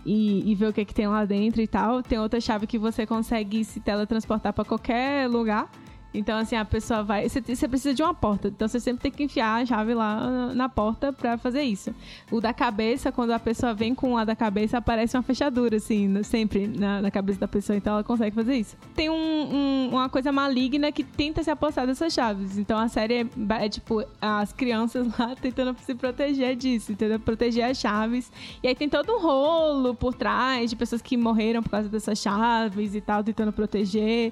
e, 0.06 0.50
e 0.52 0.56
ver 0.56 0.68
o 0.68 0.74
que, 0.74 0.86
que 0.86 0.94
tem 0.94 1.08
lá 1.08 1.26
dentro 1.26 1.62
e 1.62 1.68
tal. 1.68 2.04
Tem 2.04 2.20
outra 2.20 2.40
chave 2.40 2.68
que 2.68 2.78
você 2.78 3.06
consegue 3.06 3.64
se 3.64 3.80
teletransportar 3.80 4.54
pra 4.54 4.64
qualquer 4.64 5.28
lugar. 5.28 5.70
Então, 6.14 6.38
assim, 6.38 6.56
a 6.56 6.64
pessoa 6.64 7.04
vai. 7.04 7.28
Você, 7.28 7.42
precisa 7.42 7.94
de 7.94 8.04
uma 8.04 8.14
porta. 8.14 8.50
Então, 8.50 8.68
você 8.68 8.80
sempre 8.80 9.02
tem 9.04 9.12
que 9.12 9.24
enfiar 9.24 9.62
a 9.62 9.66
chave 9.66 9.94
lá 9.94 10.30
na, 10.30 10.54
na 10.54 10.70
porta 10.70 11.12
pra 11.12 11.38
fazer 11.38 11.64
isso. 11.64 11.94
O 12.32 12.40
da 12.40 12.54
cabeça, 12.54 13.12
quando 13.12 13.32
a 13.32 13.40
pessoa 13.40 13.74
vem 13.74 13.96
com 13.96 14.18
a 14.18 14.24
da 14.24 14.36
cabeça, 14.36 14.78
aparece 14.78 15.18
uma 15.18 15.24
fechadura, 15.24 15.78
assim, 15.78 16.22
sempre 16.24 16.68
na, 16.68 17.02
na 17.02 17.10
cabeça 17.10 17.40
da 17.40 17.48
pessoa. 17.48 17.76
Então, 17.76 17.94
ela 17.94 18.04
consegue 18.04 18.36
fazer 18.36 18.56
isso. 18.56 18.78
Tem 18.96 19.10
um- 19.10 19.16
um- 19.16 19.90
uma 19.92 20.08
coisa 20.08 20.32
maligna 20.32 20.92
que 20.92 21.04
tenta 21.04 21.44
se 21.44 21.50
apossar 21.50 21.88
dessas 21.88 22.14
chaves. 22.14 22.58
Então, 22.58 22.78
a 22.78 22.88
série 22.88 23.14
é, 23.50 23.66
é, 23.66 23.70
tipo 23.70 24.04
as 24.22 24.54
crianças 24.54 25.08
lá 25.18 25.36
tentando 25.36 25.76
se 25.80 25.96
proteger 25.96 26.56
disso, 26.56 26.92
entendeu? 26.92 27.20
Proteger 27.20 27.66
as 27.66 27.78
chaves. 27.78 28.32
E 28.62 28.68
aí 28.68 28.76
tem 28.76 28.88
todo 28.88 29.12
um 29.14 29.20
rolo 29.22 29.96
por 29.96 30.14
trás 30.14 30.70
de 30.70 30.76
pessoas 30.76 31.02
que 31.02 31.18
morreram 31.18 31.64
por 31.64 31.70
causa 31.70 31.90
dessas 31.90 32.20
chaves 32.20 32.94
e 32.94 33.02
tal, 33.02 33.24
tentando 33.24 33.52
proteger. 33.52 34.32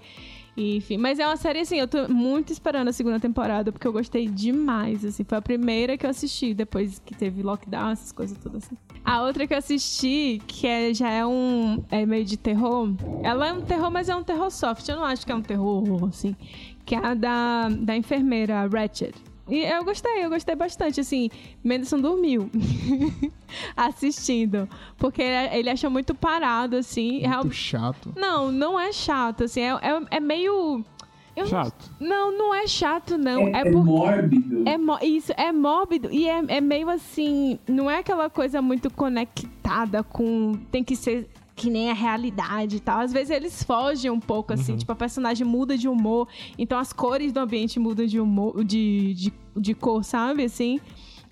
Enfim, 0.55 0.97
mas 0.97 1.17
é 1.17 1.25
uma 1.25 1.37
série 1.37 1.59
assim, 1.59 1.77
eu 1.77 1.87
tô 1.87 2.09
muito 2.09 2.51
esperando 2.51 2.89
a 2.89 2.93
segunda 2.93 3.19
temporada, 3.19 3.71
porque 3.71 3.87
eu 3.87 3.93
gostei 3.93 4.27
demais, 4.27 5.05
assim. 5.05 5.23
Foi 5.23 5.37
a 5.37 5.41
primeira 5.41 5.97
que 5.97 6.05
eu 6.05 6.09
assisti, 6.09 6.53
depois 6.53 6.99
que 7.05 7.15
teve 7.15 7.41
lockdown, 7.41 7.91
essas 7.91 8.11
coisas 8.11 8.37
todas 8.37 8.65
assim. 8.65 8.77
A 9.03 9.23
outra 9.23 9.47
que 9.47 9.53
eu 9.53 9.57
assisti, 9.57 10.41
que 10.45 10.67
é, 10.67 10.93
já 10.93 11.09
é 11.09 11.25
um. 11.25 11.83
É 11.89 12.05
meio 12.05 12.25
de 12.25 12.37
terror. 12.37 12.89
Ela 13.23 13.47
é 13.47 13.53
um 13.53 13.61
terror, 13.61 13.89
mas 13.89 14.09
é 14.09 14.15
um 14.15 14.23
terror 14.23 14.51
soft. 14.51 14.87
Eu 14.87 14.97
não 14.97 15.05
acho 15.05 15.25
que 15.25 15.31
é 15.31 15.35
um 15.35 15.41
terror, 15.41 16.07
assim. 16.07 16.35
Que 16.85 16.95
é 16.95 17.05
a 17.05 17.13
da, 17.13 17.69
da 17.69 17.95
enfermeira 17.95 18.67
Ratchet. 18.67 19.15
E 19.49 19.59
eu 19.65 19.83
gostei, 19.83 20.23
eu 20.23 20.29
gostei 20.29 20.55
bastante, 20.55 20.99
assim. 21.01 21.29
Menderson 21.63 21.99
dormiu 21.99 22.49
assistindo. 23.75 24.67
Porque 24.97 25.21
ele, 25.21 25.55
ele 25.59 25.69
achou 25.69 25.89
muito 25.89 26.13
parado, 26.15 26.75
assim. 26.77 27.19
Real- 27.19 27.43
Muito 27.43 27.55
chato. 27.55 28.13
Não, 28.15 28.51
não 28.51 28.79
é 28.79 28.91
chato, 28.91 29.43
assim. 29.45 29.61
É, 29.61 29.69
é, 29.71 30.01
é 30.11 30.19
meio. 30.19 30.83
eu 31.35 31.47
Chato. 31.47 31.91
Não, 31.99 32.37
não 32.37 32.53
é 32.53 32.67
chato, 32.67 33.17
não. 33.17 33.47
É, 33.47 33.61
É, 33.63 33.67
é 33.67 33.71
mórbido. 33.71 34.63
é 34.67 34.77
mó- 34.77 34.99
isso, 35.01 35.31
é 35.35 35.51
mórbido 35.51 36.09
e 36.11 36.27
é, 36.27 36.41
é 36.47 36.61
meio 36.61 36.89
assim. 36.89 37.59
Não 37.67 37.89
é 37.89 37.97
aquela 37.99 38.29
coisa 38.29 38.61
muito 38.61 38.89
conectada 38.91 40.03
com. 40.03 40.53
Tem 40.71 40.83
que 40.83 40.95
ser 40.95 41.29
que 41.61 41.69
nem 41.69 41.91
a 41.91 41.93
realidade 41.93 42.77
e 42.77 42.79
tal. 42.79 43.01
Às 43.01 43.13
vezes 43.13 43.29
eles 43.29 43.61
fogem 43.63 44.09
um 44.09 44.19
pouco, 44.19 44.51
assim. 44.51 44.75
Tipo, 44.75 44.93
a 44.93 44.95
personagem 44.95 45.45
muda 45.45 45.77
de 45.77 45.87
humor. 45.87 46.27
Então 46.57 46.79
as 46.79 46.91
cores 46.91 47.31
do 47.31 47.39
ambiente 47.39 47.79
mudam 47.79 48.07
de 48.07 48.19
humor, 48.19 48.63
de, 48.63 49.13
de, 49.13 49.33
de 49.55 49.73
cor, 49.75 50.03
sabe? 50.03 50.43
Assim. 50.43 50.79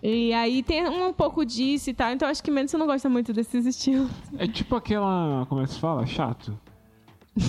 E 0.03 0.31
aí 0.31 0.61
tem 0.61 0.87
um 0.87 1.11
pouco 1.11 1.43
disso 1.43 1.89
e 1.89 1.93
tal. 1.95 2.11
Então 2.11 2.27
acho 2.27 2.43
que 2.43 2.51
Mendes 2.51 2.75
não 2.75 2.85
gosta 2.85 3.09
muito 3.09 3.33
desses 3.33 3.65
estilos. 3.65 4.11
É 4.37 4.47
tipo 4.47 4.75
aquela. 4.75 5.47
Como 5.49 5.61
é 5.61 5.65
que 5.65 5.71
se 5.71 5.79
fala? 5.79 6.05
Chato. 6.05 6.55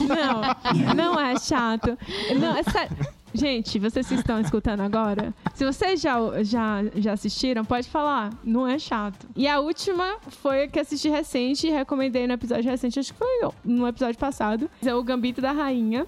Não, 0.00 0.94
não 0.96 1.20
é 1.20 1.38
chato. 1.38 1.96
Não, 2.40 2.56
é 2.56 2.62
sério. 2.64 2.96
Gente, 3.34 3.78
vocês 3.78 4.06
que 4.06 4.14
estão 4.14 4.40
escutando 4.40 4.80
agora, 4.80 5.32
se 5.54 5.64
vocês 5.64 6.00
já, 6.00 6.16
já, 6.42 6.82
já 6.96 7.12
assistiram, 7.12 7.64
pode 7.64 7.88
falar, 7.88 8.30
não 8.44 8.66
é 8.66 8.78
chato. 8.78 9.26
E 9.34 9.48
a 9.48 9.58
última 9.60 10.16
foi 10.28 10.64
a 10.64 10.68
que 10.68 10.78
assisti 10.78 11.08
recente, 11.08 11.70
recomendei 11.70 12.26
no 12.26 12.34
episódio 12.34 12.70
recente, 12.70 12.98
acho 12.98 13.12
que 13.12 13.18
foi 13.18 13.50
no 13.64 13.86
episódio 13.88 14.18
passado. 14.18 14.70
É 14.84 14.94
o 14.94 15.02
Gambito 15.02 15.40
da 15.40 15.52
Rainha, 15.52 16.06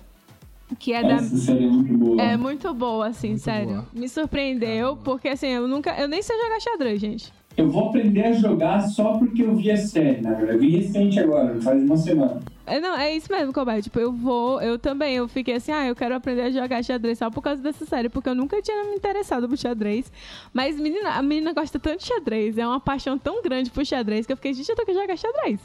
que 0.79 0.93
é 0.93 1.03
da. 1.03 1.15
Essa 1.15 1.37
série 1.37 1.65
é 1.65 1.69
muito 1.69 1.97
boa. 1.97 2.23
É 2.23 2.37
muito 2.37 2.75
boa, 2.75 3.07
assim, 3.07 3.29
Muito 3.31 3.43
sério. 3.43 3.69
boa. 3.69 3.87
Me 3.93 4.09
surpreendeu, 4.09 4.97
porque 4.99 5.29
assim, 5.29 5.49
eu 5.49 5.67
nunca. 5.67 5.99
Eu 5.99 6.09
nem 6.09 6.23
sei 6.23 6.37
jogar 6.41 6.61
xadrez, 6.61 7.01
gente. 7.01 7.33
Eu 7.57 7.71
vou 7.71 7.89
aprender 7.89 8.25
a 8.25 8.33
jogar 8.33 8.81
só 8.81 9.17
porque 9.17 9.43
eu 9.43 9.55
vi 9.55 9.71
a 9.71 9.77
série, 9.77 10.21
na 10.21 10.31
verdade. 10.31 10.55
Eu 10.55 10.59
vi 10.59 10.77
recente 10.77 11.21
agora, 11.21 11.61
faz 11.61 11.81
uma 11.83 11.97
semana. 11.97 12.41
É, 12.67 12.81
não, 12.81 12.97
é 12.97 13.15
isso 13.15 13.31
mesmo, 13.31 13.53
Colbert. 13.53 13.83
Tipo, 13.83 14.01
eu 14.01 14.11
vou, 14.13 14.61
eu 14.61 14.77
também, 14.79 15.15
eu 15.15 15.29
fiquei 15.29 15.55
assim, 15.55 15.71
ah, 15.71 15.87
eu 15.87 15.95
quero 15.95 16.15
aprender 16.17 16.43
a 16.43 16.51
jogar 16.51 16.83
xadrez 16.83 17.19
só 17.19 17.31
por 17.31 17.43
causa 17.43 17.63
dessa 17.63 17.85
série, 17.85 18.09
porque 18.09 18.29
eu 18.29 18.35
nunca 18.35 18.61
tinha 18.61 18.85
me 18.85 18.97
interessado 18.97 19.49
por 19.49 19.57
xadrez. 19.57 20.11
Mas 20.53 20.81
menina, 20.81 21.11
a 21.11 21.23
menina 21.23 21.53
gosta 21.53 21.79
tanto 21.79 21.99
de 22.01 22.07
xadrez, 22.07 22.59
é 22.59 22.67
uma 22.67 22.81
paixão 22.81 23.17
tão 23.19 23.41
grande 23.43 23.71
por 23.71 23.85
xadrez 23.87 24.27
que 24.27 24.33
eu 24.33 24.37
fiquei, 24.37 24.53
gente, 24.55 24.69
eu 24.69 24.75
tenho 24.75 24.87
que 24.87 24.95
jogar 24.95 25.17
xadrez. 25.17 25.61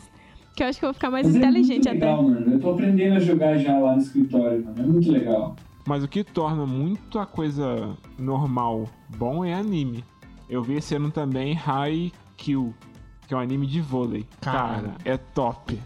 Que 0.56 0.64
eu 0.64 0.68
acho 0.68 0.78
que 0.78 0.86
eu 0.86 0.90
vou 0.90 0.94
ficar 0.94 1.10
mais 1.10 1.26
Mas 1.26 1.36
inteligente 1.38 1.88
é 1.88 1.92
muito 1.92 2.04
até. 2.04 2.12
legal, 2.12 2.24
mano. 2.24 2.54
Eu 2.54 2.60
tô 2.60 2.70
aprendendo 2.72 3.16
a 3.16 3.20
jogar 3.20 3.58
já 3.58 3.80
lá 3.80 3.96
no 3.96 4.02
escritório, 4.02 4.64
mano. 4.66 4.76
É 4.78 4.84
muito 4.84 5.12
legal. 5.12 5.56
Mas 5.88 6.04
o 6.04 6.08
que 6.08 6.24
torna 6.24 6.66
muito 6.66 7.18
a 7.18 7.26
coisa 7.26 7.98
normal 8.18 8.88
bom 9.18 9.44
é 9.46 9.54
anime. 9.54 10.04
Eu 10.50 10.64
vi 10.64 10.76
esse 10.76 10.96
ano 10.96 11.12
também 11.12 11.56
Haikyuu, 11.58 12.74
que 13.28 13.34
é 13.34 13.38
um 13.38 13.40
anime 13.40 13.68
de 13.68 13.80
vôlei. 13.80 14.26
Cara. 14.42 14.58
Cara, 14.58 14.96
é 15.06 15.16
top. 15.16 15.80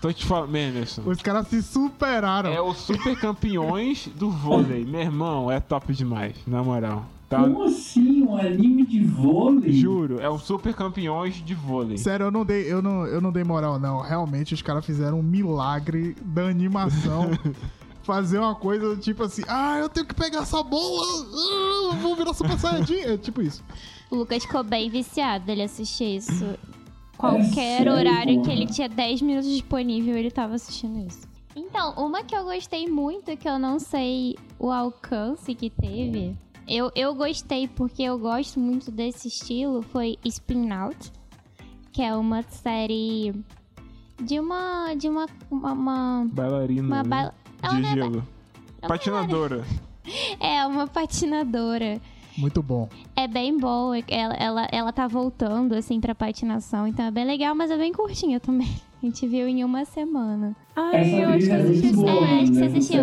Tô 0.00 0.12
te 0.12 0.24
falando, 0.24 0.50
Menderson. 0.50 1.02
Os 1.04 1.20
caras 1.20 1.48
se 1.48 1.62
superaram. 1.62 2.50
É 2.50 2.60
os 2.60 2.78
super 2.78 3.18
campeões 3.20 4.08
do 4.16 4.30
vôlei. 4.30 4.84
Meu 4.84 5.00
irmão, 5.00 5.50
é 5.50 5.60
top 5.60 5.92
demais, 5.92 6.34
na 6.46 6.62
moral. 6.62 7.04
Tá? 7.28 7.42
Como 7.42 7.62
assim? 7.64 8.22
Um 8.22 8.38
anime 8.38 8.86
de 8.86 9.04
vôlei? 9.04 9.72
Juro, 9.72 10.18
é 10.18 10.30
os 10.30 10.42
super 10.42 10.74
campeões 10.74 11.34
de 11.34 11.54
vôlei. 11.54 11.98
Sério, 11.98 12.26
eu 12.26 12.30
não 12.30 12.44
dei, 12.44 12.72
eu 12.72 12.80
não, 12.80 13.06
eu 13.06 13.20
não 13.20 13.30
dei 13.30 13.44
moral, 13.44 13.78
não. 13.78 14.00
Realmente, 14.00 14.54
os 14.54 14.62
caras 14.62 14.86
fizeram 14.86 15.20
um 15.20 15.22
milagre 15.22 16.16
da 16.22 16.46
animação. 16.46 17.30
Fazer 18.02 18.38
uma 18.38 18.54
coisa 18.54 18.96
tipo 18.96 19.22
assim, 19.22 19.42
ah, 19.46 19.76
eu 19.78 19.88
tenho 19.90 20.06
que 20.06 20.14
pegar 20.14 20.38
essa 20.38 20.62
bola, 20.62 21.04
ah, 21.92 21.96
vou 22.00 22.16
virar 22.16 22.32
Super 22.32 22.58
Saiyajin. 22.58 23.00
É 23.00 23.18
tipo 23.18 23.42
isso. 23.42 23.62
O 24.10 24.16
Lucas 24.16 24.44
ficou 24.44 24.62
bem 24.64 24.88
viciado 24.88 25.44
dele 25.44 25.62
assistir 25.62 26.16
isso. 26.16 26.58
Qualquer 27.16 27.78
sério, 27.78 27.92
horário 27.92 28.42
que 28.42 28.50
ele 28.50 28.66
tinha 28.66 28.88
10 28.88 29.22
minutos 29.22 29.50
disponível, 29.50 30.16
ele 30.16 30.30
tava 30.30 30.54
assistindo 30.54 31.06
isso. 31.06 31.26
Então, 31.56 31.92
uma 31.94 32.22
que 32.22 32.34
eu 32.34 32.44
gostei 32.44 32.86
muito, 32.86 33.36
que 33.36 33.48
eu 33.48 33.58
não 33.58 33.78
sei 33.80 34.36
o 34.58 34.70
alcance 34.70 35.52
que 35.54 35.68
teve. 35.68 36.36
Eu, 36.68 36.92
eu 36.94 37.14
gostei 37.14 37.66
porque 37.66 38.02
eu 38.02 38.18
gosto 38.18 38.60
muito 38.60 38.90
desse 38.90 39.26
estilo, 39.28 39.82
foi 39.82 40.16
Spin 40.24 40.70
Out. 40.70 41.10
Que 41.90 42.02
é 42.02 42.14
uma 42.14 42.42
série 42.42 43.34
de 44.22 44.38
uma. 44.38 44.94
de 44.94 45.08
uma. 45.08 45.26
uma, 45.50 45.72
uma, 45.72 46.26
Bailarina 46.30 46.82
uma 46.86 47.02
né? 47.02 47.08
ba- 47.08 47.34
Ela 47.62 47.74
de 47.74 47.80
não 47.82 47.88
é 47.88 47.96
ba- 47.96 48.02
gelo. 48.02 48.28
Patinadora. 48.86 49.64
É, 50.40 50.64
uma 50.66 50.86
patinadora. 50.86 52.00
Muito 52.38 52.62
bom. 52.62 52.88
É 53.16 53.26
bem 53.26 53.58
boa, 53.58 53.98
ela, 54.08 54.34
ela, 54.34 54.68
ela 54.70 54.92
tá 54.92 55.08
voltando, 55.08 55.74
assim, 55.74 56.00
pra 56.00 56.14
patinação, 56.14 56.86
então 56.86 57.04
é 57.04 57.10
bem 57.10 57.24
legal, 57.24 57.54
mas 57.54 57.70
é 57.70 57.76
bem 57.76 57.92
curtinha 57.92 58.38
também. 58.38 58.68
A 59.00 59.06
gente 59.06 59.28
viu 59.28 59.46
em 59.46 59.62
uma 59.62 59.84
semana. 59.84 60.56
Ai, 60.74 61.02
Essa 61.02 61.16
eu 61.16 61.28
acho 61.28 61.46
que 61.46 61.52
é 61.52 61.56
assisti 61.56 61.86
É, 61.86 62.40
acho 62.40 62.40
que 62.40 62.46
você 62.46 62.60
nessa 62.60 62.78
assistiu. 62.78 63.02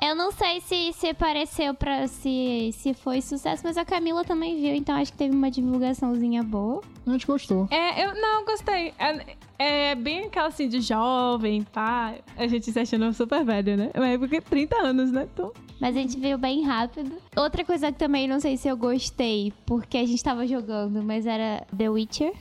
Eu 0.00 0.14
não 0.14 0.32
sei 0.32 0.60
se, 0.62 0.92
se 0.94 1.06
apareceu 1.08 1.74
pra. 1.74 2.06
Se, 2.08 2.70
se 2.72 2.94
foi 2.94 3.20
sucesso, 3.20 3.62
mas 3.62 3.76
a 3.76 3.84
Camila 3.84 4.24
também 4.24 4.56
viu, 4.58 4.74
então 4.74 4.96
acho 4.96 5.12
que 5.12 5.18
teve 5.18 5.36
uma 5.36 5.50
divulgaçãozinha 5.50 6.42
boa. 6.42 6.80
A 7.06 7.10
gente 7.10 7.26
gostou. 7.26 7.68
É, 7.70 8.06
eu 8.06 8.14
não 8.14 8.46
gostei. 8.46 8.94
É, 9.58 9.94
bem 9.94 10.24
aquela 10.26 10.48
assim 10.48 10.68
de 10.68 10.80
jovem, 10.80 11.62
pá. 11.62 12.14
A 12.36 12.46
gente 12.46 12.70
se 12.72 12.78
achando 12.78 13.12
super 13.12 13.44
velho, 13.44 13.76
né? 13.76 13.90
Mas 13.94 14.14
é 14.14 14.18
porque 14.18 14.40
30 14.40 14.76
anos, 14.76 15.12
né? 15.12 15.28
Então, 15.32 15.52
Mas 15.80 15.96
a 15.96 16.00
gente 16.00 16.18
viu 16.18 16.36
bem 16.36 16.64
rápido. 16.64 17.12
Outra 17.36 17.64
coisa 17.64 17.92
que 17.92 17.98
também 17.98 18.26
não 18.26 18.40
sei 18.40 18.56
se 18.56 18.68
eu 18.68 18.76
gostei, 18.76 19.52
porque 19.64 19.98
a 19.98 20.06
gente 20.06 20.22
tava 20.22 20.46
jogando, 20.46 21.02
mas 21.02 21.26
era 21.26 21.64
The 21.76 21.88
Witcher, 21.88 22.32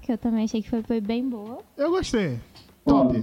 que 0.00 0.12
eu 0.12 0.18
também 0.18 0.44
achei 0.44 0.62
que 0.62 0.70
foi, 0.70 0.82
foi 0.82 1.00
bem 1.00 1.28
boa. 1.28 1.58
Eu 1.76 1.90
gostei. 1.90 2.38
Top. 2.84 3.22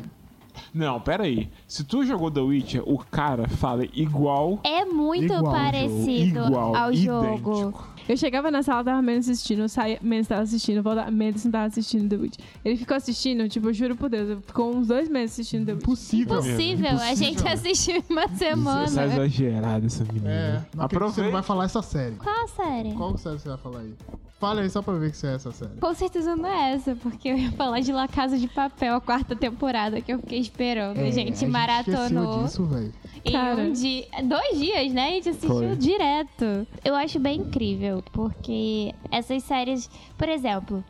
Não, 0.74 1.00
pera 1.00 1.24
aí. 1.24 1.50
Se 1.68 1.84
tu 1.84 2.06
jogou 2.06 2.30
The 2.30 2.42
Witcher, 2.42 2.84
o 2.86 2.98
cara 2.98 3.48
fala 3.48 3.86
igual. 3.94 4.60
É 4.64 4.86
muito 4.86 5.26
Igual 5.26 5.40
ao 5.40 5.46
jogo, 5.46 5.58
parecido 5.58 6.46
igual, 6.48 6.76
ao 6.76 6.94
jogo. 6.94 7.84
Eu 8.10 8.18
chegava 8.18 8.50
na 8.50 8.64
sala, 8.64 8.84
tava 8.84 9.02
menos 9.02 9.30
assistindo, 9.30 9.70
saía, 9.70 10.00
menos 10.02 10.28
tava 10.28 10.42
assistindo, 10.42 10.82
voltava, 10.82 11.12
menos 11.12 11.46
não 11.46 11.52
tava 11.52 11.66
assistindo 11.66 12.10
The 12.10 12.16
Witch. 12.16 12.38
Ele 12.66 12.76
ficou 12.76 12.98
assistindo, 12.98 13.48
tipo, 13.48 13.70
eu 13.70 13.74
juro 13.74 13.96
por 13.96 14.10
Deus, 14.10 14.40
ficou 14.46 14.76
uns 14.76 14.88
dois 14.88 15.08
meses 15.08 15.34
assistindo 15.34 15.66
The 15.68 15.74
Witch. 15.74 15.84
Impossível. 15.84 16.34
Impossível, 16.40 16.90
a 17.00 17.14
gente 17.14 17.48
assistiu 17.48 17.98
em 17.98 18.04
uma 18.10 18.28
semana. 18.30 18.84
Essa 18.84 19.02
é 19.02 19.06
exagerada, 19.06 19.86
essa 19.86 20.04
menina. 20.06 20.30
É, 20.32 20.54
não 20.54 20.60
que 20.60 20.66
você 20.66 20.76
não 20.78 20.86
Aproveita. 20.86 21.32
vai 21.32 21.44
falar 21.44 21.66
essa 21.66 21.82
série. 21.82 22.16
Qual 22.16 22.44
a 22.44 22.48
série? 22.48 22.94
Qual 22.94 23.18
série 23.18 23.40
você 23.40 23.50
vai 23.50 23.58
falar 23.58 23.80
aí? 23.82 23.94
Fala 24.40 24.62
aí 24.62 24.70
só 24.70 24.82
pra 24.82 24.94
ver 24.94 25.12
que 25.12 25.18
você 25.18 25.28
é 25.28 25.36
essa 25.36 25.52
série. 25.52 25.78
Com 25.82 25.94
certeza 25.94 26.34
não 26.34 26.48
é 26.48 26.72
essa, 26.74 26.96
porque 26.96 27.28
eu 27.28 27.38
ia 27.38 27.52
falar 27.52 27.82
de 27.82 27.92
La 27.92 28.08
Casa 28.08 28.38
de 28.38 28.48
Papel, 28.48 28.96
a 28.96 29.02
quarta 29.02 29.36
temporada 29.36 30.00
que 30.00 30.14
eu 30.14 30.20
fiquei 30.20 30.40
esperando. 30.40 30.98
É, 30.98 31.12
gente, 31.12 31.34
esqueceu 31.34 31.50
maratonou. 31.50 32.44
disso, 32.46 32.64
velho. 32.64 32.94
Em 33.26 33.32
Cara. 33.34 33.62
um 33.62 33.74
dia. 33.74 34.06
Dois 34.24 34.58
dias, 34.58 34.94
né? 34.94 35.08
A 35.10 35.12
gente 35.12 35.30
assistiu 35.30 35.50
Foi. 35.50 35.76
direto. 35.76 36.66
Eu 36.86 36.96
acho 36.96 37.20
bem 37.20 37.42
incrível, 37.42 37.99
porque 38.12 38.94
essas 39.12 39.44
séries. 39.44 39.90
Por 40.18 40.30
exemplo, 40.30 40.84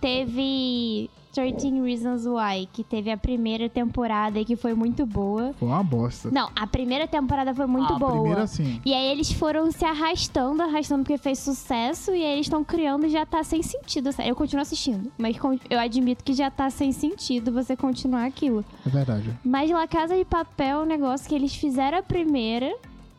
teve 0.00 1.10
13 1.36 1.82
Reasons 1.82 2.24
Why, 2.24 2.66
que 2.72 2.82
teve 2.82 3.10
a 3.10 3.16
primeira 3.16 3.68
temporada 3.68 4.40
e 4.40 4.44
que 4.44 4.56
foi 4.56 4.72
muito 4.72 5.04
boa. 5.04 5.52
Foi 5.58 5.68
uma 5.68 5.82
bosta. 5.82 6.30
Não, 6.30 6.50
a 6.56 6.66
primeira 6.66 7.06
temporada 7.06 7.54
foi 7.54 7.66
muito 7.66 7.92
a 7.92 7.98
boa. 7.98 8.12
primeira 8.12 8.46
sim. 8.46 8.80
E 8.86 8.94
aí 8.94 9.12
eles 9.12 9.30
foram 9.32 9.70
se 9.70 9.84
arrastando, 9.84 10.62
arrastando 10.62 11.02
porque 11.02 11.18
fez 11.18 11.38
sucesso 11.38 12.12
e 12.12 12.24
aí 12.24 12.32
eles 12.32 12.46
estão 12.46 12.64
criando 12.64 13.04
e 13.04 13.10
já 13.10 13.26
tá 13.26 13.44
sem 13.44 13.62
sentido. 13.62 14.08
Eu 14.24 14.34
continuo 14.34 14.62
assistindo, 14.62 15.12
mas 15.18 15.36
eu 15.68 15.78
admito 15.78 16.24
que 16.24 16.32
já 16.32 16.50
tá 16.50 16.70
sem 16.70 16.90
sentido 16.90 17.52
você 17.52 17.76
continuar 17.76 18.24
aquilo. 18.24 18.64
É 18.86 18.88
verdade. 18.88 19.30
Mas 19.44 19.70
La 19.70 19.86
Casa 19.86 20.16
de 20.16 20.24
Papel 20.24 20.80
é 20.80 20.82
um 20.82 20.86
negócio 20.86 21.28
que 21.28 21.34
eles 21.34 21.54
fizeram 21.54 21.98
a 21.98 22.02
primeira, 22.02 22.74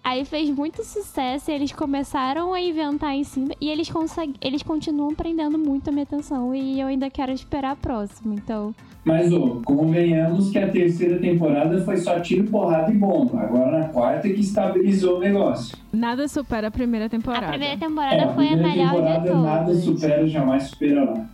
aí 0.07 0.23
fez 0.25 0.49
muito 0.49 0.83
sucesso 0.83 1.51
e 1.51 1.53
eles 1.53 1.71
começaram 1.71 2.53
a 2.53 2.61
inventar 2.61 3.13
em 3.13 3.23
cima 3.23 3.49
e 3.59 3.69
eles 3.69 3.89
conseguem, 3.89 4.35
eles 4.41 4.63
continuam 4.63 5.13
prendendo 5.13 5.57
muito 5.57 5.89
a 5.89 5.91
minha 5.91 6.03
atenção 6.03 6.55
e 6.55 6.79
eu 6.79 6.87
ainda 6.87 7.09
quero 7.09 7.31
esperar 7.31 7.71
a 7.71 7.75
próxima. 7.75 8.33
Então, 8.35 8.73
Mas, 9.03 9.31
ô, 9.33 9.61
convenhamos 9.65 10.49
que 10.49 10.59
a 10.59 10.69
terceira 10.69 11.19
temporada 11.19 11.81
foi 11.83 11.97
só 11.97 12.19
tiro, 12.21 12.45
porrada 12.49 12.91
e 12.91 12.95
bomba. 12.97 13.41
Agora 13.41 13.79
na 13.79 13.89
quarta 13.89 14.27
é 14.27 14.33
que 14.33 14.41
estabilizou 14.41 15.17
o 15.17 15.19
negócio. 15.19 15.77
Nada 15.91 16.27
supera 16.27 16.67
a 16.67 16.71
primeira 16.71 17.09
temporada. 17.09 17.45
a 17.47 17.49
primeira 17.49 17.73
É, 17.73 17.77
temporada 17.77 18.23
a 18.25 18.33
foi 18.33 18.45
a 18.45 18.51
primeira 18.51 18.67
melhor 18.75 18.91
de 18.91 18.97
temporada 19.25 19.33
nada 19.41 19.65
todas. 19.65 19.83
supera, 19.83 20.27
jamais 20.27 20.63
supera 20.63 21.03
lá. 21.03 21.25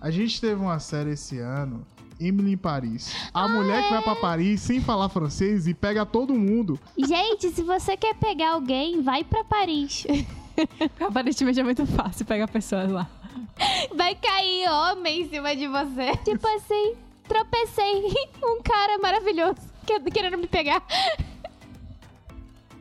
A 0.00 0.10
gente 0.10 0.40
teve 0.40 0.54
uma 0.60 0.78
série 0.78 1.10
esse 1.10 1.38
ano 1.38 1.82
Emily 2.20 2.52
em 2.52 2.56
Paris. 2.56 3.14
A 3.32 3.48
mulher 3.48 3.82
que 3.84 3.90
vai 3.90 4.02
pra 4.02 4.14
Paris 4.16 4.60
sem 4.60 4.80
falar 4.80 5.08
francês 5.08 5.66
e 5.66 5.74
pega 5.74 6.04
todo 6.06 6.34
mundo. 6.34 6.78
Gente, 6.98 7.48
se 7.50 7.62
você 7.62 7.96
quer 7.96 8.14
pegar 8.14 8.52
alguém, 8.52 9.00
vai 9.02 9.24
pra 9.24 9.42
Paris. 9.44 10.06
Aparentemente 11.00 11.58
é 11.60 11.62
muito 11.62 11.86
fácil 11.86 12.24
pegar 12.26 12.46
pessoas 12.48 12.90
lá. 12.90 13.08
Vai 13.94 14.14
cair 14.14 14.68
homem 14.70 15.22
em 15.22 15.28
cima 15.28 15.54
de 15.56 15.66
você. 15.66 16.16
Tipo 16.24 16.46
assim, 16.48 16.94
tropecei. 17.26 18.12
Um 18.42 18.62
cara 18.62 18.98
maravilhoso 18.98 19.56
que- 19.86 20.10
querendo 20.10 20.36
me 20.38 20.46
pegar. 20.46 20.82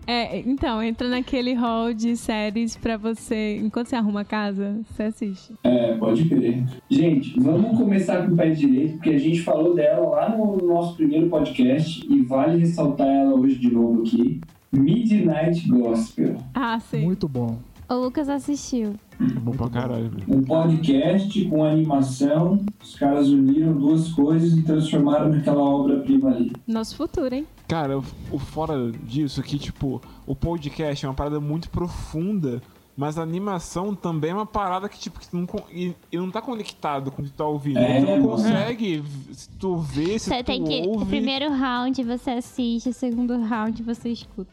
É, 0.10 0.40
então, 0.40 0.82
entra 0.82 1.08
naquele 1.08 1.54
hall 1.54 1.94
de 1.94 2.18
séries 2.18 2.76
pra 2.76 2.98
você. 2.98 3.58
Enquanto 3.58 3.90
você 3.90 3.96
arruma 3.96 4.22
a 4.22 4.26
casa, 4.26 4.82
você 4.90 5.04
assiste. 5.04 5.54
É, 5.64 5.96
pode 5.98 6.28
crer. 6.28 6.64
Gente, 6.90 7.40
vamos 7.40 7.78
começar 7.78 8.26
com 8.26 8.34
o 8.34 8.36
pé 8.36 8.50
direito, 8.50 8.94
porque 8.94 9.12
a 9.12 9.20
gente 9.20 9.42
falou 9.42 9.76
dela 9.76 10.10
lá 10.10 10.36
no 10.36 10.58
nosso 10.58 10.96
primeiro 10.96 11.30
podcast 11.30 12.04
e 12.12 12.24
vale 12.24 12.58
ressaltar 12.58 13.06
ela 13.06 13.36
hoje 13.36 13.60
de 13.60 13.72
novo 13.72 14.02
aqui. 14.02 14.42
Midnight 14.72 15.70
Gospel. 15.70 16.38
Ah, 16.56 16.80
sim. 16.80 17.04
Muito 17.04 17.28
bom. 17.28 17.60
O 17.88 17.94
Lucas 17.94 18.30
assistiu. 18.30 18.94
Bom 19.20 19.52
pra 19.52 19.70
caralho. 19.70 20.12
Um 20.28 20.42
podcast 20.42 21.46
com 21.46 21.64
animação. 21.64 22.60
Os 22.82 22.96
caras 22.96 23.30
uniram 23.30 23.74
duas 23.74 24.10
coisas 24.12 24.58
e 24.58 24.64
transformaram 24.64 25.30
naquela 25.30 25.62
obra-prima 25.62 26.32
ali. 26.32 26.52
Nosso 26.68 26.96
futuro, 26.96 27.36
hein? 27.36 27.46
Cara, 27.70 28.00
o, 28.00 28.04
o 28.32 28.40
fora 28.40 28.92
disso 29.04 29.40
aqui, 29.40 29.60
tipo, 29.60 30.02
o 30.26 30.36
podcast 30.36 31.06
é 31.06 31.08
uma 31.08 31.14
parada 31.14 31.40
muito 31.40 31.70
profunda, 31.70 32.64
mas 32.98 33.20
a 33.20 33.22
animação 33.22 33.94
também 33.94 34.32
é 34.32 34.34
uma 34.34 34.46
parada 34.46 34.90
que, 34.90 34.98
tipo, 34.98 35.20
que 35.20 35.30
tu 35.30 35.38
não, 35.38 35.48
e, 35.72 35.94
e 36.12 36.18
não 36.18 36.32
tá 36.32 36.42
conectado 36.42 37.12
com 37.12 37.22
o 37.22 37.26
que 37.26 37.32
tu 37.32 37.38
tá 37.38 37.46
ouvindo. 37.46 37.78
É, 37.78 38.00
tu 38.00 38.08
não 38.08 38.12
mano. 38.14 38.30
consegue, 38.30 39.04
se 39.32 39.50
tu 39.52 39.78
vê, 39.78 40.18
se 40.18 40.30
Você 40.32 40.44
tu 40.44 40.48
tem 40.48 40.64
que. 40.64 40.82
O 40.82 40.94
ouve... 40.94 41.06
primeiro 41.06 41.54
round 41.54 42.04
você 42.04 42.32
assiste, 42.32 42.90
o 42.90 42.94
segundo 42.94 43.40
round 43.40 43.84
você 43.84 44.10
escuta. 44.10 44.52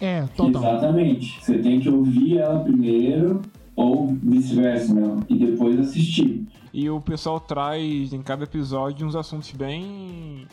É, 0.00 0.22
total. 0.36 0.62
Exatamente. 0.62 1.42
Você 1.44 1.58
tem 1.58 1.78
que 1.78 1.88
ouvir 1.88 2.38
ela 2.38 2.64
primeiro, 2.64 3.42
ou 3.76 4.08
vice-versa, 4.08 4.92
não. 4.92 5.22
E 5.28 5.36
depois 5.36 5.78
assistir. 5.78 6.44
E 6.74 6.90
o 6.90 7.00
pessoal 7.00 7.38
traz 7.38 8.12
em 8.12 8.22
cada 8.22 8.42
episódio 8.42 9.06
uns 9.06 9.14
assuntos 9.14 9.52
bem. 9.52 10.48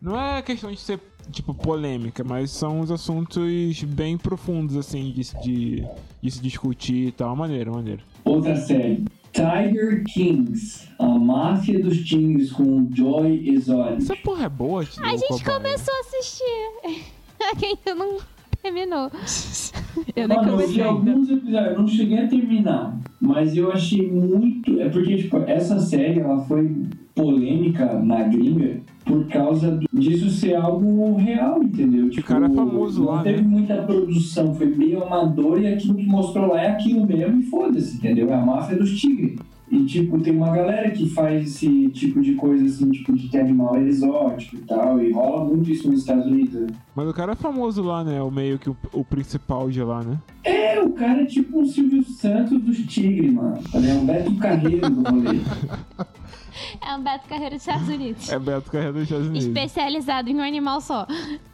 Não 0.00 0.18
é 0.18 0.40
questão 0.40 0.70
de 0.70 0.78
ser, 0.78 1.00
tipo, 1.30 1.52
polêmica, 1.54 2.22
mas 2.24 2.50
são 2.50 2.80
uns 2.80 2.90
assuntos 2.90 3.82
bem 3.84 4.16
profundos, 4.18 4.76
assim, 4.76 5.10
de, 5.12 5.24
se- 5.24 5.40
de, 5.40 5.84
de 6.22 6.30
se 6.30 6.40
discutir 6.40 7.08
e 7.08 7.12
tal. 7.12 7.34
Maneiro, 7.36 7.72
maneiro. 7.74 8.02
Outra 8.24 8.56
série. 8.56 9.04
Tiger 9.32 10.04
Kings. 10.04 10.88
A 10.98 11.06
máfia 11.06 11.78
dos 11.80 11.98
tigres 12.04 12.50
com 12.50 12.88
Joy 12.94 13.48
Exotic. 13.50 13.98
Essa 13.98 14.16
porra 14.16 14.44
é 14.46 14.48
boa, 14.48 14.84
tio, 14.84 15.04
A 15.04 15.10
gente 15.16 15.44
começou 15.44 15.94
a 15.94 16.00
assistir. 16.00 17.04
A 17.40 17.54
gente 17.58 17.94
não 17.94 18.18
terminou. 18.62 19.10
Eu 20.16 20.28
nem 20.28 20.36
Mano, 20.38 20.50
comecei 20.52 20.82
alguns 20.82 21.30
episódios, 21.30 21.72
eu 21.72 21.78
não 21.78 21.86
cheguei 21.88 22.18
a 22.18 22.26
terminar, 22.28 22.98
mas 23.20 23.56
eu 23.56 23.70
achei 23.72 24.10
muito. 24.10 24.80
É 24.80 24.88
porque, 24.88 25.16
tipo, 25.16 25.36
essa 25.46 25.78
série 25.78 26.20
ela 26.20 26.38
foi 26.40 26.70
polêmica 27.14 27.98
na 28.00 28.22
gringa 28.22 28.80
por 29.04 29.26
causa 29.26 29.72
do- 29.72 29.86
disso 29.92 30.30
ser 30.30 30.54
algo 30.54 31.16
real, 31.16 31.62
entendeu? 31.62 32.08
Tipo, 32.10 32.26
cara 32.28 32.46
é 32.46 32.50
famoso 32.50 33.00
não 33.04 33.10
lá, 33.12 33.22
teve 33.22 33.42
né? 33.42 33.48
muita 33.48 33.74
produção, 33.82 34.54
foi 34.54 34.66
meio 34.66 35.02
amador 35.02 35.60
e 35.60 35.66
aquilo 35.66 35.94
que 35.94 36.06
mostrou 36.06 36.48
lá 36.48 36.62
é 36.62 36.68
aquilo 36.70 37.06
mesmo 37.06 37.40
e 37.40 37.42
foda-se, 37.44 37.96
entendeu? 37.96 38.28
É 38.28 38.34
a 38.34 38.44
máfia 38.44 38.76
dos 38.76 38.98
tigres. 39.00 39.36
E, 39.70 39.84
tipo, 39.84 40.18
tem 40.20 40.34
uma 40.34 40.50
galera 40.50 40.90
que 40.90 41.08
faz 41.10 41.46
esse 41.46 41.88
tipo 41.90 42.20
de 42.20 42.34
coisa, 42.34 42.64
assim, 42.64 42.90
tipo, 42.90 43.14
de 43.14 43.28
ter 43.28 43.40
animal 43.40 43.76
exótico 43.76 44.56
e 44.56 44.60
tal, 44.60 45.00
e 45.00 45.12
rola 45.12 45.44
muito 45.44 45.70
isso 45.70 45.90
nos 45.90 46.00
Estados 46.00 46.26
Unidos, 46.26 46.54
né? 46.54 46.68
Mas 46.94 47.08
o 47.08 47.12
cara 47.12 47.32
é 47.32 47.36
famoso 47.36 47.82
lá, 47.82 48.02
né? 48.02 48.22
O 48.22 48.30
meio 48.30 48.58
que 48.58 48.70
o, 48.70 48.76
o 48.92 49.04
principal 49.04 49.70
de 49.70 49.82
lá, 49.82 50.02
né? 50.02 50.18
É, 50.42 50.80
o 50.80 50.90
cara 50.90 51.22
é 51.22 51.26
tipo 51.26 51.60
o 51.60 51.66
Silvio 51.66 52.02
Santos 52.02 52.60
dos 52.62 52.78
Tigres, 52.86 53.32
mano. 53.32 53.58
Tá? 53.70 53.78
É 53.78 53.94
o 53.94 54.04
Beto 54.04 54.34
Carreiro 54.36 54.90
do 54.90 55.02
rolê. 55.02 55.38
É 56.84 56.94
um 56.96 57.02
Beto 57.02 57.28
Carreiro 57.28 57.54
dos 57.54 57.62
Estados 57.62 57.88
Unidos. 57.88 58.32
É 58.32 58.38
Beto 58.38 58.70
Carreira 58.70 58.92
dos 58.92 59.02
Estados 59.04 59.28
Unidos. 59.28 59.46
Especializado 59.46 60.28
em 60.28 60.36
um 60.36 60.42
animal 60.42 60.80
só. 60.80 61.06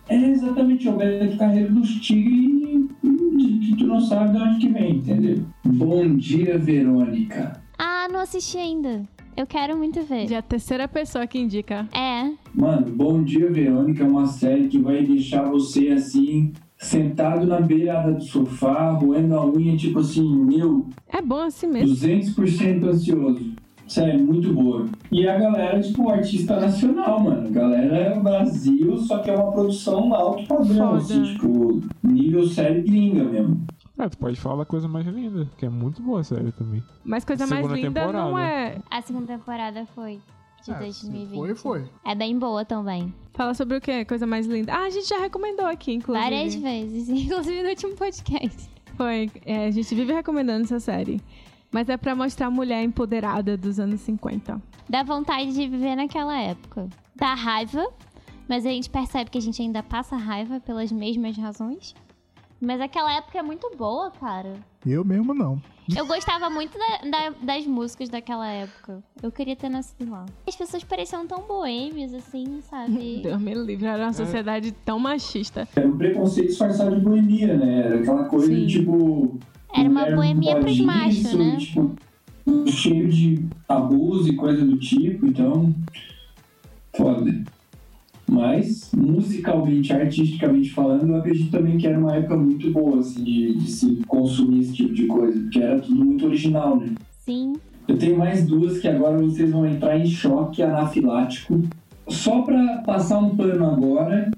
É 0.08 0.16
exatamente, 0.16 0.88
é 0.88 0.90
o 0.90 0.96
Beto 0.96 1.36
Carreiro 1.36 1.74
dos 1.74 1.90
Tigres 2.00 2.88
e 3.02 3.58
que 3.58 3.76
tu 3.76 3.86
não 3.86 4.00
sabe 4.00 4.36
de 4.36 4.42
onde 4.42 4.58
que 4.58 4.72
vem, 4.72 4.96
entendeu? 4.96 5.44
Bom 5.64 6.16
dia, 6.16 6.58
Verônica. 6.58 7.63
Ah, 8.04 8.08
não 8.12 8.20
assisti 8.20 8.58
ainda. 8.58 9.02
Eu 9.34 9.46
quero 9.46 9.78
muito 9.78 10.02
ver. 10.02 10.28
Já 10.28 10.36
é 10.36 10.38
a 10.38 10.42
terceira 10.42 10.86
pessoa 10.86 11.26
que 11.26 11.38
indica. 11.38 11.88
É. 11.90 12.30
Mano, 12.54 12.94
Bom 12.94 13.22
Dia, 13.22 13.50
Verônica 13.50 14.04
é 14.04 14.06
uma 14.06 14.26
série 14.26 14.68
que 14.68 14.78
vai 14.78 15.02
deixar 15.02 15.44
você 15.44 15.88
assim, 15.88 16.52
sentado 16.76 17.46
na 17.46 17.62
beirada 17.62 18.12
do 18.12 18.22
sofá, 18.22 18.90
roendo 18.90 19.34
a 19.34 19.46
unha, 19.46 19.74
tipo 19.74 20.00
assim, 20.00 20.36
meu, 20.36 20.84
É 21.08 21.22
bom 21.22 21.40
assim 21.40 21.66
mesmo. 21.66 21.96
200% 21.96 22.84
ansioso. 22.84 23.54
Sério, 23.86 24.22
muito 24.22 24.52
boa. 24.52 24.86
E 25.10 25.26
a 25.26 25.38
galera, 25.38 25.80
tipo, 25.80 26.10
artista 26.10 26.60
nacional, 26.60 27.20
mano. 27.20 27.50
Galera 27.50 27.96
é 27.96 28.20
Brasil, 28.20 28.98
só 28.98 29.18
que 29.18 29.30
é 29.30 29.34
uma 29.34 29.50
produção 29.50 30.14
alto 30.14 30.46
padrão, 30.46 30.90
Foda. 30.90 30.96
assim, 30.98 31.22
tipo, 31.22 31.80
nível 32.02 32.46
série 32.48 32.82
gringa 32.82 33.24
mesmo. 33.24 33.62
Ah, 33.96 34.08
tu 34.08 34.18
pode 34.18 34.40
falar 34.40 34.64
a 34.64 34.66
coisa 34.66 34.88
mais 34.88 35.06
linda, 35.06 35.48
que 35.56 35.64
é 35.66 35.68
muito 35.68 36.02
boa 36.02 36.20
a 36.20 36.24
série 36.24 36.50
também. 36.52 36.82
Mas 37.04 37.24
coisa 37.24 37.46
mais 37.46 37.64
linda 37.66 38.06
não 38.06 38.12
temporada. 38.12 38.40
é. 38.42 38.78
A 38.90 39.00
segunda 39.02 39.26
temporada 39.26 39.86
foi 39.94 40.20
de 40.64 40.70
É, 40.72 40.74
2020. 40.78 41.36
Foi, 41.38 41.54
foi. 41.54 41.90
É 42.04 42.14
bem 42.14 42.36
boa 42.38 42.64
também. 42.64 43.14
Fala 43.34 43.54
sobre 43.54 43.76
o 43.76 43.80
quê? 43.80 44.04
Coisa 44.04 44.26
mais 44.26 44.46
linda. 44.46 44.72
Ah, 44.74 44.84
a 44.86 44.90
gente 44.90 45.08
já 45.08 45.18
recomendou 45.20 45.66
aqui, 45.66 45.92
inclusive. 45.92 46.24
Várias 46.24 46.54
vezes, 46.56 47.08
inclusive 47.24 47.62
no 47.62 47.68
último 47.68 47.94
podcast. 47.94 48.68
Foi. 48.96 49.30
É, 49.46 49.66
a 49.66 49.70
gente 49.70 49.94
vive 49.94 50.12
recomendando 50.12 50.64
essa 50.64 50.80
série. 50.80 51.20
Mas 51.70 51.88
é 51.88 51.96
pra 51.96 52.14
mostrar 52.16 52.46
a 52.46 52.50
mulher 52.50 52.82
empoderada 52.82 53.56
dos 53.56 53.78
anos 53.80 54.00
50. 54.00 54.60
Dá 54.88 55.02
vontade 55.02 55.52
de 55.52 55.66
viver 55.68 55.96
naquela 55.96 56.36
época. 56.40 56.88
Dá 57.16 57.34
raiva, 57.34 57.84
mas 58.48 58.64
a 58.66 58.70
gente 58.70 58.88
percebe 58.90 59.28
que 59.30 59.38
a 59.38 59.40
gente 59.40 59.60
ainda 59.60 59.82
passa 59.82 60.16
raiva 60.16 60.60
pelas 60.60 60.90
mesmas 60.92 61.36
razões. 61.36 61.94
Mas 62.64 62.80
aquela 62.80 63.12
época 63.14 63.38
é 63.38 63.42
muito 63.42 63.70
boa, 63.76 64.10
cara. 64.10 64.54
Eu 64.86 65.04
mesmo 65.04 65.34
não. 65.34 65.60
Eu 65.94 66.06
gostava 66.06 66.48
muito 66.48 66.78
da- 66.78 67.10
da- 67.10 67.34
das 67.42 67.66
músicas 67.66 68.08
daquela 68.08 68.48
época. 68.48 69.02
Eu 69.22 69.30
queria 69.30 69.54
ter 69.54 69.68
nascido 69.68 70.10
lá. 70.10 70.24
As 70.48 70.56
pessoas 70.56 70.82
pareciam 70.82 71.26
tão 71.26 71.42
boêmias, 71.42 72.14
assim, 72.14 72.60
sabe? 72.62 73.20
Deus 73.22 73.40
me 73.40 73.52
livre, 73.54 73.86
era 73.86 74.04
uma 74.04 74.12
sociedade 74.12 74.72
tão 74.72 74.98
machista. 74.98 75.68
Era 75.76 75.86
um 75.86 75.96
preconceito 75.96 76.48
disfarçado 76.48 76.94
de 76.96 77.02
boemia, 77.02 77.56
né? 77.56 77.80
Era 77.80 78.00
aquela 78.00 78.24
coisa 78.24 78.46
Sim. 78.46 78.66
de, 78.66 78.78
tipo... 78.78 79.38
Era 79.74 79.88
uma 79.88 80.06
não 80.06 80.16
boemia 80.16 80.52
pode 80.52 80.64
pros 80.64 80.80
machos, 80.80 81.34
né? 81.34 81.56
Tipo, 81.58 81.94
cheio 82.70 83.08
de 83.08 83.44
abuso 83.68 84.28
e 84.30 84.36
coisa 84.36 84.64
do 84.64 84.78
tipo, 84.78 85.26
então... 85.26 85.74
Foda. 86.96 87.44
Mas, 88.28 88.90
musicalmente, 88.96 89.92
artisticamente 89.92 90.70
falando, 90.70 91.08
eu 91.08 91.16
acredito 91.16 91.50
também 91.50 91.76
que 91.76 91.86
era 91.86 91.98
uma 91.98 92.14
época 92.16 92.36
muito 92.36 92.70
boa, 92.72 93.00
assim, 93.00 93.22
de, 93.22 93.54
de 93.54 93.70
se 93.70 94.02
consumir 94.06 94.60
esse 94.60 94.72
tipo 94.72 94.94
de 94.94 95.06
coisa, 95.06 95.38
porque 95.38 95.58
era 95.58 95.78
tudo 95.80 96.04
muito 96.04 96.26
original, 96.26 96.80
né? 96.80 96.94
Sim. 97.24 97.54
Eu 97.86 97.98
tenho 97.98 98.18
mais 98.18 98.46
duas 98.46 98.78
que 98.78 98.88
agora 98.88 99.18
vocês 99.18 99.50
vão 99.50 99.66
entrar 99.66 99.98
em 99.98 100.06
choque 100.06 100.62
anafilático. 100.62 101.60
Só 102.08 102.42
pra 102.42 102.78
passar 102.78 103.18
um 103.18 103.36
pano 103.36 103.66
agora, 103.66 104.30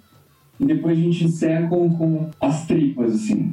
e 0.58 0.64
depois 0.64 0.98
a 0.98 1.00
gente 1.00 1.24
encerra 1.24 1.68
com, 1.68 1.88
com 1.90 2.28
as 2.40 2.66
tripas, 2.66 3.14
assim. 3.14 3.52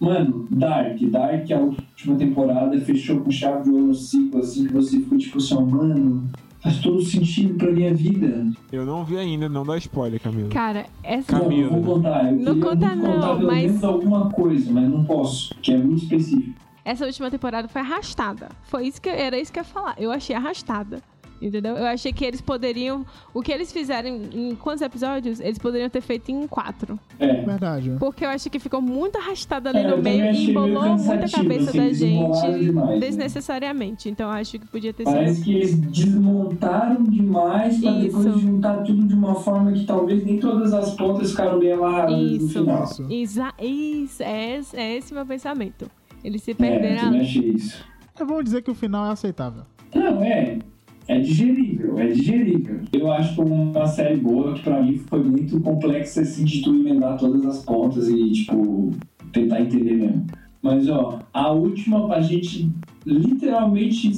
Mano, 0.00 0.48
Dark. 0.50 0.98
Dark, 1.10 1.50
a 1.50 1.58
última 1.58 2.16
temporada, 2.16 2.80
fechou 2.80 3.20
com 3.20 3.30
chave 3.30 3.64
de 3.64 3.70
ouro 3.70 3.88
no 3.88 3.94
ciclo, 3.94 4.40
assim, 4.40 4.66
que 4.66 4.72
você 4.72 4.98
ficou 4.98 5.18
tipo 5.18 5.36
assim, 5.36 5.54
mano, 5.62 6.24
faz 6.62 6.78
todo 6.80 7.02
sentido 7.02 7.54
pra 7.54 7.70
minha 7.72 7.92
vida. 7.94 8.46
Eu 8.70 8.84
não 8.86 9.04
vi 9.04 9.16
ainda, 9.18 9.48
não 9.48 9.64
dá 9.64 9.76
spoiler, 9.78 10.20
Camila. 10.20 10.48
Cara, 10.50 10.86
essa. 11.02 11.32
Não, 11.32 11.40
Camila. 11.44 11.70
eu 11.76 11.82
vou 11.82 11.94
contar. 11.96 12.32
Eu 12.32 12.38
Não 12.38 12.60
conta 12.60 12.94
não, 12.94 13.36
pelo 13.36 13.46
mas- 13.46 13.64
menos 13.66 13.84
alguma 13.84 14.30
coisa, 14.30 14.70
mas 14.72 14.88
não 14.88 15.04
posso, 15.04 15.54
que 15.62 15.72
é 15.72 15.76
muito 15.78 16.02
específico. 16.04 16.58
Essa 16.84 17.04
última 17.06 17.30
temporada 17.30 17.68
foi 17.68 17.80
arrastada. 17.82 18.48
Foi 18.64 18.86
isso 18.86 19.00
que 19.00 19.08
era 19.08 19.38
isso 19.38 19.52
que 19.52 19.58
eu 19.58 19.62
ia 19.62 19.64
falar. 19.68 19.94
Eu 19.98 20.10
achei 20.10 20.34
arrastada. 20.34 21.02
Entendeu? 21.40 21.74
Eu 21.76 21.86
achei 21.86 22.12
que 22.12 22.24
eles 22.24 22.40
poderiam. 22.40 23.04
O 23.32 23.40
que 23.40 23.50
eles 23.50 23.72
fizeram 23.72 24.08
em, 24.08 24.50
em 24.50 24.54
quantos 24.54 24.82
episódios? 24.82 25.40
Eles 25.40 25.56
poderiam 25.58 25.88
ter 25.88 26.02
feito 26.02 26.30
em 26.30 26.46
quatro. 26.46 26.98
É, 27.18 27.42
Verdade. 27.42 27.96
Porque 27.98 28.24
eu 28.24 28.28
acho 28.28 28.50
que 28.50 28.58
ficou 28.58 28.82
muito 28.82 29.16
arrastada 29.16 29.70
ali 29.70 29.78
É, 29.78 29.86
eu 29.90 29.96
no 29.96 30.02
meio 30.02 30.24
e 30.32 30.50
embolou 30.50 30.82
muito 30.82 31.02
a 31.10 31.16
cansativo, 31.16 31.42
cabeça 31.48 31.70
assim, 31.70 31.78
da 31.78 31.92
gente 31.92 32.58
demais, 32.64 32.88
né? 32.90 32.98
desnecessariamente. 33.00 34.08
Então 34.10 34.26
eu 34.28 34.32
acho 34.34 34.58
que 34.58 34.66
podia 34.66 34.92
ter 34.92 35.04
sido. 35.04 35.14
Parece 35.14 35.42
que 35.42 35.54
eles 35.54 35.74
desmontaram 35.76 37.02
demais 37.04 37.80
pra 37.80 37.92
depois 37.92 38.26
Isso. 38.26 38.38
juntar 38.38 38.82
tudo 38.82 39.06
de 39.06 39.14
uma 39.14 39.34
forma 39.36 39.72
que 39.72 39.84
talvez 39.86 40.24
nem 40.24 40.38
todas 40.38 40.72
as 40.74 40.94
pontas 40.94 41.30
ficaram 41.30 41.58
bem 41.58 41.72
amarradas 41.72 42.16
no 42.16 42.22
Isso. 42.36 42.48
final. 42.60 42.84
Isso. 42.84 43.06
Exa 43.10 43.54
isso, 43.60 44.22
é, 44.22 44.56
esse- 44.58 44.76
é 44.76 44.96
esse 44.96 45.14
meu 45.14 45.24
pensamento. 45.24 45.90
Eles 46.22 46.42
se 46.42 46.50
É, 46.50 46.54
perderam. 46.54 47.00
também 47.04 47.20
achei 47.22 47.42
isso. 47.50 47.82
Vamos 48.18 48.44
dizer 48.44 48.62
que 48.62 48.70
o 48.70 48.74
final 48.74 49.06
é 49.06 49.10
aceitável. 49.12 49.62
Não, 49.94 50.22
é. 50.22 50.58
É 51.10 51.18
digerível. 51.18 51.98
é 51.98 52.06
cara. 52.62 52.82
Eu 52.92 53.10
acho 53.12 53.34
que 53.34 53.40
uma 53.40 53.86
série 53.86 54.16
boa 54.16 54.54
que 54.54 54.62
pra 54.62 54.80
mim 54.80 54.96
foi 54.96 55.24
muito 55.24 55.60
complexa 55.60 56.20
assim 56.20 56.44
de 56.44 56.62
tu 56.62 56.72
emendar 56.72 57.18
todas 57.18 57.44
as 57.44 57.64
pontas 57.64 58.08
e, 58.08 58.30
tipo, 58.30 58.92
tentar 59.32 59.60
entender 59.60 59.94
mesmo. 59.94 60.24
Mas, 60.62 60.88
ó, 60.88 61.18
a 61.34 61.50
última 61.50 62.06
pra 62.06 62.20
gente 62.20 62.70
literalmente 63.04 64.08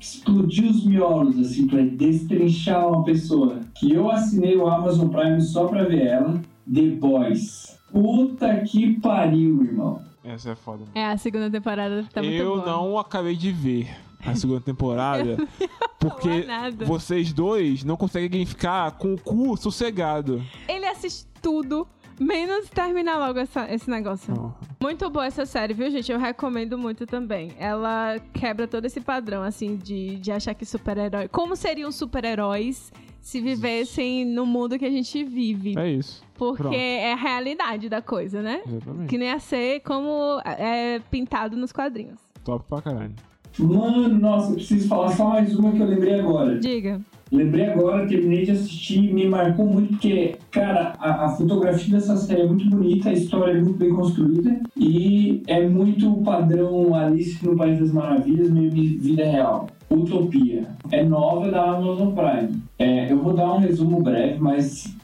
explodir 0.00 0.68
os 0.68 0.84
miolos, 0.84 1.38
assim, 1.38 1.68
pra 1.68 1.82
destrinchar 1.82 2.88
uma 2.88 3.04
pessoa. 3.04 3.60
Que 3.76 3.92
eu 3.92 4.10
assinei 4.10 4.56
o 4.56 4.66
Amazon 4.66 5.08
Prime 5.08 5.40
só 5.40 5.68
pra 5.68 5.84
ver 5.84 6.06
ela. 6.06 6.40
The 6.72 6.88
Boys. 6.90 7.78
Puta 7.92 8.62
que 8.62 8.98
pariu, 8.98 9.62
irmão. 9.62 10.00
Essa 10.24 10.50
é 10.50 10.54
foda. 10.56 10.78
mano. 10.80 10.90
É, 10.92 11.06
a 11.06 11.16
segunda 11.16 11.48
temporada 11.48 12.04
tá 12.12 12.20
muito 12.20 12.34
eu 12.34 12.56
boa. 12.56 12.66
não 12.66 12.98
acabei 12.98 13.36
de 13.36 13.52
ver 13.52 13.88
a 14.24 14.34
segunda 14.34 14.60
temporada 14.60 15.36
porque 16.10 16.46
vocês 16.84 17.32
dois 17.32 17.84
não 17.84 17.96
conseguem 17.96 18.44
ficar 18.46 18.92
com 18.92 19.14
o 19.14 19.20
cu 19.20 19.56
sossegado. 19.56 20.42
Ele 20.68 20.86
assiste 20.86 21.26
tudo, 21.42 21.86
menos 22.18 22.68
terminar 22.70 23.18
logo 23.18 23.38
essa- 23.38 23.72
esse 23.72 23.88
negócio. 23.90 24.34
Ó, 24.38 24.50
Muito 24.82 25.08
boa 25.10 25.26
essa 25.26 25.44
série, 25.46 25.74
viu, 25.74 25.90
gente? 25.90 26.10
Eu 26.12 26.18
recomendo 26.18 26.76
muito 26.78 27.06
também. 27.06 27.52
Ela 27.58 28.18
quebra 28.32 28.66
todo 28.68 28.84
esse 28.84 29.00
padrão, 29.00 29.42
assim, 29.42 29.76
de, 29.76 30.16
de 30.16 30.30
achar 30.32 30.54
que 30.54 30.64
super-herói. 30.64 31.28
Como 31.28 31.56
seriam 31.56 31.90
super-heróis 31.92 32.92
se 33.20 33.40
vivessem 33.40 34.24
no 34.24 34.46
mundo 34.46 34.78
que 34.78 34.84
a 34.84 34.90
gente 34.90 35.24
vive? 35.24 35.74
É 35.78 35.88
isso. 35.90 36.22
Porque 36.34 36.62
pronto. 36.62 36.76
é 36.76 37.12
a 37.12 37.16
realidade 37.16 37.88
da 37.88 38.00
coisa, 38.02 38.40
né? 38.42 38.62
Exatamente. 38.66 39.08
Que 39.08 39.18
nem 39.18 39.30
a 39.32 39.38
ser 39.40 39.80
como 39.80 40.40
é 40.44 41.00
pintado 41.10 41.56
nos 41.56 41.72
quadrinhos. 41.72 42.20
Top 42.44 42.64
pra 42.68 42.80
caralho. 42.82 43.14
Mano, 43.58 44.08
nossa, 44.18 44.50
eu 44.50 44.54
preciso 44.56 44.88
falar 44.88 45.08
só 45.12 45.28
mais 45.30 45.54
uma 45.56 45.72
que 45.72 45.80
eu 45.80 45.86
lembrei 45.86 46.20
agora. 46.20 46.58
Diga. 46.58 47.00
Lembrei 47.32 47.66
agora, 47.66 48.06
terminei 48.06 48.44
de 48.44 48.52
assistir, 48.52 49.12
me 49.12 49.26
marcou 49.26 49.66
muito, 49.66 49.88
porque, 49.94 50.36
cara, 50.52 50.92
a, 50.98 51.24
a 51.24 51.28
fotografia 51.30 51.94
dessa 51.96 52.16
série 52.16 52.42
é 52.42 52.46
muito 52.46 52.68
bonita, 52.70 53.08
a 53.08 53.12
história 53.12 53.52
é 53.52 53.60
muito 53.60 53.78
bem 53.78 53.90
construída 53.92 54.60
e 54.76 55.42
é 55.48 55.66
muito 55.66 56.12
padrão 56.18 56.94
Alice 56.94 57.44
no 57.44 57.56
País 57.56 57.80
das 57.80 57.90
Maravilhas, 57.90 58.48
meio 58.50 58.70
vi- 58.70 58.96
vida 58.98 59.24
real. 59.24 59.66
Utopia. 59.90 60.68
É 60.92 61.02
nova 61.02 61.50
da 61.50 61.62
Amazon 61.72 62.12
Prime. 62.14 62.62
É, 62.78 63.10
eu 63.10 63.18
vou 63.18 63.32
dar 63.34 63.54
um 63.54 63.58
resumo 63.58 64.00
breve, 64.02 64.38
mas 64.38 64.94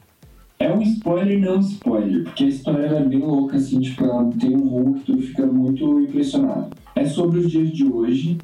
é 0.61 0.73
um 0.73 0.81
spoiler 0.83 1.41
não 1.41 1.59
spoiler, 1.59 2.23
porque 2.23 2.45
a 2.45 2.49
história 2.49 2.87
é 2.87 3.03
bem 3.03 3.19
louca, 3.19 3.57
assim, 3.57 3.81
tipo, 3.81 4.05
ela 4.05 4.31
tem 4.39 4.57
um 4.57 4.93
que 4.95 5.13
tu 5.13 5.19
fica 5.23 5.45
muito 5.45 6.01
impressionado. 6.01 6.69
É 6.95 7.05
sobre 7.05 7.41
os 7.41 7.51
dias 7.51 7.71
de 7.71 7.85
hoje, 7.85 8.39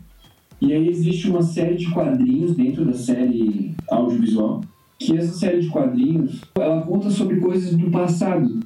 e 0.61 0.73
aí 0.73 0.89
existe 0.89 1.31
uma 1.31 1.43
série 1.43 1.77
de 1.77 1.91
quadrinhos 1.91 2.57
dentro 2.57 2.85
da 2.85 2.95
série 2.95 3.75
audiovisual, 3.91 4.61
que 4.99 5.17
essa 5.17 5.33
série 5.35 5.61
de 5.61 5.69
quadrinhos, 5.69 6.41
ela 6.57 6.83
conta 6.83 7.11
sobre 7.11 7.37
coisas 7.37 7.75
do 7.77 7.91
passado. 7.91 8.61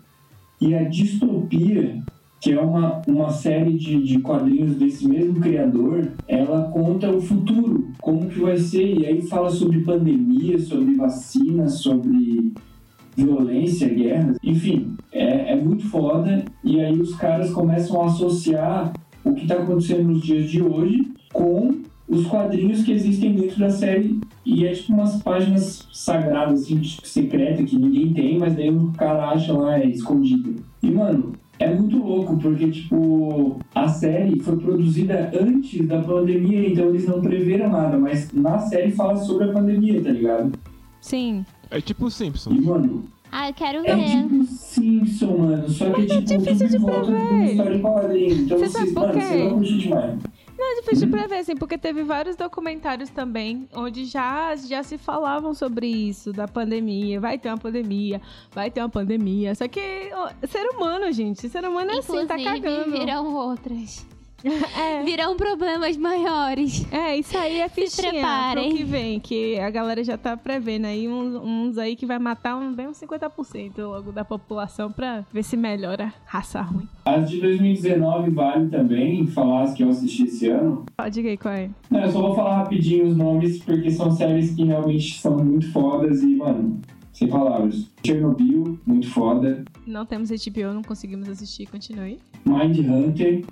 E 0.61 0.75
a 0.75 0.85
distopia, 0.85 2.03
que 2.41 2.53
é 2.53 2.61
uma, 2.61 3.03
uma 3.07 3.31
série 3.31 3.75
de, 3.75 4.03
de 4.03 4.21
quadrinhos 4.21 4.77
desse 4.77 5.07
mesmo 5.07 5.41
criador, 5.41 6.09
ela 6.27 6.71
conta 6.71 7.11
o 7.11 7.21
futuro, 7.21 7.89
como 8.01 8.29
que 8.29 8.41
vai 8.41 8.57
ser, 8.57 9.01
e 9.01 9.05
aí 9.05 9.21
fala 9.23 9.51
sobre 9.51 9.81
pandemia, 9.81 10.59
sobre 10.59 10.95
vacina, 10.95 11.69
sobre 11.69 12.53
violência, 13.15 13.89
guerras, 13.89 14.39
enfim, 14.43 14.97
é, 15.13 15.53
é 15.53 15.57
muito 15.57 15.87
foda, 15.89 16.43
e 16.65 16.81
aí 16.81 16.99
os 16.99 17.15
caras 17.15 17.51
começam 17.51 18.01
a 18.01 18.07
associar 18.07 18.93
o 19.25 19.35
que 19.35 19.43
está 19.43 19.55
acontecendo 19.55 20.05
nos 20.05 20.23
dias 20.23 20.51
de 20.51 20.63
hoje 20.63 21.13
com 21.33 21.83
os 22.09 22.27
quadrinhos 22.27 22.83
que 22.83 22.93
existem 22.93 23.35
dentro 23.35 23.59
da 23.59 23.71
série 23.71 24.21
e 24.45 24.67
é 24.67 24.73
tipo 24.73 24.93
umas 24.93 25.23
páginas 25.23 25.89
sagradas, 25.93 26.63
assim, 26.63 26.79
tipo, 26.81 27.07
secreta 27.07 27.63
que 27.63 27.77
ninguém 27.77 28.13
tem, 28.13 28.39
mas 28.39 28.55
daí 28.55 28.71
o 28.71 28.93
cara 28.93 29.31
acha 29.31 29.53
lá 29.53 29.79
é 29.79 29.87
escondida. 29.87 30.51
E 30.83 30.91
mano, 30.91 31.33
é 31.59 31.73
muito 31.73 31.97
louco 31.97 32.37
porque 32.37 32.71
tipo 32.71 33.59
a 33.75 33.89
série 33.89 34.39
foi 34.41 34.57
produzida 34.57 35.31
antes 35.41 35.87
da 35.87 36.01
pandemia, 36.03 36.69
então 36.69 36.89
eles 36.89 37.07
não 37.07 37.21
preveram 37.21 37.71
nada, 37.71 37.97
mas 37.97 38.33
na 38.33 38.59
série 38.59 38.91
fala 38.91 39.17
sobre 39.17 39.45
a 39.45 39.53
pandemia, 39.53 40.03
tá 40.03 40.11
ligado? 40.11 40.53
Sim. 41.01 41.45
É 41.71 41.81
tipo 41.81 42.07
o 42.07 42.11
Simpson. 42.11 42.51
E 42.51 42.61
mano, 42.61 43.05
Ah, 43.35 43.49
eu 43.49 43.55
quero 43.55 43.79
é 43.87 43.97
ver. 43.97 44.29
tipo 44.29 44.45
Simpson, 44.45 45.39
mano, 45.39 45.69
só 45.71 45.91
que 45.91 46.07
tipo 46.07 46.43
difícil 46.43 46.69
de 46.69 46.79
prever. 46.79 48.31
Então 48.31 48.59
Você 48.59 48.69
sabe 48.69 48.91
vocês, 48.91 48.93
por 48.93 49.11
quê? 49.11 49.89
Não, 50.59 50.71
é 50.71 50.81
difícil 50.83 51.07
de 51.07 51.13
prever, 51.13 51.39
assim, 51.39 51.57
porque 51.57 51.79
teve 51.79 52.03
vários 52.03 52.37
documentários 52.37 53.09
também 53.09 53.67
onde 53.75 54.05
já, 54.05 54.55
já 54.55 54.83
se 54.83 54.99
falavam 54.99 55.55
sobre 55.55 55.87
isso, 55.87 56.31
da 56.31 56.47
pandemia. 56.47 57.19
Vai 57.19 57.39
ter 57.39 57.49
uma 57.49 57.57
pandemia, 57.57 58.21
vai 58.55 58.71
ter 58.71 58.81
uma 58.81 58.91
pandemia. 58.91 59.55
Só 59.55 59.67
que 59.67 59.81
ó, 60.13 60.29
ser 60.47 60.69
humano, 60.69 61.11
gente, 61.11 61.49
ser 61.49 61.65
humano 61.65 61.91
é 61.91 61.99
assim, 61.99 62.27
tá 62.27 62.39
Inclusive, 62.39 62.61
cagando. 62.61 62.93
virão 62.93 63.35
outras. 63.35 64.07
É, 64.79 65.03
Virão 65.05 65.37
problemas 65.37 65.97
maiores. 65.97 66.85
é, 66.93 67.17
isso 67.17 67.37
aí 67.37 67.61
é 67.61 67.69
fichinha 67.69 68.11
pro 68.11 68.13
preparem. 68.21 68.77
que 68.77 68.85
vem, 68.85 69.21
que 69.21 69.59
a 69.59 69.71
galera 69.71 70.03
já 70.03 70.17
tá 70.17 70.37
prevendo 70.37 70.87
aí 70.87 71.09
uns, 71.09 71.35
uns 71.35 71.79
aí 71.79 71.95
que 71.95 72.07
vai 72.07 72.19
matar 72.19 72.57
um, 72.57 72.73
bem 72.75 72.89
uns 72.89 72.99
50% 73.01 73.79
logo 73.79 74.13
da 74.13 74.25
população 74.25 74.91
pra 74.91 75.25
ver 75.33 75.43
se 75.43 75.57
melhora 75.57 76.13
a 76.27 76.31
raça 76.39 76.61
ruim. 76.61 76.89
As 77.05 77.31
de 77.31 77.41
2019 77.41 78.31
vale 78.31 78.69
também 78.69 79.27
falar 79.27 79.63
as 79.65 79.75
que 79.75 79.83
eu 79.83 79.89
assisti 79.89 80.25
esse 80.25 80.49
ano. 80.49 80.85
Pode 80.97 81.15
diga 81.15 81.29
aí 81.29 81.37
qual 81.37 81.55
é. 81.55 81.69
Não, 81.91 82.01
eu 82.01 82.11
só 82.11 82.21
vou 82.21 82.35
falar 82.35 82.59
rapidinho 82.59 83.07
os 83.07 83.17
nomes, 83.17 83.59
porque 83.63 83.91
são 83.91 84.11
séries 84.11 84.55
que 84.55 84.65
realmente 84.65 85.21
são 85.21 85.37
muito 85.37 85.71
fodas 85.73 86.23
e, 86.23 86.35
mano, 86.37 86.81
sem 87.13 87.29
palavras. 87.29 87.91
Chernobyl, 88.05 88.79
muito 88.87 89.09
foda. 89.11 89.63
Não 89.87 90.07
temos 90.07 90.31
HBO, 90.31 90.73
não 90.73 90.83
conseguimos 90.83 91.29
assistir, 91.29 91.67
continue. 91.67 92.19
Mind 92.45 92.79
Hunter, 92.79 93.45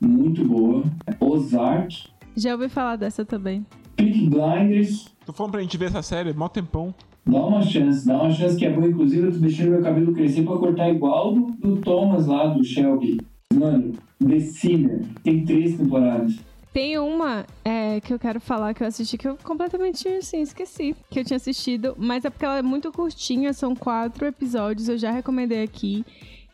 muito 0.00 0.44
boa. 0.44 0.82
Ozark. 1.20 2.08
Já 2.36 2.52
ouvi 2.52 2.68
falar 2.68 2.96
dessa 2.96 3.24
também. 3.24 3.64
Peak 3.96 4.28
Blinders, 4.28 5.06
Tô 5.24 5.32
falando 5.32 5.52
pra 5.52 5.62
gente 5.62 5.78
ver 5.78 5.86
essa 5.86 6.02
série, 6.02 6.32
mó 6.34 6.48
tempão. 6.48 6.94
dá 7.24 7.38
uma 7.46 7.62
chance, 7.62 8.06
dá 8.06 8.20
uma 8.20 8.30
chance 8.30 8.56
que 8.56 8.66
é 8.66 8.70
boa. 8.70 8.86
Inclusive, 8.86 9.26
eu 9.28 9.32
tô 9.32 9.38
deixando 9.38 9.70
meu 9.70 9.82
cabelo 9.82 10.12
crescer 10.12 10.42
pra 10.42 10.56
cortar 10.58 10.90
igual 10.90 11.32
do, 11.34 11.40
do 11.52 11.76
Thomas 11.80 12.26
lá, 12.26 12.46
do 12.48 12.62
Shelby. 12.62 13.20
Mano, 13.54 13.92
The 14.26 14.40
Sinner, 14.40 15.04
tem 15.22 15.44
três 15.44 15.76
temporadas. 15.76 16.38
Tem 16.72 16.98
uma 16.98 17.46
é, 17.64 18.00
que 18.00 18.12
eu 18.12 18.18
quero 18.18 18.40
falar 18.40 18.74
que 18.74 18.82
eu 18.82 18.86
assisti 18.88 19.16
que 19.16 19.28
eu 19.28 19.38
completamente 19.44 20.08
assim, 20.08 20.42
esqueci 20.42 20.96
que 21.08 21.20
eu 21.20 21.24
tinha 21.24 21.36
assistido, 21.36 21.94
mas 21.96 22.24
é 22.24 22.30
porque 22.30 22.44
ela 22.44 22.58
é 22.58 22.62
muito 22.62 22.90
curtinha, 22.90 23.52
são 23.52 23.76
quatro 23.76 24.26
episódios, 24.26 24.88
eu 24.88 24.98
já 24.98 25.12
recomendei 25.12 25.62
aqui, 25.62 26.04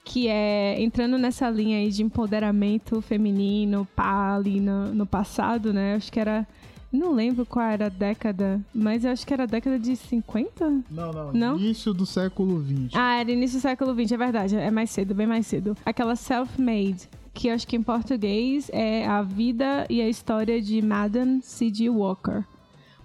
que 0.04 0.28
é 0.28 0.80
entrando 0.80 1.18
nessa 1.18 1.48
linha 1.50 1.78
aí 1.78 1.90
de 1.90 2.02
empoderamento 2.02 3.00
feminino, 3.00 3.86
pá, 3.94 4.34
ali 4.34 4.60
no, 4.60 4.94
no 4.94 5.06
passado, 5.06 5.72
né? 5.72 5.94
Acho 5.94 6.10
que 6.10 6.20
era. 6.20 6.46
Não 6.92 7.12
lembro 7.12 7.46
qual 7.46 7.64
era 7.64 7.86
a 7.86 7.88
década, 7.88 8.60
mas 8.74 9.04
eu 9.04 9.12
acho 9.12 9.24
que 9.24 9.32
era 9.32 9.44
a 9.44 9.46
década 9.46 9.78
de 9.78 9.94
50? 9.94 10.82
Não, 10.90 11.12
não, 11.12 11.32
Não? 11.32 11.56
Início 11.56 11.94
do 11.94 12.04
século 12.04 12.60
XX. 12.60 12.90
Ah, 12.94 13.20
era 13.20 13.30
início 13.30 13.58
do 13.58 13.62
século 13.62 13.94
XX, 13.94 14.10
é 14.12 14.16
verdade. 14.16 14.56
É 14.56 14.70
mais 14.72 14.90
cedo, 14.90 15.14
bem 15.14 15.26
mais 15.26 15.46
cedo. 15.46 15.76
Aquela 15.86 16.16
self-made, 16.16 17.08
que 17.32 17.46
eu 17.46 17.54
acho 17.54 17.64
que 17.64 17.76
em 17.76 17.82
português 17.82 18.68
é 18.72 19.06
A 19.06 19.22
Vida 19.22 19.86
e 19.88 20.02
a 20.02 20.08
História 20.08 20.60
de 20.60 20.82
Madame 20.82 21.40
C.G. 21.42 21.88
Walker. 21.88 22.42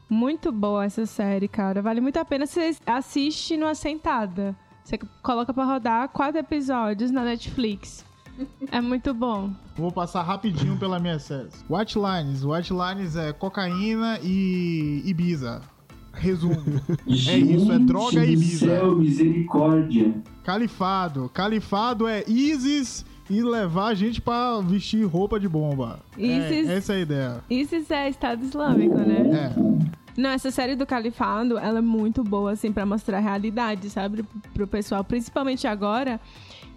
Muito 0.09 0.51
boa 0.51 0.85
essa 0.85 1.05
série, 1.05 1.47
cara. 1.47 1.79
Vale 1.79 2.01
muito 2.01 2.17
a 2.17 2.25
pena. 2.25 2.47
Você 2.47 2.75
assiste 2.87 3.55
numa 3.55 3.75
sentada. 3.75 4.55
Você 4.85 4.99
coloca 5.23 5.51
pra 5.51 5.65
rodar 5.65 6.07
quatro 6.09 6.39
episódios 6.39 7.09
na 7.09 7.23
Netflix. 7.23 8.05
É 8.71 8.79
muito 8.79 9.15
bom. 9.15 9.49
Vou 9.75 9.91
passar 9.91 10.21
rapidinho 10.21 10.77
pela 10.77 10.99
minha 10.99 11.17
série. 11.17 11.49
White 11.67 11.97
Lines. 11.97 12.43
White 12.43 12.71
Lines 12.71 13.15
é 13.15 13.33
cocaína 13.33 14.19
e 14.21 15.01
Ibiza. 15.03 15.61
Resumo. 16.13 16.61
isso, 17.07 17.71
é 17.71 17.79
droga 17.79 18.23
e 18.23 18.33
Ibiza. 18.33 18.67
céu, 18.67 18.95
misericórdia. 18.95 20.13
Califado. 20.43 21.29
Califado 21.33 22.07
é 22.07 22.23
ISIS 22.27 23.03
e 23.27 23.41
levar 23.41 23.87
a 23.87 23.93
gente 23.95 24.21
pra 24.21 24.59
vestir 24.61 25.03
roupa 25.05 25.39
de 25.39 25.49
bomba. 25.49 25.99
ISIS. 26.15 26.69
É, 26.69 26.75
essa 26.75 26.93
é 26.93 26.97
a 26.97 26.99
ideia. 26.99 27.43
Isso 27.49 27.91
é 27.91 28.07
Estado 28.07 28.43
Islâmico, 28.45 28.97
né? 28.97 29.51
É. 29.51 30.04
Não, 30.17 30.29
essa 30.29 30.49
série 30.51 30.75
do 30.75 30.85
Califado, 30.85 31.57
ela 31.57 31.79
é 31.79 31.81
muito 31.81 32.23
boa, 32.23 32.51
assim, 32.51 32.71
pra 32.71 32.85
mostrar 32.85 33.17
a 33.17 33.21
realidade, 33.21 33.89
sabe? 33.89 34.23
Pro 34.53 34.65
pessoal, 34.67 35.03
principalmente 35.03 35.67
agora, 35.67 36.19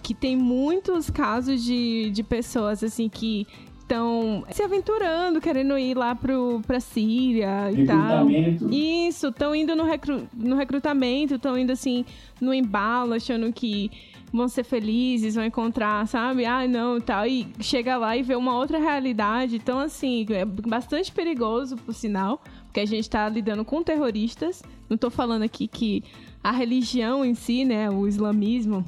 que 0.03 0.13
tem 0.15 0.37
muitos 0.37 1.09
casos 1.11 1.63
de, 1.63 2.11
de 2.11 2.23
pessoas, 2.23 2.83
assim, 2.83 3.09
que 3.09 3.47
estão 3.81 4.45
se 4.51 4.63
aventurando, 4.63 5.41
querendo 5.41 5.79
ir 5.79 5.97
lá 5.97 6.15
pro, 6.15 6.61
pra 6.67 6.79
Síria 6.81 7.71
e 7.73 7.87
tal. 7.87 8.27
Isso, 8.71 9.29
estão 9.29 9.55
indo 9.55 9.75
no, 9.75 9.85
recru- 9.85 10.29
no 10.37 10.57
recrutamento, 10.57 11.37
estão 11.37 11.57
indo 11.57 11.73
assim 11.73 12.05
no 12.39 12.53
embalo, 12.53 13.15
achando 13.15 13.51
que 13.51 13.91
vão 14.31 14.47
ser 14.47 14.63
felizes, 14.63 15.37
vão 15.37 15.45
encontrar, 15.45 16.07
sabe? 16.07 16.45
Ah, 16.45 16.69
não, 16.69 16.99
e 16.99 17.01
tal. 17.01 17.27
E 17.27 17.49
chega 17.61 17.97
lá 17.97 18.15
e 18.15 18.23
vê 18.23 18.37
uma 18.37 18.55
outra 18.59 18.79
realidade. 18.79 19.57
Então, 19.57 19.79
assim, 19.79 20.27
é 20.29 20.45
bastante 20.45 21.11
perigoso, 21.11 21.75
por 21.79 21.95
sinal, 21.95 22.43
porque 22.79 22.81
a 22.81 22.87
gente 22.87 23.11
tá 23.11 23.29
lidando 23.29 23.65
com 23.65 23.83
terroristas. 23.83 24.63
Não 24.89 24.97
tô 24.97 25.11
falando 25.11 25.43
aqui 25.43 25.67
que 25.67 26.05
a 26.43 26.53
religião 26.53 27.25
em 27.25 27.35
si, 27.35 27.65
né, 27.65 27.91
o 27.91 28.07
islamismo, 28.07 28.85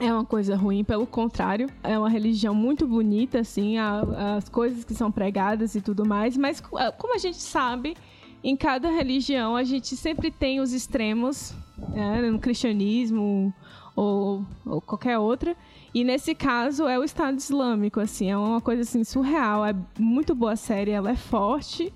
é 0.00 0.10
uma 0.12 0.24
coisa 0.24 0.56
ruim, 0.56 0.82
pelo 0.82 1.06
contrário, 1.06 1.68
é 1.82 1.98
uma 1.98 2.08
religião 2.08 2.54
muito 2.54 2.86
bonita, 2.86 3.40
assim, 3.40 3.76
a- 3.76 4.36
as 4.38 4.48
coisas 4.48 4.82
que 4.84 4.94
são 4.94 5.10
pregadas 5.12 5.74
e 5.74 5.80
tudo 5.82 6.06
mais, 6.06 6.36
mas 6.38 6.62
ah, 6.76 6.90
como 6.92 7.14
a 7.14 7.18
gente 7.18 7.36
sabe, 7.36 7.96
em 8.42 8.56
cada 8.56 8.88
religião 8.90 9.56
a 9.56 9.64
gente 9.64 9.94
sempre 9.96 10.30
tem 10.30 10.60
os 10.60 10.72
extremos, 10.72 11.52
né, 11.90 12.22
no 12.30 12.38
cristianismo 12.38 13.52
ou, 13.96 14.44
ou 14.64 14.80
qualquer 14.80 15.18
outra, 15.18 15.56
e 15.92 16.02
nesse 16.04 16.34
caso 16.34 16.86
é 16.86 16.96
o 16.98 17.04
Estado 17.04 17.36
Islâmico, 17.36 17.98
assim, 18.00 18.30
é 18.30 18.36
uma 18.38 18.60
coisa 18.60 18.82
assim 18.82 19.02
surreal, 19.04 19.66
é 19.66 19.74
muito 19.98 20.34
boa 20.34 20.52
a 20.52 20.56
série, 20.56 20.92
ela 20.92 21.10
é 21.10 21.16
forte, 21.16 21.92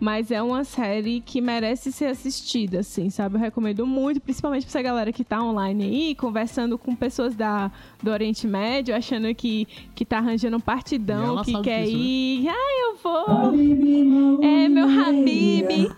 mas 0.00 0.30
é 0.30 0.42
uma 0.42 0.64
série 0.64 1.20
que 1.20 1.40
merece 1.40 1.92
ser 1.92 2.06
assistida, 2.06 2.80
assim, 2.80 3.10
sabe? 3.10 3.36
Eu 3.36 3.40
recomendo 3.40 3.86
muito, 3.86 4.20
principalmente 4.20 4.64
pra 4.64 4.70
essa 4.70 4.82
galera 4.82 5.12
que 5.12 5.24
tá 5.24 5.42
online 5.42 5.84
aí, 5.84 6.14
conversando 6.14 6.76
com 6.76 6.94
pessoas 6.94 7.34
da, 7.34 7.70
do 8.02 8.10
Oriente 8.10 8.46
Médio, 8.46 8.94
achando 8.94 9.32
que, 9.34 9.66
que 9.94 10.04
tá 10.04 10.18
arranjando 10.18 10.56
um 10.56 10.60
partidão, 10.60 11.42
que 11.44 11.60
quer 11.62 11.84
disso, 11.84 11.96
né? 11.96 12.02
ir. 12.02 12.48
Ah, 12.48 12.82
eu 12.82 12.96
vou! 13.02 14.44
É, 14.44 14.68
meu. 14.68 14.88
Habib. 14.88 15.92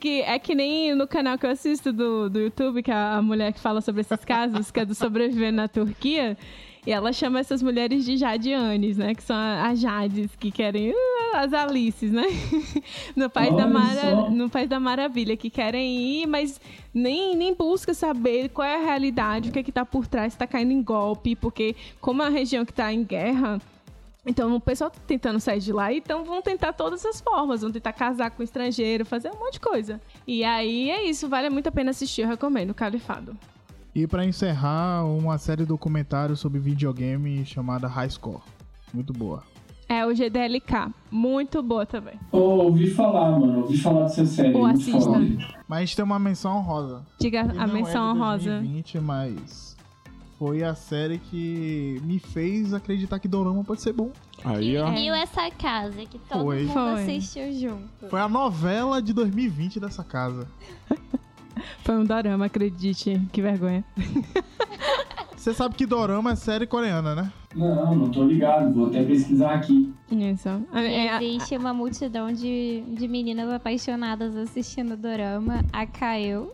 Que 0.00 0.22
é 0.22 0.38
que 0.38 0.54
nem 0.54 0.94
no 0.94 1.08
canal 1.08 1.36
que 1.36 1.44
eu 1.44 1.50
assisto 1.50 1.92
do, 1.92 2.30
do 2.30 2.38
YouTube, 2.38 2.84
que 2.84 2.90
é 2.90 2.94
a 2.94 3.20
mulher 3.20 3.52
que 3.52 3.58
fala 3.58 3.80
sobre 3.80 4.02
esses 4.02 4.24
casos, 4.24 4.70
que 4.70 4.78
é 4.78 4.84
do 4.84 4.94
sobreviver 4.94 5.52
na 5.52 5.66
Turquia. 5.66 6.38
E 6.86 6.90
ela 6.92 7.12
chama 7.12 7.38
essas 7.40 7.62
mulheres 7.62 8.04
de 8.04 8.16
Jadianes, 8.16 8.96
né? 8.96 9.14
Que 9.14 9.22
são 9.22 9.36
a- 9.36 9.68
as 9.68 9.78
Jades, 9.80 10.30
que 10.36 10.50
querem. 10.50 10.90
uh, 10.90 10.94
as 11.36 11.52
Alices, 11.52 12.10
né? 12.10 12.22
No 13.14 13.28
País, 13.28 13.54
da 13.56 13.66
Mara, 13.66 14.30
no 14.30 14.48
País 14.48 14.68
da 14.68 14.80
Maravilha, 14.80 15.36
que 15.36 15.50
querem 15.50 16.00
ir, 16.22 16.26
mas 16.26 16.60
nem, 16.94 17.36
nem 17.36 17.54
busca 17.54 17.92
saber 17.92 18.48
qual 18.48 18.66
é 18.66 18.76
a 18.76 18.84
realidade, 18.84 19.50
o 19.50 19.52
que 19.52 19.58
é 19.58 19.62
que 19.62 19.72
tá 19.72 19.84
por 19.84 20.06
trás, 20.06 20.32
se 20.32 20.38
tá 20.38 20.46
caindo 20.46 20.72
em 20.72 20.82
golpe, 20.82 21.36
porque 21.36 21.76
como 22.00 22.22
é 22.22 22.26
uma 22.26 22.30
região 22.30 22.64
que 22.64 22.72
tá 22.72 22.90
em 22.92 23.04
guerra, 23.04 23.60
então 24.24 24.54
o 24.56 24.60
pessoal 24.60 24.90
tá 24.90 24.98
tentando 25.06 25.38
sair 25.40 25.60
de 25.60 25.72
lá, 25.72 25.92
então 25.92 26.24
vão 26.24 26.40
tentar 26.40 26.72
todas 26.72 27.04
as 27.04 27.20
formas, 27.20 27.60
vão 27.60 27.70
tentar 27.72 27.92
casar 27.92 28.30
com 28.30 28.42
estrangeiro, 28.42 29.04
fazer 29.04 29.30
um 29.30 29.38
monte 29.38 29.54
de 29.54 29.60
coisa. 29.60 30.00
E 30.26 30.44
aí 30.44 30.90
é 30.90 31.04
isso, 31.04 31.28
vale 31.28 31.50
muito 31.50 31.66
a 31.68 31.72
pena 31.72 31.90
assistir, 31.90 32.22
eu 32.22 32.28
recomendo, 32.28 32.72
Califado. 32.72 33.36
E 33.94 34.06
pra 34.06 34.24
encerrar, 34.24 35.04
uma 35.04 35.38
série 35.38 35.64
documentário 35.64 36.36
sobre 36.36 36.60
videogame 36.60 37.44
chamada 37.44 37.88
High 37.88 38.10
Score. 38.10 38.42
Muito 38.92 39.12
boa. 39.12 39.42
É 39.88 40.04
o 40.04 40.14
GDLK, 40.14 40.92
muito 41.10 41.62
boa 41.62 41.86
também. 41.86 42.14
Pô, 42.30 42.38
ouvi 42.38 42.90
falar, 42.90 43.38
mano. 43.38 43.60
Ouvi 43.60 43.78
falar 43.78 44.02
dessa 44.02 44.26
série. 44.26 44.52
Muito 44.52 44.80
assista. 44.80 45.00
foda. 45.00 45.26
Mas 45.66 45.78
a 45.78 45.80
gente 45.80 45.96
tem 45.96 46.04
uma 46.04 46.18
menção 46.18 46.58
honrosa. 46.58 47.06
Diga 47.18 47.48
Que 47.48 47.58
a 47.58 47.66
menção 47.66 48.10
é 48.10 48.12
de 48.12 48.18
honrosa. 48.18 48.50
2020, 48.50 49.00
mas 49.00 49.76
foi 50.38 50.62
a 50.62 50.74
série 50.74 51.18
que 51.18 52.00
me 52.04 52.18
fez 52.18 52.74
acreditar 52.74 53.18
que 53.18 53.26
Dorama 53.26 53.64
pode 53.64 53.80
ser 53.80 53.94
bom. 53.94 54.10
Aí, 54.44 54.76
ó. 54.76 54.90
Viu 54.90 55.14
essa 55.14 55.50
casa 55.50 56.04
que 56.04 56.18
todo 56.18 56.42
Foi. 56.44 56.62
mundo 56.64 56.72
Foi. 56.74 57.02
assistiu 57.02 57.52
junto. 57.52 58.08
Foi 58.10 58.20
a 58.20 58.28
novela 58.28 59.00
de 59.00 59.14
2020 59.14 59.80
dessa 59.80 60.04
casa. 60.04 60.46
Foi 61.84 61.96
um 61.96 62.04
dorama, 62.04 62.46
acredite, 62.46 63.20
que 63.32 63.42
vergonha. 63.42 63.84
Você 65.38 65.54
sabe 65.54 65.76
que 65.76 65.86
Dorama 65.86 66.32
é 66.32 66.36
série 66.36 66.66
coreana, 66.66 67.14
né? 67.14 67.32
Não, 67.54 67.94
não 67.94 68.10
tô 68.10 68.24
ligado. 68.24 68.74
Vou 68.74 68.88
até 68.88 69.04
pesquisar 69.04 69.54
aqui. 69.54 69.94
Isso. 70.10 70.48
É, 70.74 71.06
é, 71.06 71.24
Existe 71.24 71.56
uma 71.56 71.72
multidão 71.72 72.32
de, 72.32 72.82
de 72.88 73.06
meninas 73.06 73.48
apaixonadas 73.48 74.36
assistindo 74.36 74.96
dorama, 74.96 75.64
a 75.72 75.86
Kael. 75.86 76.52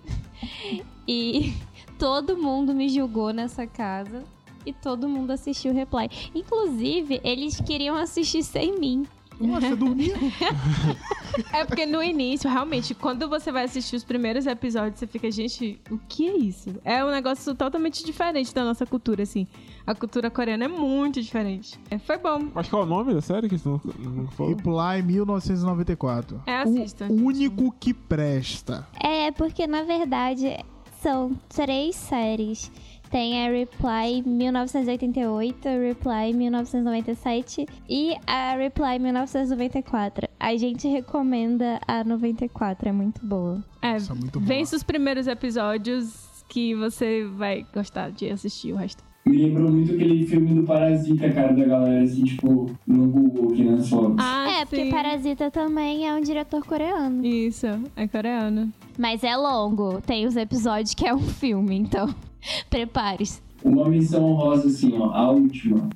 E 1.09 1.55
todo 1.99 2.37
mundo 2.37 2.75
me 2.75 2.89
julgou 2.89 3.33
nessa 3.33 3.67
casa. 3.67 4.23
E 4.67 4.73
todo 4.73 5.09
mundo 5.09 5.31
assistiu 5.31 5.73
o 5.73 5.75
Reply. 5.75 6.09
Inclusive, 6.35 7.21
eles 7.25 7.61
queriam 7.61 7.97
assistir 7.97 8.43
sem 8.43 8.79
mim. 8.79 9.07
Você 9.39 9.77
dormia? 9.77 10.15
É 11.53 11.65
porque 11.65 11.85
no 11.85 12.01
início, 12.01 12.49
realmente, 12.49 12.95
quando 12.95 13.29
você 13.29 13.51
vai 13.51 13.65
assistir 13.65 13.97
os 13.97 14.05
primeiros 14.05 14.47
episódios, 14.47 15.01
você 15.01 15.07
fica, 15.07 15.29
gente, 15.33 15.81
o 15.91 15.99
que 15.99 16.29
é 16.29 16.37
isso? 16.37 16.77
É 16.85 17.05
um 17.05 17.11
negócio 17.11 17.53
totalmente 17.57 18.05
diferente 18.05 18.55
da 18.55 18.65
nossa 18.65 18.87
cultura, 18.87 19.25
assim. 19.25 19.47
A 19.85 19.95
cultura 19.97 20.31
coreana 20.31 20.67
é 20.67 20.69
muito 20.69 21.21
diferente. 21.21 21.79
É, 21.91 21.99
foi 21.99 22.19
bom. 22.19 22.49
Mas 22.55 22.69
qual 22.69 22.83
é 22.83 22.87
o 22.87 22.89
nome 22.89 23.13
da 23.15 23.21
série 23.21 23.49
que 23.49 23.59
você 23.59 23.69
não, 23.69 23.81
não 23.99 24.29
falou? 24.29 24.55
Reply 24.55 25.03
1994. 25.03 26.43
É, 26.47 26.57
assista, 26.59 27.07
O 27.07 27.15
único 27.15 27.73
que 27.81 27.93
presta. 27.93 28.87
É, 29.03 29.33
porque 29.33 29.67
na 29.67 29.83
verdade 29.83 30.57
são 31.01 31.39
três 31.49 31.97
séries. 31.97 32.71
Tem 33.15 33.47
a 33.47 33.49
Reply 33.49 34.25
1988, 34.27 35.69
a 35.69 35.79
Reply 35.79 36.33
1997 36.33 37.65
e 37.89 38.17
a 38.27 38.57
Reply 38.57 38.99
1994. 38.99 40.27
A 40.41 40.57
gente 40.57 40.89
recomenda 40.89 41.79
a 41.87 42.03
94, 42.03 42.89
é 42.89 42.91
muito 42.91 43.25
boa. 43.25 43.65
É, 43.81 43.99
Isso 43.99 44.11
é 44.11 44.17
muito 44.17 44.41
boa. 44.41 44.49
vence 44.49 44.75
os 44.75 44.83
primeiros 44.83 45.29
episódios 45.29 46.45
que 46.49 46.75
você 46.75 47.25
vai 47.25 47.65
gostar 47.73 48.11
de 48.11 48.29
assistir 48.29 48.73
o 48.73 48.77
resto. 48.77 49.05
Me 49.27 49.39
lembrou 49.39 49.71
muito 49.71 49.95
aquele 49.95 50.27
filme 50.27 50.53
do 50.55 50.65
Parasita, 50.65 51.31
cara, 51.33 51.55
da 51.55 51.65
galera, 51.65 52.03
assim, 52.03 52.25
tipo, 52.25 52.71
no 52.87 53.07
Google 53.07 53.53
aqui 53.53 53.65
nas 53.65 53.89
fotos. 53.89 54.17
Ah, 54.19 54.61
é, 54.61 54.65
porque 54.67 54.85
sim. 54.85 54.91
Parasita 54.91 55.51
também 55.51 56.07
é 56.07 56.15
um 56.15 56.21
diretor 56.21 56.63
coreano. 56.65 57.25
Isso, 57.25 57.67
é 57.97 58.07
coreano. 58.07 58.71
Mas 58.99 59.25
é 59.25 59.35
longo, 59.35 60.03
tem 60.03 60.27
os 60.27 60.37
episódios 60.37 60.93
que 60.93 61.07
é 61.07 61.15
um 61.15 61.21
filme, 61.21 61.75
então 61.75 62.15
prepare-se. 62.69 63.41
Uma 63.65 63.89
menção 63.89 64.25
honrosa, 64.25 64.69
assim, 64.69 64.93
ó, 64.99 65.11
a 65.11 65.31
última. 65.31 65.89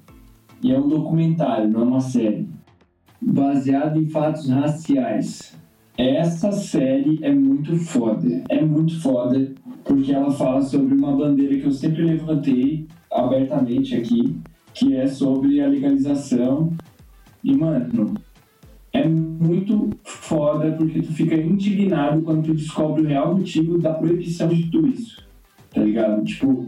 E 0.63 0.73
é 0.73 0.79
um 0.79 0.89
documentário, 0.89 1.69
não 1.69 1.83
é 1.83 1.85
uma 1.85 2.01
série. 2.01 2.49
Baseado 3.21 4.01
em 4.01 4.09
fatos 4.09 4.49
raciais. 4.49 5.55
Essa 5.99 6.51
série 6.53 7.19
é 7.23 7.35
muito 7.35 7.77
foda. 7.77 8.43
É 8.49 8.65
muito 8.65 8.99
foda, 9.03 9.53
porque 9.85 10.13
ela 10.13 10.31
fala 10.31 10.63
sobre 10.63 10.95
uma 10.95 11.15
bandeira 11.15 11.59
que 11.59 11.67
eu 11.67 11.73
sempre 11.73 12.05
levantei 12.05 12.87
abertamente 13.11 13.95
aqui, 13.95 14.37
que 14.75 14.97
é 14.97 15.07
sobre 15.07 15.61
a 15.61 15.69
legalização. 15.69 16.73
E, 17.43 17.57
mano, 17.57 18.15
é 18.93 19.07
muito 19.07 19.91
foda 20.05 20.73
porque 20.73 21.03
tu 21.03 21.13
fica 21.13 21.35
indignado 21.35 22.23
quando 22.23 22.47
tu 22.47 22.55
descobre 22.55 23.03
o 23.03 23.07
real 23.07 23.37
motivo 23.37 23.79
da 23.79 23.95
proibição 23.95 24.49
de 24.49 24.71
tudo 24.71 24.89
isso. 24.89 25.23
Tá 25.73 25.83
ligado? 25.83 26.25
Tipo, 26.25 26.67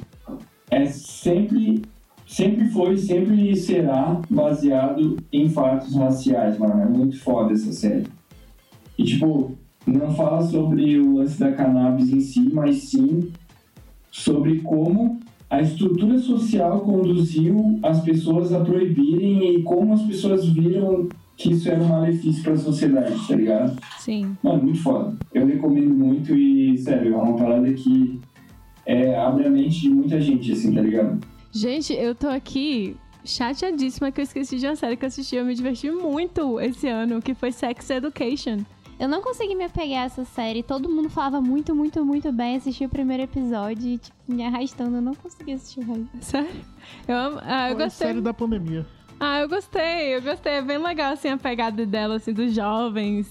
é 0.70 0.86
sempre, 0.86 1.82
sempre 2.26 2.68
foi, 2.68 2.96
sempre 2.96 3.56
será 3.56 4.20
baseado 4.30 5.16
em 5.32 5.48
fatos 5.48 5.94
raciais, 5.94 6.58
mano. 6.58 6.82
É 6.82 6.86
muito 6.86 7.18
foda 7.18 7.52
essa 7.52 7.72
série. 7.72 8.06
E, 8.96 9.04
tipo, 9.04 9.56
não 9.86 10.14
fala 10.14 10.42
sobre 10.42 10.98
o 10.98 11.16
lance 11.16 11.40
da 11.40 11.52
cannabis 11.52 12.10
em 12.10 12.20
si, 12.20 12.50
mas 12.52 12.76
sim 12.76 13.32
sobre 14.10 14.60
como 14.60 15.20
a 15.50 15.60
estrutura 15.60 16.16
social 16.18 16.80
conduziu 16.80 17.80
as 17.82 18.00
pessoas 18.00 18.52
a 18.52 18.60
proibirem 18.60 19.56
e 19.56 19.62
como 19.64 19.92
as 19.92 20.02
pessoas 20.02 20.46
viram 20.48 21.08
que 21.36 21.50
isso 21.50 21.68
era 21.68 21.82
um 21.82 21.88
malefício 21.88 22.42
para 22.42 22.52
a 22.52 22.58
sociedade, 22.58 23.26
tá 23.26 23.34
ligado? 23.34 23.76
Sim. 23.98 24.36
Mano, 24.42 24.62
muito 24.62 24.80
foda. 24.80 25.16
Eu 25.34 25.46
recomendo 25.46 25.92
muito 25.92 26.34
e, 26.34 26.78
sério, 26.78 27.14
é 27.14 27.16
uma 27.16 27.36
parada 27.36 27.72
que 27.72 28.20
é, 28.86 29.18
abre 29.18 29.46
a 29.46 29.50
mente 29.50 29.80
de 29.80 29.90
muita 29.90 30.20
gente, 30.20 30.52
assim, 30.52 30.72
tá 30.72 30.82
ligado? 30.82 31.18
Gente, 31.50 31.94
eu 31.94 32.14
tô 32.14 32.28
aqui 32.28 32.94
chateadíssima 33.24 34.12
que 34.12 34.20
eu 34.20 34.24
esqueci 34.24 34.56
de 34.56 34.66
uma 34.66 34.76
série 34.76 34.96
que 34.96 35.04
eu 35.04 35.08
assisti. 35.08 35.34
Eu 35.34 35.44
me 35.44 35.54
diverti 35.54 35.90
muito 35.90 36.60
esse 36.60 36.86
ano, 36.86 37.20
que 37.20 37.34
foi 37.34 37.50
Sex 37.50 37.90
Education. 37.90 38.58
Eu 39.00 39.08
não 39.08 39.22
consegui 39.22 39.54
me 39.54 39.64
apegar 39.64 40.02
a 40.02 40.04
essa 40.04 40.24
série. 40.26 40.62
Todo 40.62 40.86
mundo 40.88 41.08
falava 41.08 41.40
muito, 41.40 41.74
muito, 41.74 42.04
muito 42.04 42.30
bem. 42.30 42.56
Assisti 42.56 42.84
o 42.84 42.88
primeiro 42.88 43.22
episódio 43.22 43.88
e, 43.88 43.98
tipo, 43.98 44.14
me 44.28 44.44
arrastando. 44.44 44.96
Eu 44.96 45.00
não 45.00 45.14
consegui 45.14 45.52
assistir 45.54 45.80
o 45.80 45.84
resto. 45.86 46.08
Sério? 46.20 46.50
Eu, 47.08 47.16
amo- 47.16 47.40
ah, 47.42 47.70
eu 47.70 47.76
gostei. 47.76 48.06
série 48.08 48.20
da 48.20 48.34
pandemia. 48.34 48.86
Ah, 49.18 49.40
eu 49.40 49.48
gostei, 49.48 50.14
eu 50.16 50.20
gostei. 50.22 50.52
É 50.52 50.62
bem 50.62 50.76
legal, 50.78 51.12
assim, 51.14 51.28
a 51.28 51.36
pegada 51.38 51.84
dela, 51.86 52.16
assim, 52.16 52.32
dos 52.34 52.54
jovens. 52.54 53.26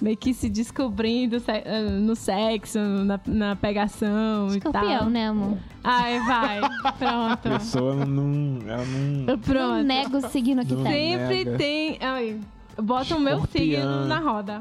meio 0.00 0.16
que 0.16 0.32
se 0.34 0.48
descobrindo 0.48 1.36
ah, 1.46 1.90
no 2.00 2.16
sexo, 2.16 2.78
na, 2.78 3.20
na 3.26 3.54
pegação 3.56 4.48
e 4.52 4.56
Escorpião, 4.56 4.98
tal. 4.98 5.10
né, 5.10 5.28
amor? 5.28 5.58
Ai, 5.84 6.18
vai. 6.20 6.58
A 6.84 6.92
Pronto. 6.98 7.42
pessoa 7.58 7.94
não. 8.06 8.58
Ela 8.66 8.84
não. 8.86 9.24
Não 9.26 9.38
Pronto. 9.38 9.82
nego 9.84 10.16
o 10.16 10.20
signo 10.28 10.64
que 10.64 10.74
Não. 10.74 10.84
tem. 10.84 11.18
Sempre 11.18 11.44
Nega. 11.44 11.58
tem. 11.58 11.98
Ai, 12.00 12.40
bota 12.82 13.14
o 13.16 13.20
meu 13.20 13.44
signo 13.46 14.06
na 14.06 14.18
roda. 14.18 14.58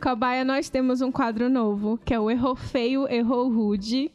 Cobaia, 0.00 0.44
nós 0.44 0.68
temos 0.68 1.00
um 1.00 1.10
quadro 1.10 1.48
novo, 1.48 1.98
que 2.04 2.12
é 2.12 2.20
o 2.20 2.30
Errou 2.30 2.54
Feio, 2.54 3.08
Errou 3.10 3.50
Rude, 3.50 4.12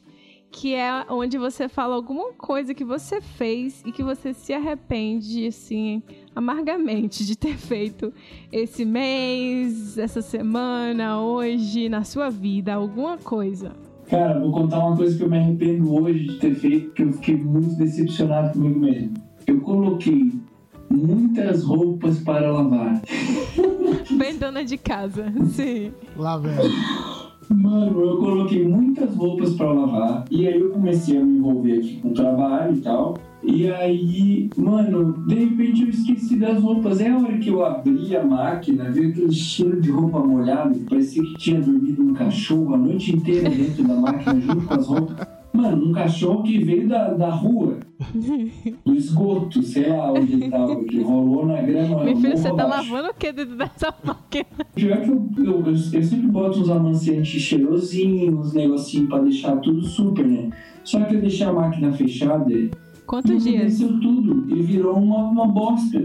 que 0.51 0.75
é 0.75 1.05
onde 1.09 1.39
você 1.39 1.67
fala 1.67 1.95
alguma 1.95 2.33
coisa 2.33 2.73
que 2.73 2.83
você 2.83 3.19
fez 3.19 3.81
e 3.83 3.91
que 3.91 4.03
você 4.03 4.31
se 4.31 4.53
arrepende, 4.53 5.47
assim, 5.47 6.03
amargamente 6.35 7.25
de 7.25 7.35
ter 7.35 7.57
feito 7.57 8.13
esse 8.51 8.85
mês, 8.85 9.97
essa 9.97 10.21
semana, 10.21 11.19
hoje, 11.19 11.89
na 11.89 12.03
sua 12.03 12.29
vida, 12.29 12.75
alguma 12.75 13.17
coisa. 13.17 13.71
Cara, 14.07 14.39
vou 14.39 14.51
contar 14.51 14.85
uma 14.85 14.95
coisa 14.95 15.17
que 15.17 15.23
eu 15.23 15.29
me 15.29 15.39
arrependo 15.39 15.95
hoje 15.95 16.27
de 16.27 16.39
ter 16.39 16.53
feito, 16.53 16.91
que 16.91 17.01
eu 17.01 17.13
fiquei 17.13 17.37
muito 17.37 17.75
decepcionado 17.75 18.53
comigo 18.53 18.79
mesmo. 18.79 19.13
Eu 19.47 19.59
coloquei 19.61 20.31
muitas 20.91 21.63
roupas 21.63 22.19
para 22.19 22.51
lavar. 22.51 23.01
Bem 24.11 24.37
dona 24.37 24.63
de 24.63 24.77
casa, 24.77 25.31
sim. 25.51 25.91
Lá 26.15 26.37
vem. 26.37 26.51
Mano, 27.49 28.01
eu 28.01 28.17
coloquei 28.17 28.65
muitas 28.67 29.13
roupas 29.15 29.53
para 29.55 29.71
lavar 29.71 30.25
e 30.31 30.47
aí 30.47 30.59
eu 30.59 30.69
comecei 30.69 31.17
a 31.17 31.23
me 31.23 31.37
envolver 31.37 31.79
aqui 31.79 31.99
com 32.01 32.09
o 32.09 32.13
trabalho 32.13 32.75
e 32.75 32.81
tal. 32.81 33.17
E 33.43 33.69
aí, 33.71 34.49
mano, 34.55 35.13
de 35.27 35.35
repente 35.35 35.81
eu 35.81 35.89
esqueci 35.89 36.37
das 36.37 36.61
roupas. 36.61 37.01
É 37.01 37.09
a 37.09 37.17
hora 37.17 37.37
que 37.39 37.49
eu 37.49 37.65
abri 37.65 38.15
a 38.15 38.23
máquina, 38.23 38.89
veio 38.91 39.09
aquele 39.09 39.31
cheiro 39.31 39.81
de 39.81 39.89
roupa 39.89 40.19
molhada, 40.19 40.77
parecia 40.87 41.23
que 41.23 41.33
tinha 41.37 41.59
dormido 41.59 42.03
um 42.03 42.13
cachorro 42.13 42.75
a 42.75 42.77
noite 42.77 43.15
inteira 43.15 43.49
dentro 43.49 43.83
da 43.83 43.95
máquina 43.95 44.39
junto 44.39 44.67
com 44.67 44.73
as 44.73 44.87
roupas. 44.87 45.40
Mano, 45.53 45.89
um 45.89 45.91
cachorro 45.91 46.43
que 46.43 46.63
veio 46.63 46.87
da, 46.87 47.13
da 47.13 47.29
rua, 47.29 47.77
do 48.85 48.95
esgoto, 48.95 49.61
sei 49.61 49.89
lá 49.89 50.13
onde 50.13 50.33
ele 50.33 50.49
tava, 50.49 50.83
que 50.83 51.01
rolou 51.01 51.45
na 51.45 51.61
grama. 51.61 52.03
Meu 52.05 52.15
filho, 52.15 52.37
você 52.37 52.53
tá 52.53 52.65
lavando 52.65 53.09
o 53.09 53.13
que 53.13 53.31
dentro 53.33 53.57
dessa 53.57 53.93
máquina? 54.03 54.45
Pior 54.73 55.01
que 55.01 55.09
eu, 55.09 55.29
eu, 55.37 55.65
eu, 55.65 55.77
sempre 55.77 56.27
boto 56.27 56.59
uns 56.61 56.69
amaciantes 56.69 57.41
cheirosinhos, 57.41 58.47
uns 58.47 58.53
negocinhos 58.53 59.09
pra 59.09 59.19
deixar 59.19 59.57
tudo 59.57 59.83
super, 59.83 60.25
né? 60.25 60.49
Só 60.85 61.03
que 61.03 61.15
eu 61.15 61.21
deixei 61.21 61.45
a 61.45 61.53
máquina 61.53 61.91
fechada 61.91 62.51
e 62.51 62.71
Quantos 63.05 63.43
dias? 63.43 63.77
desceu 63.77 63.99
tudo 63.99 64.45
e 64.55 64.61
virou 64.61 64.97
uma, 64.97 65.17
uma 65.29 65.45
bosta. 65.45 66.01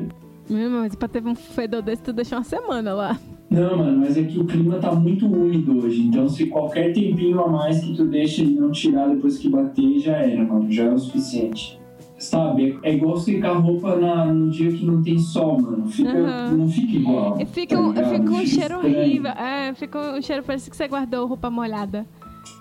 Meu 0.50 0.58
irmão, 0.58 0.80
mas 0.80 0.94
pra 0.96 1.06
ter 1.06 1.24
um 1.24 1.34
fedor 1.36 1.82
desse, 1.82 2.02
tu 2.02 2.12
deixou 2.12 2.38
uma 2.38 2.44
semana 2.44 2.92
lá. 2.94 3.18
Não, 3.48 3.76
mano, 3.76 3.98
mas 3.98 4.16
é 4.16 4.24
que 4.24 4.38
o 4.38 4.44
clima 4.44 4.76
tá 4.78 4.92
muito 4.92 5.26
úmido 5.26 5.78
hoje. 5.78 6.00
Então, 6.02 6.28
se 6.28 6.46
qualquer 6.46 6.92
tempinho 6.92 7.40
a 7.40 7.48
mais 7.48 7.78
que 7.80 7.94
tu 7.94 8.04
deixa 8.04 8.42
e 8.42 8.50
não 8.50 8.70
tirar 8.72 9.08
depois 9.08 9.38
que 9.38 9.48
bater, 9.48 10.00
já 10.00 10.16
era, 10.16 10.44
mano. 10.44 10.70
Já 10.70 10.84
é 10.84 10.90
o 10.92 10.98
suficiente. 10.98 11.78
Sabe? 12.18 12.78
É 12.82 12.94
igual 12.94 13.16
secar 13.18 13.52
roupa 13.52 13.94
na, 13.96 14.26
no 14.26 14.50
dia 14.50 14.72
que 14.72 14.84
não 14.84 15.02
tem 15.02 15.18
sol, 15.18 15.60
mano. 15.60 15.86
Fica, 15.86 16.10
Aham. 16.10 16.56
Não 16.56 16.68
fica 16.68 16.96
igual. 16.96 17.38
Fica, 17.46 17.76
tá 17.76 17.82
um, 17.82 17.94
fica 17.94 18.30
um 18.32 18.46
cheiro 18.46 18.74
estranho. 18.74 18.98
horrível. 18.98 19.30
É, 19.32 19.74
fica 19.74 20.16
um 20.16 20.22
cheiro, 20.22 20.42
parece 20.42 20.70
que 20.70 20.76
você 20.76 20.88
guardou 20.88 21.26
roupa 21.26 21.50
molhada. 21.50 22.06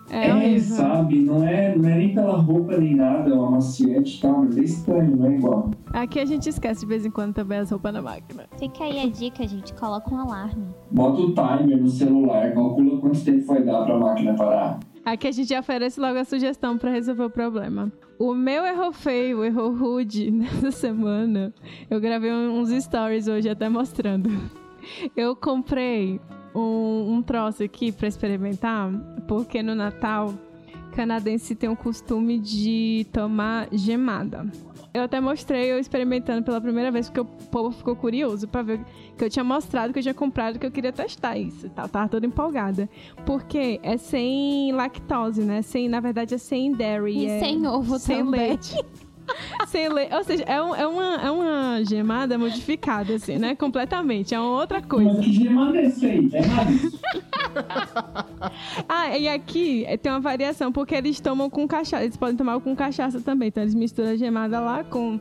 É, 0.10 0.28
É, 0.28 0.60
sabe? 0.60 1.20
Não 1.20 1.44
é, 1.44 1.76
não 1.76 1.90
é 1.90 1.98
nem 1.98 2.14
pela 2.14 2.38
roupa 2.38 2.78
nem 2.78 2.96
nada, 2.96 3.30
é 3.30 3.34
um 3.34 3.46
amaciante 3.46 4.18
e 4.18 4.22
tal, 4.22 4.44
mas 4.44 4.58
é 4.58 4.62
estranho, 4.62 5.16
não 5.16 5.26
é 5.28 5.36
igual. 5.36 5.72
Aqui 5.94 6.20
a 6.20 6.26
gente 6.26 6.48
esquece 6.50 6.82
de 6.82 6.86
vez 6.86 7.06
em 7.06 7.12
quando 7.12 7.34
também 7.34 7.60
as 7.60 7.72
roupas 7.72 7.94
na 7.94 8.02
máquina. 8.02 8.48
Fica 8.58 8.84
aí 8.84 9.00
a 9.00 9.10
dica, 9.10 9.48
gente. 9.48 9.74
Coloca 9.74 10.14
um 10.14 10.20
alarme. 10.20 10.68
Bota 10.92 11.22
o 11.22 11.34
timer 11.34 11.78
no 11.82 11.90
celular, 11.90 12.54
calcula 12.54 13.00
quanto 13.00 13.24
tempo 13.24 13.46
vai 13.46 13.64
dar 13.64 13.84
pra 13.86 13.98
máquina 13.98 14.36
parar. 14.36 14.80
Aqui 15.04 15.28
a 15.28 15.32
gente 15.32 15.50
já 15.50 15.60
oferece 15.60 16.00
logo 16.00 16.18
a 16.18 16.24
sugestão 16.26 16.78
pra 16.78 16.90
resolver 16.92 17.24
o 17.24 17.30
problema. 17.30 17.92
O 18.18 18.34
meu 18.34 18.66
erro 18.66 18.92
feio, 18.92 19.40
o 19.40 19.44
erro 19.44 19.70
rude 19.76 20.32
nessa 20.32 20.72
semana, 20.72 21.54
eu 21.90 22.00
gravei 22.02 22.32
uns 22.32 22.70
stories 22.70 23.28
hoje 23.28 23.50
até 23.50 23.70
mostrando. 23.70 24.30
Eu 25.16 25.36
comprei 25.36 26.20
um, 26.56 27.16
um 27.16 27.22
troço 27.22 27.64
aqui 27.64 27.92
pra 27.92 28.08
experimentar, 28.08 28.90
porque 29.28 29.62
no 29.62 29.76
Natal 29.76 30.34
canadense 30.96 31.54
tem 31.54 31.70
o 31.70 31.76
costume 31.76 32.40
de 32.40 33.06
tomar 33.12 33.68
gemada. 33.72 34.46
Eu 34.94 35.04
até 35.04 35.20
mostrei 35.20 35.70
eu 35.70 35.78
experimentando 35.78 36.42
pela 36.42 36.62
primeira 36.62 36.90
vez, 36.90 37.10
porque 37.10 37.20
o 37.20 37.26
povo 37.26 37.70
ficou 37.70 37.98
curioso 37.98 38.48
pra 38.48 38.62
ver 38.62 38.80
que 39.18 39.26
eu 39.26 39.30
tinha 39.30 39.44
mostrado 39.44 39.92
que 39.92 40.00
eu 40.00 40.04
tinha 40.04 40.14
comprado 40.14 40.58
que 40.58 40.66
eu 40.66 40.72
queria 40.72 40.94
testar 40.94 41.38
isso. 41.38 41.70
tal. 41.70 41.90
Tava 41.90 42.08
toda 42.08 42.26
empolgada. 42.26 42.90
Porque 43.26 43.78
é 43.84 43.98
sem 43.98 44.72
lactose, 44.72 45.44
né? 45.44 45.62
Sem, 45.62 45.90
na 45.90 46.00
verdade, 46.00 46.36
é 46.36 46.38
sem 46.38 46.72
dairy. 46.72 47.18
E 47.18 47.26
é 47.26 47.40
sem 47.40 47.68
ovo 47.68 48.00
sem 48.00 48.20
também. 48.20 48.48
leite. 48.48 48.82
sem 49.68 49.90
leite. 49.90 50.14
Ou 50.14 50.24
seja, 50.24 50.44
é, 50.44 50.62
um- 50.62 50.76
é 50.76 50.88
uma, 50.88 51.16
é 51.16 51.32
uma 51.32 51.84
gemada 51.84 52.38
modificada, 52.38 53.16
assim, 53.16 53.38
né? 53.38 53.56
Completamente. 53.56 54.34
É 54.36 54.40
uma 54.40 54.50
outra 54.60 54.82
coisa. 54.82 55.14
Mas 55.14 55.26
que 55.26 55.34
gemada 55.34 55.78
é 55.78 55.86
essa 55.86 56.06
aí? 56.06 56.30
É. 56.34 56.42
Ah, 58.88 59.18
e 59.18 59.28
aqui 59.28 59.86
tem 60.02 60.12
uma 60.12 60.20
variação, 60.20 60.72
porque 60.72 60.96
eles 60.96 61.20
tomam 61.20 61.50
com 61.50 61.68
cachaça. 61.68 62.04
Eles 62.04 62.18
podem 62.18 62.36
tomar 62.36 62.60
com 62.60 62.76
cachaça 62.76 63.22
também. 63.22 63.48
Então 63.50 63.64
eles 63.64 63.76
misturam 63.76 64.10
a 64.10 64.16
gemada 64.16 64.60
lá 64.60 64.84
com. 64.84 65.20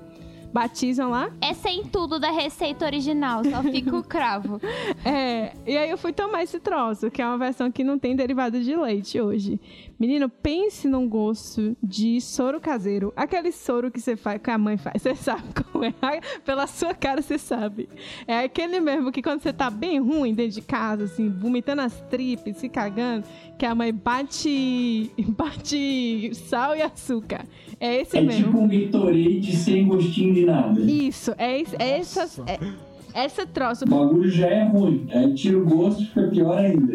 Batizam 0.53 1.11
lá. 1.11 1.31
É 1.41 1.53
sem 1.53 1.83
tudo 1.83 2.21
da 2.21 2.31
receita 2.31 2.85
original, 2.87 3.43
só 3.45 3.61
fica 3.61 3.97
o 3.97 4.05
cravo. 4.05 4.61
É, 5.05 5.53
e 5.67 5.77
aí 5.77 5.91
eu 5.91 5.99
fui 5.99 6.13
tomar 6.13 6.43
esse 6.45 6.59
troço, 6.61 7.11
que 7.11 7.21
é 7.21 7.27
uma 7.27 7.37
versão 7.37 7.71
que 7.73 7.83
não 7.85 7.99
tem 7.99 8.15
derivado 8.17 8.61
de 8.63 8.75
leite 8.77 9.21
hoje. 9.21 9.61
Menino, 9.99 10.29
pense 10.29 10.89
num 10.89 11.09
gosto 11.09 11.77
de 11.83 12.21
soro 12.21 12.61
caseiro. 12.61 13.13
Aquele 13.17 13.53
soro 13.53 13.91
que 13.91 14.01
você 14.01 14.17
faz, 14.17 14.41
que 14.43 14.51
a 14.51 14.59
mãe 14.59 14.77
faz. 14.77 15.01
Você 15.03 15.15
sabe 15.15 15.43
como 15.71 15.85
é. 15.85 15.93
Pela 16.45 16.67
sua 16.67 16.95
cara, 16.95 17.21
você 17.23 17.39
sabe. 17.39 17.89
É 18.27 18.41
aquele 18.41 18.81
mesmo 18.81 19.13
que 19.13 19.23
quando 19.23 19.41
você 19.41 19.53
tá 19.53 19.71
bem 19.71 19.99
ruim 20.01 20.35
dentro 20.35 20.53
de 20.55 20.63
casa, 20.63 21.05
assim, 21.05 21.29
vomitando 21.31 21.83
as 21.83 22.01
tripas, 22.11 22.57
se 22.57 22.69
cagando, 22.69 23.25
que 23.59 23.65
a 23.67 23.75
mãe 23.75 23.93
bate, 23.93 25.11
bate 25.29 26.31
sal 26.35 26.75
e 26.77 26.83
açúcar. 26.83 27.45
É 27.81 28.01
esse 28.01 28.17
É 28.17 28.21
mesmo. 28.21 28.47
tipo 28.47 28.59
um 28.59 28.69
Gatorade 28.69 29.57
sem 29.57 29.87
gostinho 29.87 30.35
de 30.35 30.45
nada. 30.47 30.81
Isso, 30.81 31.35
é, 31.39 31.61
esse- 31.61 31.77
é 31.79 31.99
essas. 31.99 32.39
É, 32.47 32.59
essa 33.15 33.47
troço. 33.47 33.85
O 33.85 33.89
bagulho 33.89 34.31
já 34.31 34.47
é 34.49 34.65
ruim. 34.65 35.07
Aí 35.13 35.33
tira 35.35 35.59
o 35.59 35.65
gosto 35.65 36.03
e 36.03 36.07
fica 36.07 36.29
pior 36.29 36.59
ainda. 36.59 36.95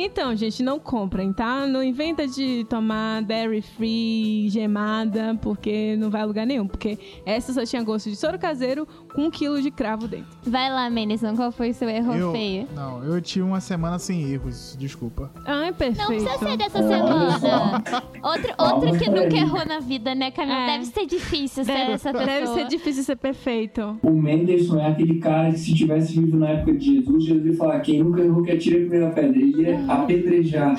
Então, 0.00 0.36
gente, 0.36 0.62
não 0.62 0.78
comprem, 0.78 1.32
tá? 1.32 1.66
Não 1.66 1.82
inventa 1.82 2.24
de 2.24 2.64
tomar 2.70 3.20
dairy 3.22 3.60
free, 3.60 4.48
gemada, 4.48 5.36
porque 5.42 5.96
não 5.96 6.08
vai 6.08 6.20
a 6.20 6.24
lugar 6.24 6.46
nenhum. 6.46 6.68
Porque 6.68 6.96
essa 7.26 7.52
só 7.52 7.64
tinha 7.64 7.82
gosto 7.82 8.08
de 8.08 8.14
soro 8.14 8.38
caseiro 8.38 8.86
com 9.12 9.22
um 9.22 9.30
quilo 9.30 9.60
de 9.60 9.72
cravo 9.72 10.06
dentro. 10.06 10.28
Vai 10.44 10.70
lá, 10.70 10.88
Menison, 10.88 11.34
qual 11.34 11.50
foi 11.50 11.70
o 11.70 11.74
seu 11.74 11.88
erro 11.88 12.14
Eu, 12.14 12.30
feio? 12.30 12.68
não, 12.76 13.02
eu 13.02 13.20
tive 13.20 13.44
uma 13.44 13.60
semana 13.60 13.98
sem 13.98 14.22
erros, 14.30 14.76
desculpa. 14.78 15.32
Ai, 15.44 15.72
perfeito. 15.72 15.98
Não 15.98 16.06
precisa 16.24 16.38
ser 16.46 16.56
dessa 16.56 16.78
semana. 16.78 17.82
Outro, 18.22 18.54
outro 18.58 18.98
que 18.98 19.10
nunca 19.10 19.36
errou 19.36 19.66
na 19.66 19.80
vida, 19.80 20.14
né, 20.14 20.30
Camila? 20.30 20.58
É. 20.58 20.66
Deve 20.78 20.84
ser 20.86 21.06
difícil 21.06 21.64
ser 21.64 21.72
Deve, 21.72 21.92
essa 21.92 22.12
pessoa. 22.12 22.26
deve 22.26 22.46
ser 22.48 22.66
difícil 22.68 23.02
ser 23.02 23.16
perfeito. 23.16 23.98
O 24.02 24.10
Menderson 24.12 24.78
é 24.78 24.86
aquele 24.86 25.18
cara 25.18 25.37
que 25.52 25.58
se 25.58 25.74
tivesse 25.74 26.12
vivo 26.20 26.36
na 26.36 26.48
época 26.50 26.74
de 26.74 26.96
Jesus, 26.96 27.24
Jesus 27.24 27.46
ia 27.46 27.56
falar, 27.56 27.80
quem 27.80 28.02
nunca 28.02 28.20
errou 28.22 28.42
que 28.42 28.50
atira 28.52 28.76
a 28.76 28.80
primeira 28.80 29.10
pedra. 29.10 29.38
Ele 29.38 29.62
ia 29.62 29.84
apedrejar. 29.92 30.76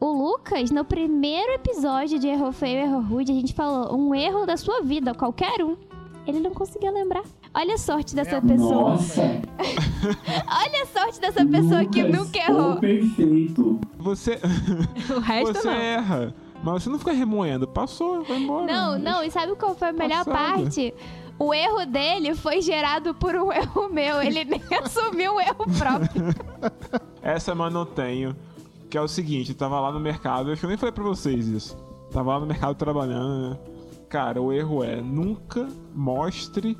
O 0.00 0.06
Lucas, 0.12 0.70
no 0.70 0.84
primeiro 0.84 1.52
episódio 1.52 2.18
de 2.18 2.28
Erro 2.28 2.52
Feio 2.52 2.78
e 2.78 2.82
Erro 2.82 3.00
Rude, 3.00 3.32
a 3.32 3.34
gente 3.34 3.54
falou 3.54 3.96
um 3.98 4.14
erro 4.14 4.44
da 4.46 4.56
sua 4.56 4.82
vida, 4.82 5.14
qualquer 5.14 5.62
um. 5.62 5.76
Ele 6.26 6.40
não 6.40 6.50
conseguia 6.52 6.90
lembrar. 6.90 7.22
Olha 7.54 7.74
a 7.74 7.78
sorte 7.78 8.14
dessa 8.14 8.40
pessoa. 8.40 8.90
Nossa, 8.90 9.22
Olha 10.02 10.82
a 10.82 10.86
sorte 10.86 11.20
dessa 11.20 11.44
pessoa 11.44 11.84
que 11.84 12.02
Lucas, 12.02 12.18
nunca 12.20 12.38
errou. 12.38 12.76
perfeito. 12.76 13.78
Você, 13.98 14.38
O 15.14 15.20
resto 15.20 15.52
você 15.54 15.66
não. 15.66 15.74
erra. 15.74 16.34
Mas 16.62 16.82
você 16.82 16.88
não 16.88 16.98
fica 16.98 17.12
remoendo. 17.12 17.68
Passou, 17.68 18.24
vai 18.24 18.38
embora. 18.38 18.66
Não, 18.72 18.98
não, 18.98 19.22
e 19.22 19.30
sabe 19.30 19.54
qual 19.54 19.74
foi 19.74 19.88
a 19.88 19.92
melhor 19.92 20.24
Passada. 20.24 20.62
parte? 20.62 20.94
O 21.38 21.52
erro 21.52 21.84
dele 21.86 22.34
foi 22.34 22.62
gerado 22.62 23.14
por 23.14 23.34
um 23.34 23.50
erro 23.52 23.88
meu. 23.88 24.22
Ele 24.22 24.44
nem 24.44 24.62
assumiu 24.82 25.34
o 25.36 25.40
erro 25.40 25.64
próprio. 25.78 26.34
Essa 27.22 27.46
semana 27.46 27.78
eu 27.80 27.86
tenho. 27.86 28.36
Que 28.88 28.96
é 28.96 29.00
o 29.00 29.08
seguinte, 29.08 29.50
eu 29.50 29.56
tava 29.56 29.80
lá 29.80 29.90
no 29.90 29.98
mercado, 29.98 30.52
acho 30.52 30.60
que 30.60 30.66
eu 30.66 30.68
nem 30.68 30.78
falei 30.78 30.92
pra 30.92 31.02
vocês 31.02 31.48
isso. 31.48 31.76
Tava 32.12 32.34
lá 32.34 32.40
no 32.40 32.46
mercado 32.46 32.76
trabalhando, 32.76 33.50
né? 33.50 33.58
Cara, 34.08 34.40
o 34.40 34.52
erro 34.52 34.84
é 34.84 35.00
nunca 35.00 35.66
mostre 35.92 36.78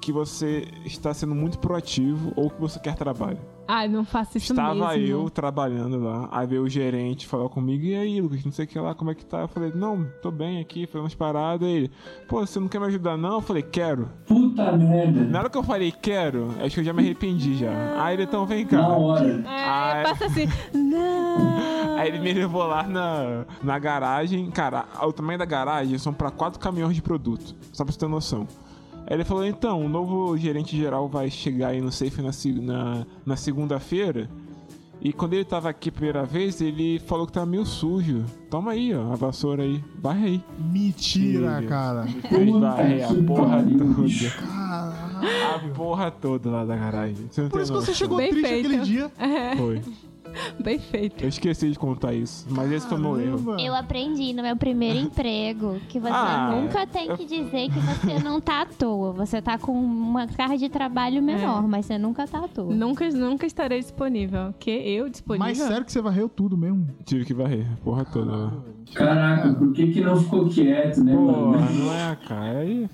que 0.00 0.10
você 0.10 0.66
está 0.86 1.12
sendo 1.12 1.34
muito 1.34 1.58
proativo 1.58 2.32
ou 2.36 2.48
que 2.48 2.58
você 2.58 2.80
quer 2.80 2.94
trabalho. 2.94 3.38
Ai, 3.74 3.88
não 3.88 4.04
faço 4.04 4.36
isso 4.36 4.52
Estava 4.52 4.74
mesmo. 4.74 5.06
eu 5.24 5.30
trabalhando 5.30 5.98
lá, 5.98 6.28
aí 6.30 6.46
veio 6.46 6.62
o 6.62 6.68
gerente 6.68 7.26
falar 7.26 7.48
comigo, 7.48 7.82
e 7.86 7.94
aí, 7.94 8.20
Lucas, 8.20 8.44
não 8.44 8.52
sei 8.52 8.66
o 8.66 8.68
que 8.68 8.78
lá, 8.78 8.94
como 8.94 9.10
é 9.10 9.14
que 9.14 9.24
tá? 9.24 9.40
Eu 9.40 9.48
falei, 9.48 9.72
não, 9.74 10.06
tô 10.20 10.30
bem 10.30 10.60
aqui, 10.60 10.86
foi 10.86 11.00
umas 11.00 11.14
paradas. 11.14 11.66
Aí 11.66 11.74
ele, 11.74 11.90
pô, 12.28 12.40
você 12.44 12.60
não 12.60 12.68
quer 12.68 12.78
me 12.78 12.86
ajudar 12.88 13.16
não? 13.16 13.36
Eu 13.36 13.40
falei, 13.40 13.62
quero. 13.62 14.10
Puta 14.26 14.72
merda. 14.72 15.24
Na 15.24 15.38
hora 15.38 15.48
que 15.48 15.56
eu 15.56 15.62
falei, 15.62 15.90
quero, 15.90 16.50
acho 16.62 16.74
que 16.74 16.80
eu 16.80 16.84
já 16.84 16.92
me 16.92 17.00
arrependi 17.00 17.56
já. 17.56 17.70
Aí 18.04 18.14
ele, 18.14 18.24
então 18.24 18.44
vem 18.44 18.66
cá. 18.66 18.76
Na 18.76 18.88
hora. 18.88 19.26
É, 19.26 19.42
Ai. 19.46 20.02
passa 20.02 20.26
assim, 20.26 20.46
não. 20.74 21.96
Aí 21.96 22.08
ele 22.08 22.18
me 22.18 22.32
levou 22.34 22.66
lá 22.66 22.82
na, 22.82 23.46
na 23.62 23.78
garagem. 23.78 24.50
Cara, 24.50 24.84
o 25.02 25.12
tamanho 25.12 25.38
da 25.38 25.44
garagem 25.46 25.96
são 25.96 26.12
pra 26.12 26.30
quatro 26.30 26.60
caminhões 26.60 26.94
de 26.94 27.00
produto. 27.00 27.54
Só 27.72 27.84
pra 27.84 27.92
você 27.92 27.98
ter 27.98 28.08
noção. 28.08 28.46
Aí 29.12 29.16
ele 29.18 29.24
falou, 29.24 29.44
então, 29.44 29.84
o 29.84 29.90
novo 29.90 30.34
gerente 30.38 30.74
geral 30.74 31.06
vai 31.06 31.30
chegar 31.30 31.68
aí 31.68 31.82
no 31.82 31.92
Safe 31.92 32.22
na, 32.22 32.30
na, 32.62 33.06
na 33.26 33.36
segunda-feira. 33.36 34.26
E 35.02 35.12
quando 35.12 35.34
ele 35.34 35.44
tava 35.44 35.68
aqui 35.68 35.90
a 35.90 35.92
primeira 35.92 36.24
vez, 36.24 36.62
ele 36.62 36.98
falou 36.98 37.26
que 37.26 37.32
tava 37.34 37.44
meio 37.44 37.66
sujo. 37.66 38.24
Toma 38.48 38.70
aí, 38.70 38.94
ó, 38.94 39.12
a 39.12 39.14
vassoura 39.14 39.64
aí. 39.64 39.84
Varre 40.00 40.24
aí. 40.26 40.44
Mentira, 40.58 41.56
Filho. 41.58 41.68
cara. 41.68 42.06
Fez 42.06 42.54
a 42.64 43.14
que 43.14 43.22
porra 43.22 43.62
toda. 43.62 44.30
Caralho. 44.30 45.56
A 45.56 45.74
porra 45.74 46.10
toda 46.10 46.50
lá 46.50 46.64
da 46.64 46.74
garagem. 46.76 47.26
Você 47.30 47.42
não 47.42 47.48
Por 47.50 47.56
tem 47.56 47.62
isso 47.64 47.72
que 47.74 47.78
você 47.84 47.92
chegou 47.92 48.16
Bem 48.16 48.30
triste 48.30 48.48
feito. 48.48 48.66
aquele 48.68 48.82
dia. 48.82 49.12
É, 49.18 49.56
Foi. 49.56 49.82
bem 50.62 50.78
feito. 50.78 51.22
Eu 51.22 51.28
esqueci 51.28 51.70
de 51.70 51.78
contar 51.78 52.12
isso. 52.14 52.46
Mas 52.50 52.70
esse 52.72 52.86
foi 52.88 52.98
meu 52.98 53.20
erro. 53.20 53.58
Eu 53.58 53.74
aprendi 53.74 54.32
no 54.32 54.42
meu 54.42 54.56
primeiro 54.56 54.98
emprego 55.00 55.78
que 55.88 55.98
você 55.98 56.12
Ah, 56.12 56.50
nunca 56.60 56.86
tem 56.86 57.14
que 57.16 57.24
dizer 57.24 57.68
que 57.70 57.78
você 57.78 58.18
não 58.22 58.40
tá 58.40 58.62
à 58.62 58.66
toa. 58.66 59.12
Você 59.12 59.40
tá 59.42 59.58
com 59.58 59.72
uma 59.72 60.26
carga 60.26 60.56
de 60.58 60.68
trabalho 60.68 61.22
menor, 61.22 61.66
mas 61.66 61.86
você 61.86 61.98
nunca 61.98 62.26
tá 62.26 62.44
à 62.44 62.48
toa. 62.48 62.74
Nunca, 62.74 63.08
nunca 63.10 63.46
estarei 63.46 63.80
disponível. 63.80 64.54
Que 64.58 64.70
eu 64.70 65.08
disponível? 65.08 65.46
Mas 65.48 65.58
sério 65.58 65.84
que 65.84 65.92
você 65.92 66.00
varreu 66.00 66.28
tudo 66.28 66.56
mesmo? 66.56 66.86
Tive 67.04 67.24
que 67.24 67.34
varrer. 67.34 67.66
a 67.72 67.76
Porra 67.84 68.04
toda. 68.04 68.52
Caraca, 68.94 69.52
por 69.54 69.72
que 69.72 69.88
que 69.88 70.00
não 70.00 70.16
ficou 70.16 70.48
quieto, 70.48 71.02
né, 71.02 71.14
Porra, 71.14 71.58
mano? 71.60 71.84
não 71.84 71.92
é, 71.94 72.16
cara. 72.26 72.58
Aí. 72.58 72.88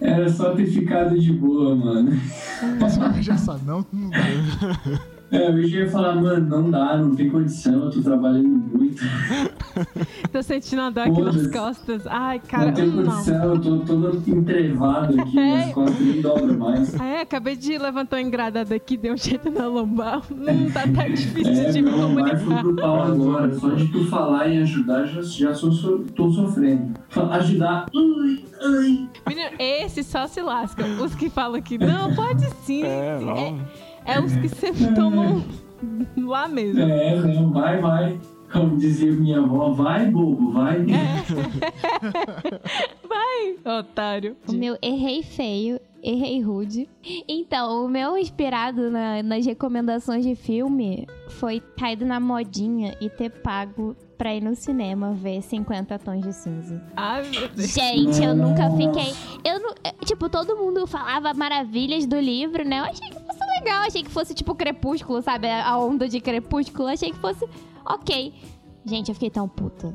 Era 0.00 0.28
só 0.28 0.54
ter 0.54 0.66
ficado 0.66 1.18
de 1.18 1.32
boa, 1.32 1.74
mano. 1.74 2.10
Você 2.78 3.22
já 3.22 3.36
sabe, 3.36 3.64
não? 3.64 3.84
Não 3.92 4.10
dá. 4.10 4.18
É, 5.32 5.48
eu 5.48 5.66
já 5.66 5.78
ia 5.78 5.90
falar, 5.90 6.14
mano, 6.14 6.46
não 6.46 6.70
dá, 6.70 6.96
não 6.98 7.14
tem 7.14 7.30
condição, 7.30 7.84
eu 7.84 7.90
tô 7.90 8.02
trabalhando 8.02 8.48
muito. 8.48 9.02
Tô 10.30 10.42
sentindo 10.42 10.80
uma 10.82 10.90
dor 10.90 11.02
aqui 11.08 11.20
nas 11.22 11.46
costas. 11.48 12.06
Ai, 12.06 12.38
cara, 12.40 12.66
não 12.66 12.72
tem 12.74 12.88
hum, 12.88 12.92
não. 13.02 13.04
condição, 13.12 13.44
eu 13.54 13.60
tô 13.60 13.78
todo 13.80 14.22
entrevado 14.30 15.20
aqui, 15.20 15.38
É. 15.38 15.42
minhas 15.42 15.72
costas 15.74 16.00
nem 16.00 16.20
dobram 16.22 16.58
mais. 16.58 16.94
É, 17.00 17.20
acabei 17.22 17.56
de 17.56 17.76
levantar 17.78 18.16
uma 18.16 18.22
engradada 18.22 18.74
aqui, 18.74 18.96
deu 18.96 19.14
um 19.14 19.16
jeito 19.16 19.50
na 19.50 19.66
lombar. 19.66 20.22
Hum, 20.30 20.70
tá 20.72 20.82
até 20.84 21.08
difícil 21.12 21.52
É, 21.64 21.70
de 21.70 21.82
me 21.82 21.90
comunicar. 21.90 22.62
pro 22.62 22.76
pau 22.76 23.02
agora. 23.02 23.54
Só 23.58 23.68
de 23.70 23.88
tu 23.88 24.04
falar 24.06 24.48
em 24.50 24.58
ajudar, 24.62 25.06
já, 25.06 25.22
já 25.22 25.54
sou, 25.54 25.72
so- 25.72 26.04
tô 26.14 26.30
sofrendo. 26.30 26.92
Ajudar, 27.30 27.86
ai, 27.94 28.44
ai. 28.62 29.08
Menino, 29.28 29.50
esses 29.58 30.06
só 30.06 30.26
se 30.26 30.40
lascam. 30.42 30.86
Os 31.02 31.14
que 31.14 31.28
falam 31.30 31.60
que 31.62 31.76
não, 31.78 32.14
pode 32.14 32.46
sim. 32.64 32.82
É, 32.84 33.18
não. 33.20 33.36
É, 33.36 33.54
é 34.04 34.20
os 34.20 34.34
que 34.36 34.48
sempre 34.48 34.94
tomam 34.94 35.42
lá 36.16 36.48
mesmo. 36.48 36.80
É, 36.82 37.16
não, 37.20 37.50
vai, 37.52 37.80
vai. 37.80 38.20
Como 38.52 38.76
dizia 38.76 39.10
minha 39.12 39.38
avó, 39.38 39.70
vai, 39.70 40.06
bobo, 40.10 40.52
vai. 40.52 40.84
Vai, 43.08 43.78
otário. 43.78 44.36
O 44.48 44.52
meu 44.52 44.76
errei 44.82 45.22
feio, 45.22 45.80
errei 46.02 46.40
rude. 46.40 46.88
Então, 47.28 47.84
o 47.84 47.88
meu 47.88 48.16
inspirado 48.16 48.90
na- 48.90 49.22
nas 49.22 49.44
recomendações 49.46 50.24
de 50.24 50.34
filme 50.34 51.06
foi 51.28 51.60
caído 51.78 52.04
na 52.04 52.20
modinha 52.20 52.96
e 53.00 53.08
ter 53.08 53.30
pago 53.30 53.96
pra 54.22 54.32
ir 54.32 54.40
no 54.40 54.54
cinema 54.54 55.10
ver 55.14 55.42
50 55.42 55.98
tons 55.98 56.20
de 56.22 56.32
cinza. 56.32 56.80
Ai, 56.96 57.28
meu 57.28 57.48
Deus. 57.48 57.70
Gente, 57.72 58.22
eu 58.22 58.36
nunca 58.36 58.70
fiquei. 58.70 59.12
Eu 59.44 59.58
não. 59.58 59.74
é, 59.82 59.92
Tipo, 60.04 60.28
todo 60.28 60.56
mundo 60.56 60.86
falava 60.86 61.34
maravilhas 61.34 62.06
do 62.06 62.20
livro, 62.20 62.64
né? 62.64 62.78
Eu 62.78 62.84
achei 62.84 63.08
que 63.08 63.14
fosse 63.18 63.40
legal, 63.58 63.82
achei 63.82 64.02
que 64.04 64.10
fosse 64.10 64.32
tipo 64.32 64.54
crepúsculo, 64.54 65.20
sabe? 65.22 65.50
A 65.50 65.76
onda 65.76 66.08
de 66.08 66.20
crepúsculo, 66.20 66.86
achei 66.86 67.10
que 67.10 67.18
fosse 67.18 67.44
ok. 67.84 68.32
Gente, 68.84 69.08
eu 69.08 69.14
fiquei 69.14 69.28
tão 69.30 69.48
puta. 69.48 69.92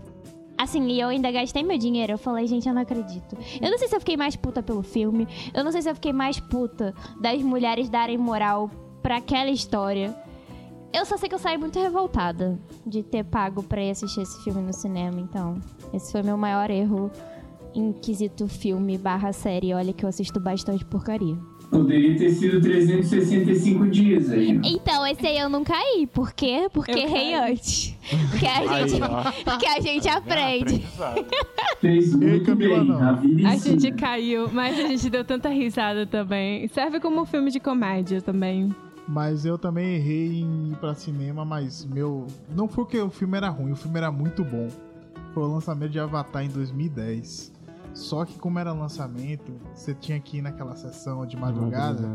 Assim, 0.57 0.85
e 0.89 0.99
eu 0.99 1.07
ainda 1.07 1.31
gastei 1.31 1.63
meu 1.63 1.77
dinheiro. 1.77 2.11
Eu 2.11 2.17
falei, 2.17 2.47
gente, 2.47 2.67
eu 2.67 2.73
não 2.75 2.81
acredito. 2.81 3.37
Eu 3.61 3.71
não 3.71 3.77
sei 3.77 3.87
se 3.87 3.95
eu 3.95 3.99
fiquei 4.01 4.17
mais 4.17 4.35
puta 4.35 4.61
pelo 4.61 4.83
filme. 4.83 5.25
Eu 5.53 5.63
não 5.63 5.71
sei 5.71 5.81
se 5.81 5.89
eu 5.89 5.95
fiquei 5.95 6.11
mais 6.11 6.37
puta 6.37 6.93
das 7.21 7.41
mulheres 7.41 7.87
darem 7.87 8.17
moral 8.17 8.69
pra 9.01 9.17
aquela 9.17 9.49
história. 9.51 10.13
Eu 10.97 11.05
só 11.05 11.15
sei 11.15 11.29
que 11.29 11.35
eu 11.35 11.39
saí 11.39 11.59
muito 11.59 11.79
revoltada 11.79 12.57
de 12.83 13.03
ter 13.03 13.23
pago 13.23 13.61
pra 13.61 13.79
ir 13.83 13.91
assistir 13.91 14.21
esse 14.21 14.43
filme 14.43 14.63
no 14.63 14.73
cinema. 14.73 15.19
Então, 15.19 15.61
esse 15.93 16.11
foi 16.11 16.23
meu 16.23 16.35
maior 16.35 16.71
erro 16.71 17.11
em 17.75 17.93
quesito 17.93 18.47
filme 18.47 18.97
barra 18.97 19.31
série. 19.31 19.75
Olha 19.75 19.93
que 19.93 20.03
eu 20.03 20.09
assisto 20.09 20.39
bastante 20.39 20.83
porcaria. 20.83 21.37
Poderia 21.69 22.17
ter 22.17 22.31
sido 22.31 22.59
365 22.59 23.87
dias 23.89 24.31
aí. 24.31 24.59
Então, 24.63 25.05
esse 25.05 25.27
aí 25.27 25.37
eu 25.37 25.49
não 25.49 25.63
caí. 25.63 26.07
Por 26.11 26.33
quê? 26.33 26.67
Porque 26.73 26.93
errei 26.93 27.35
antes. 27.35 27.95
Porque 28.31 28.47
a 28.47 28.65
gente, 28.65 28.99
porque 29.45 29.65
a 29.67 29.79
gente 29.79 30.09
aprende. 30.09 30.83
Aprendizado. 30.97 31.25
Fez 31.79 32.15
muito 32.15 32.45
Camila, 32.45 32.79
bem. 32.79 32.87
não. 32.87 33.03
A 33.03 33.11
vida 33.11 33.49
A 33.49 33.55
gente 33.55 33.91
caiu, 33.91 34.49
mas 34.51 34.79
a 34.79 34.87
gente 34.87 35.09
deu 35.11 35.23
tanta 35.23 35.49
risada 35.49 36.07
também. 36.07 36.67
Serve 36.69 36.99
como 36.99 37.21
um 37.21 37.25
filme 37.25 37.51
de 37.51 37.59
comédia 37.59 38.19
também. 38.19 38.73
Mas 39.07 39.45
eu 39.45 39.57
também 39.57 39.95
errei 39.95 40.41
em 40.41 40.71
ir 40.71 40.75
pra 40.77 40.93
cinema, 40.93 41.45
mas 41.45 41.85
meu. 41.85 42.27
Não 42.53 42.67
foi 42.67 42.83
porque 42.83 42.99
o 42.99 43.09
filme 43.09 43.37
era 43.37 43.49
ruim, 43.49 43.71
o 43.71 43.75
filme 43.75 43.97
era 43.97 44.11
muito 44.11 44.43
bom. 44.43 44.67
Foi 45.33 45.43
o 45.43 45.47
lançamento 45.47 45.91
de 45.91 45.99
Avatar 45.99 46.43
em 46.43 46.49
2010. 46.49 47.53
Só 47.93 48.25
que 48.25 48.37
como 48.37 48.59
era 48.59 48.73
lançamento, 48.73 49.51
você 49.73 49.93
tinha 49.93 50.19
que 50.19 50.37
ir 50.37 50.41
naquela 50.41 50.75
sessão 50.75 51.25
de 51.25 51.35
madrugada. 51.35 52.07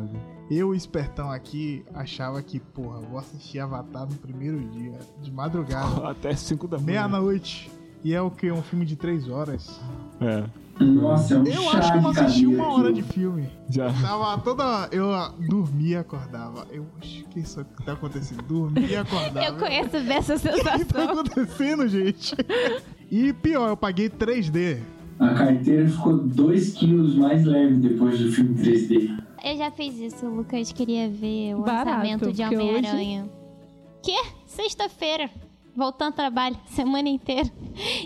Eu, 0.51 0.75
espertão 0.75 1.31
aqui, 1.31 1.85
achava 1.95 2.41
que, 2.43 2.61
porra, 2.61 3.01
vou 3.01 3.19
assistir 3.19 3.59
Avatar 3.59 4.07
no 4.07 4.15
primeiro 4.17 4.61
dia, 4.71 4.99
de 5.21 5.33
madrugada, 5.33 6.07
Até 6.11 6.35
5 6.37 6.69
da 6.69 6.77
manhã. 6.77 6.87
meia-noite. 6.87 7.71
E 8.05 8.15
é 8.15 8.21
o 8.21 8.31
que? 8.31 8.51
Um 8.53 8.63
filme 8.63 8.85
de 8.85 8.97
três 8.97 9.29
horas. 9.29 9.81
É, 10.21 10.45
Nossa, 10.83 11.35
é 11.35 11.39
um 11.39 11.47
Eu 11.47 11.71
acho 11.71 11.93
que 11.93 11.99
eu 11.99 12.03
não 12.03 12.11
assisti 12.11 12.47
uma 12.47 12.75
hora 12.75 12.93
de 12.93 13.03
filme. 13.03 13.49
já. 13.69 13.93
Tava 13.93 14.39
toda. 14.43 14.89
Eu 14.93 15.13
ah, 15.13 15.35
dormia 15.49 15.97
e 15.97 16.01
acordava. 16.01 16.67
Eu 16.71 16.87
acho 17.01 17.25
que 17.25 17.41
isso 17.41 17.65
que 17.65 17.85
tá 17.85 17.93
acontecendo. 17.93 18.43
Dormia 18.43 18.87
e 18.87 18.97
acordava. 18.97 19.47
Eu 19.47 19.57
conheço 19.57 19.91
bem 19.91 20.17
essa 20.17 20.35
O 20.35 20.41
que 20.41 20.65
tá 20.65 20.79
sensação. 20.79 21.11
acontecendo, 21.11 21.89
gente? 21.89 22.35
E 23.11 23.33
pior, 23.33 23.69
eu 23.69 23.77
paguei 23.77 24.09
3D. 24.09 24.79
A 25.19 25.35
carteira 25.35 25.89
ficou 25.89 26.19
2 26.19 26.73
quilos 26.73 27.15
mais 27.15 27.45
leve 27.45 27.75
depois 27.77 28.19
do 28.19 28.33
filme 28.33 28.55
3D. 28.55 29.23
Eu 29.45 29.57
já 29.57 29.71
fiz 29.71 29.99
isso, 29.99 30.27
o 30.27 30.37
Lucas 30.37 30.73
queria 30.73 31.09
ver 31.09 31.55
o 31.55 31.63
Barato, 31.63 31.91
lançamento 31.91 32.33
de 32.33 32.43
Homem-Aranha. 32.43 33.29
Quê? 34.03 34.17
Sexta-feira. 34.47 35.31
Voltando 35.75 36.09
ao 36.09 36.13
trabalho, 36.17 36.57
semana 36.67 37.09
inteira. 37.09 37.51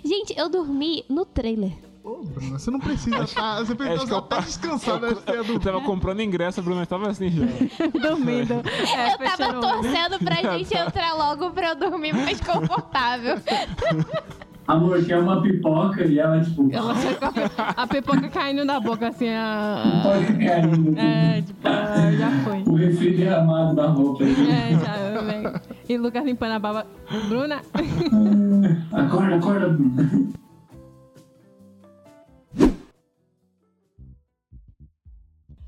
Gente, 0.05 0.35
eu 0.37 0.49
dormi 0.49 1.05
no 1.09 1.25
trailer. 1.25 1.73
Ô, 2.07 2.23
Bruna, 2.23 2.57
você 2.57 2.71
não 2.71 2.79
precisa 2.79 3.25
estar. 3.25 3.59
Você 3.59 3.75
precisa 3.75 4.15
eu 4.15 4.19
estar 4.21 4.41
descansada 4.41 5.13
ter 5.17 5.33
Eu 5.33 5.43
dormido. 5.45 5.61
tava 5.65 5.81
comprando 5.81 6.21
ingresso, 6.23 6.61
a 6.61 6.63
Bruna 6.63 6.87
tava 6.87 7.09
assim 7.09 7.29
já. 7.31 7.45
Dormindo. 8.01 8.55
É, 8.55 9.13
eu 9.15 9.37
tava 9.37 9.61
torcendo 9.61 10.19
pra 10.21 10.37
gente 10.57 10.73
entrar 10.77 11.15
logo 11.15 11.51
pra 11.51 11.71
eu 11.71 11.75
dormir 11.77 12.15
mais 12.15 12.41
confortável. 12.41 13.37
Amor, 14.69 15.05
quer 15.05 15.19
uma 15.19 15.41
pipoca? 15.43 16.05
E 16.05 16.19
ela, 16.19 16.41
tipo, 16.41 16.69
Ela 16.73 16.93
a 16.93 16.97
pi- 17.33 17.41
a 17.77 17.87
pipoca 17.87 18.29
caindo 18.29 18.65
na 18.65 18.81
boca, 18.81 19.09
assim, 19.09 19.29
a... 19.29 19.83
pipoca 20.03 20.45
caindo. 20.45 20.99
É, 20.99 21.43
tipo, 21.43 21.61
já 21.63 22.31
foi. 22.45 22.63
O 22.67 22.75
refri 22.77 23.17
derramado 23.17 23.75
na 23.75 23.87
roupa. 23.89 24.25
É, 24.25 24.73
já, 24.75 25.21
velho. 25.23 25.61
E 25.89 25.97
Lucas 25.99 26.25
limpando 26.25 26.53
a 26.53 26.59
baba. 26.59 26.87
Bruna, 27.29 27.61
Acorda, 28.93 29.37
acorda, 29.37 29.69
Bruno. 29.69 30.33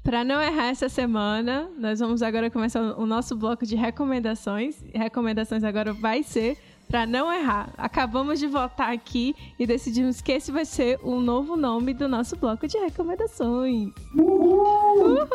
Pra 0.08 0.24
não 0.24 0.40
errar 0.40 0.68
essa 0.68 0.88
semana, 0.88 1.68
nós 1.76 2.00
vamos 2.00 2.22
agora 2.22 2.50
começar 2.50 2.80
o 2.98 3.04
nosso 3.04 3.36
bloco 3.36 3.66
de 3.66 3.76
recomendações. 3.76 4.82
Recomendações 4.94 5.62
agora 5.62 5.92
vai 5.92 6.22
ser 6.22 6.56
pra 6.88 7.04
não 7.04 7.30
errar. 7.30 7.74
Acabamos 7.76 8.38
de 8.38 8.46
votar 8.46 8.90
aqui 8.90 9.36
e 9.58 9.66
decidimos 9.66 10.22
que 10.22 10.32
esse 10.32 10.50
vai 10.50 10.64
ser 10.64 10.98
o 11.02 11.20
novo 11.20 11.58
nome 11.58 11.92
do 11.92 12.08
nosso 12.08 12.36
bloco 12.36 12.66
de 12.66 12.78
recomendações. 12.78 13.92
Uhul! 14.14 15.28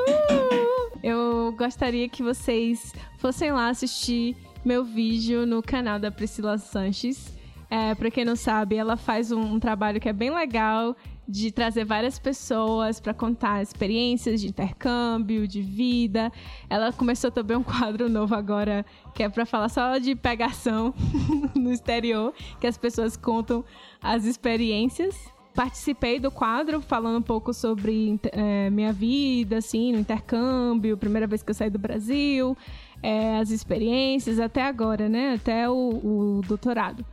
Eu 1.04 1.54
gostaria 1.56 2.10
que 2.10 2.24
vocês 2.24 2.96
fossem 3.20 3.52
lá 3.52 3.70
assistir 3.70 4.36
meu 4.66 4.84
vídeo 4.84 5.46
no 5.46 5.62
canal 5.62 6.00
da 6.00 6.10
Priscila 6.10 6.58
Sanches. 6.58 7.32
É, 7.70 7.94
pra 7.94 8.10
quem 8.10 8.26
não 8.26 8.36
sabe, 8.36 8.76
ela 8.76 8.98
faz 8.98 9.32
um, 9.32 9.40
um 9.40 9.60
trabalho 9.60 10.00
que 10.00 10.10
é 10.10 10.14
bem 10.14 10.32
legal 10.32 10.96
de 11.28 11.52
trazer 11.52 11.86
várias 11.86 12.20
pessoas 12.20 13.00
para 13.00 13.14
contar 13.14 13.62
experiências 13.62 14.42
de 14.42 14.48
intercâmbio, 14.48 15.48
de 15.48 15.62
vida. 15.62 16.32
Ela 16.70 16.92
começou 16.92 17.32
também 17.32 17.58
um 17.58 17.64
quadro 17.64 18.10
novo 18.10 18.36
agora, 18.36 18.86
que 19.14 19.24
é 19.24 19.30
para 19.30 19.46
falar 19.46 19.70
só 19.70 19.98
de 19.98 20.16
pegação 20.16 20.94
no 21.56 21.72
exterior, 21.72 22.34
que 22.60 22.68
as 22.68 22.78
pessoas 22.78 23.16
contam 23.16 23.64
as 24.02 24.26
experiências. 24.26 25.16
Participei 25.56 26.20
do 26.20 26.32
quadro 26.32 26.82
falando 26.82 27.20
um 27.20 27.22
pouco 27.22 27.54
sobre 27.54 28.20
é, 28.32 28.72
minha 28.72 28.92
vida, 28.92 29.58
assim, 29.58 29.92
no 29.92 30.00
intercâmbio, 30.00 30.98
primeira 30.98 31.28
vez 31.28 31.44
que 31.44 31.52
eu 31.52 31.54
saí 31.54 31.70
do 31.70 31.78
Brasil, 31.78 32.58
é, 33.04 33.38
as 33.38 33.52
experiências 33.52 34.40
até 34.40 34.64
agora, 34.64 35.08
né? 35.08 35.36
Até 35.36 35.70
o, 35.70 35.74
o 35.74 36.42
doutorado. 36.48 37.06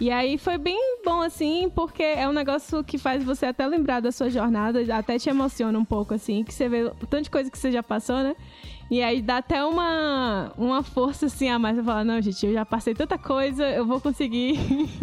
E 0.00 0.12
aí 0.12 0.38
foi 0.38 0.56
bem 0.58 1.00
bom, 1.04 1.20
assim, 1.20 1.68
porque 1.74 2.02
é 2.02 2.28
um 2.28 2.32
negócio 2.32 2.84
que 2.84 2.96
faz 2.96 3.24
você 3.24 3.46
até 3.46 3.66
lembrar 3.66 3.98
da 3.98 4.12
sua 4.12 4.30
jornada, 4.30 4.80
até 4.96 5.18
te 5.18 5.28
emociona 5.28 5.76
um 5.76 5.84
pouco, 5.84 6.14
assim, 6.14 6.44
que 6.44 6.54
você 6.54 6.68
vê 6.68 6.84
o 6.84 7.06
tanto 7.06 7.24
de 7.24 7.30
coisa 7.30 7.50
que 7.50 7.58
você 7.58 7.72
já 7.72 7.82
passou, 7.82 8.16
né? 8.18 8.36
E 8.90 9.02
aí 9.02 9.20
dá 9.20 9.38
até 9.38 9.62
uma, 9.64 10.52
uma 10.56 10.82
força 10.82 11.26
assim 11.26 11.48
a 11.48 11.58
mais 11.58 11.76
pra 11.76 11.84
falar, 11.84 12.04
não, 12.04 12.20
gente, 12.22 12.46
eu 12.46 12.52
já 12.52 12.64
passei 12.64 12.94
tanta 12.94 13.18
coisa, 13.18 13.68
eu 13.68 13.84
vou 13.84 14.00
conseguir 14.00 14.58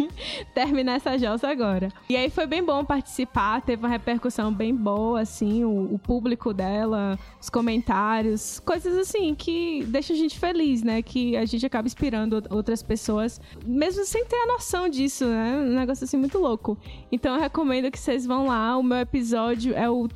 terminar 0.54 0.96
essa 0.96 1.16
jossa 1.16 1.48
agora. 1.48 1.88
E 2.08 2.16
aí 2.16 2.28
foi 2.28 2.46
bem 2.46 2.64
bom 2.64 2.84
participar, 2.84 3.60
teve 3.62 3.82
uma 3.82 3.88
repercussão 3.88 4.52
bem 4.52 4.74
boa, 4.74 5.20
assim, 5.20 5.64
o, 5.64 5.94
o 5.94 5.98
público 5.98 6.52
dela, 6.52 7.16
os 7.40 7.48
comentários, 7.48 8.58
coisas 8.60 8.96
assim 8.98 9.34
que 9.34 9.84
deixam 9.84 10.16
a 10.16 10.18
gente 10.18 10.38
feliz, 10.38 10.82
né? 10.82 11.00
Que 11.00 11.36
a 11.36 11.44
gente 11.44 11.64
acaba 11.64 11.86
inspirando 11.86 12.42
outras 12.50 12.82
pessoas, 12.82 13.40
mesmo 13.64 14.04
sem 14.04 14.24
ter 14.26 14.36
a 14.36 14.46
noção 14.46 14.88
disso, 14.88 15.26
né? 15.26 15.58
Um 15.58 15.74
negócio 15.74 16.04
assim 16.04 16.16
muito 16.16 16.38
louco. 16.38 16.76
Então 17.12 17.36
eu 17.36 17.40
recomendo 17.40 17.90
que 17.90 17.98
vocês 17.98 18.26
vão 18.26 18.46
lá, 18.48 18.76
o 18.76 18.82
meu 18.82 18.98
episódio 18.98 19.74
é 19.74 19.88
o 19.88 20.08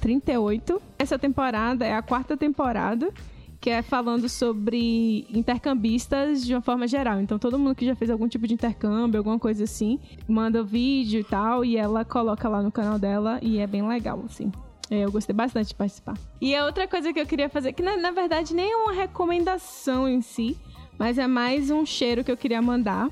38. 0.00 0.80
Essa 0.98 1.18
temporada 1.18 1.84
é 1.84 1.94
a 1.94 2.02
quarta 2.02 2.36
temporada, 2.36 3.12
que 3.60 3.70
é 3.70 3.82
falando 3.82 4.28
sobre 4.28 5.26
intercambistas 5.30 6.44
de 6.44 6.54
uma 6.54 6.60
forma 6.60 6.86
geral. 6.86 7.20
Então, 7.20 7.38
todo 7.38 7.58
mundo 7.58 7.74
que 7.74 7.86
já 7.86 7.94
fez 7.94 8.10
algum 8.10 8.28
tipo 8.28 8.46
de 8.46 8.54
intercâmbio, 8.54 9.18
alguma 9.18 9.38
coisa 9.38 9.64
assim, 9.64 9.98
manda 10.28 10.62
o 10.62 10.64
vídeo 10.64 11.20
e 11.20 11.24
tal, 11.24 11.64
e 11.64 11.76
ela 11.76 12.04
coloca 12.04 12.48
lá 12.48 12.62
no 12.62 12.70
canal 12.70 12.98
dela, 12.98 13.38
e 13.42 13.58
é 13.58 13.66
bem 13.66 13.86
legal, 13.86 14.22
assim. 14.24 14.52
É, 14.90 15.04
eu 15.04 15.10
gostei 15.10 15.34
bastante 15.34 15.68
de 15.68 15.74
participar. 15.74 16.14
E 16.40 16.54
a 16.54 16.64
outra 16.64 16.86
coisa 16.86 17.12
que 17.12 17.20
eu 17.20 17.26
queria 17.26 17.48
fazer, 17.48 17.72
que 17.72 17.82
na, 17.82 17.96
na 17.96 18.12
verdade 18.12 18.54
nem 18.54 18.70
é 18.70 18.76
uma 18.76 18.92
recomendação 18.92 20.08
em 20.08 20.22
si, 20.22 20.56
mas 20.98 21.18
é 21.18 21.26
mais 21.26 21.70
um 21.70 21.84
cheiro 21.84 22.22
que 22.22 22.30
eu 22.30 22.36
queria 22.36 22.62
mandar 22.62 23.10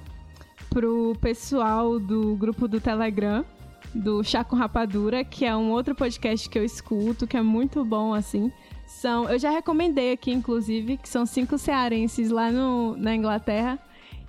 pro 0.70 1.16
pessoal 1.20 1.98
do 1.98 2.36
grupo 2.36 2.68
do 2.68 2.80
Telegram, 2.80 3.44
do 3.94 4.24
Chá 4.24 4.42
com 4.42 4.56
Rapadura, 4.56 5.24
que 5.24 5.44
é 5.44 5.54
um 5.54 5.70
outro 5.70 5.94
podcast 5.94 6.48
que 6.48 6.58
eu 6.58 6.64
escuto, 6.64 7.26
que 7.26 7.36
é 7.36 7.42
muito 7.42 7.84
bom, 7.84 8.12
assim. 8.12 8.50
São, 8.86 9.28
eu 9.30 9.38
já 9.38 9.50
recomendei 9.50 10.12
aqui, 10.12 10.32
inclusive, 10.32 10.96
que 10.96 11.08
são 11.08 11.24
cinco 11.24 11.56
cearenses 11.56 12.30
lá 12.30 12.50
no, 12.50 12.96
na 12.96 13.14
Inglaterra. 13.14 13.78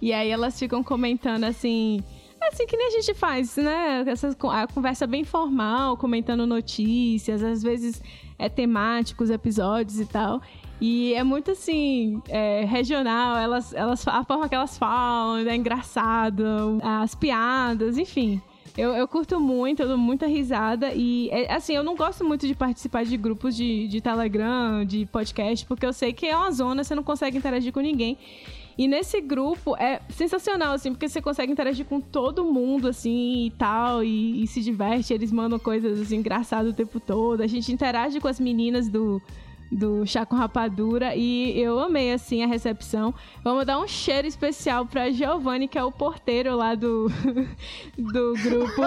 E 0.02 0.14
aí 0.14 0.30
elas 0.30 0.58
ficam 0.58 0.84
comentando 0.84 1.46
assim. 1.46 2.04
Assim 2.42 2.68
que 2.68 2.78
nem 2.78 2.88
a 2.88 2.92
gente 2.92 3.14
faz, 3.16 3.56
né? 3.58 4.04
Essa, 4.06 4.36
a 4.52 4.68
conversa 4.68 5.08
bem 5.08 5.24
formal, 5.24 5.98
comentando 5.98 6.46
notícias, 6.46 7.42
às 7.42 7.64
vezes 7.64 8.04
é 8.38 8.48
temáticos, 8.48 9.30
episódios 9.32 10.00
e 10.00 10.06
tal. 10.06 10.42
E 10.80 11.14
é 11.14 11.24
muito 11.24 11.52
assim, 11.52 12.22
é, 12.28 12.66
regional, 12.66 13.38
elas, 13.38 13.74
elas, 13.74 14.08
a 14.08 14.24
forma 14.26 14.48
que 14.48 14.54
elas 14.54 14.78
falam 14.78 15.38
é 15.38 15.56
engraçado, 15.56 16.46
as 16.84 17.16
piadas, 17.16 17.98
enfim. 17.98 18.42
Eu, 18.78 18.92
eu 18.92 19.08
curto 19.08 19.40
muito, 19.40 19.82
eu 19.82 19.88
dou 19.88 19.98
muita 19.98 20.28
risada. 20.28 20.92
E, 20.94 21.30
é, 21.30 21.54
assim, 21.54 21.74
eu 21.74 21.84
não 21.84 21.96
gosto 21.96 22.26
muito 22.26 22.46
de 22.46 22.54
participar 22.54 23.06
de 23.06 23.16
grupos 23.16 23.56
de, 23.56 23.88
de 23.88 24.02
Telegram, 24.02 24.84
de 24.84 25.06
podcast, 25.06 25.66
porque 25.66 25.86
eu 25.86 25.94
sei 25.94 26.12
que 26.12 26.26
é 26.26 26.36
uma 26.36 26.52
zona, 26.52 26.84
você 26.84 26.94
não 26.94 27.04
consegue 27.04 27.38
interagir 27.38 27.72
com 27.72 27.80
ninguém. 27.80 28.18
E 28.78 28.90
nesse 28.90 29.22
grupo 29.22 29.78
é 29.78 30.02
sensacional, 30.10 30.74
assim, 30.74 30.92
porque 30.92 31.08
você 31.08 31.22
consegue 31.22 31.50
interagir 31.50 31.86
com 31.86 32.02
todo 32.02 32.44
mundo, 32.44 32.90
assim, 32.90 33.46
e 33.46 33.52
tal, 33.52 34.04
e, 34.04 34.44
e 34.44 34.48
se 34.48 34.62
diverte. 34.62 35.14
Eles 35.14 35.32
mandam 35.32 35.58
coisas, 35.58 36.02
assim, 36.02 36.18
engraçadas 36.18 36.74
o 36.74 36.76
tempo 36.76 37.00
todo. 37.00 37.42
A 37.42 37.48
gente 37.48 37.72
interage 37.72 38.20
com 38.20 38.28
as 38.28 38.38
meninas 38.38 38.90
do, 38.90 39.22
do 39.72 40.06
chá 40.06 40.26
com 40.26 40.36
rapadura 40.36 41.16
e 41.16 41.60
eu 41.60 41.80
amei 41.80 42.12
assim 42.12 42.44
a 42.44 42.48
recepção. 42.48 43.14
Vamos 43.44 43.66
dar 43.66 43.80
um 43.80 43.88
cheiro 43.88 44.28
especial 44.28 44.86
para 44.86 45.12
Giovanni, 45.12 45.68
que 45.68 45.78
é 45.78 45.84
o 45.84 45.92
porteiro 45.92 46.56
lá 46.56 46.76
do 46.76 47.08
do 47.98 48.34
grupo. 48.42 48.82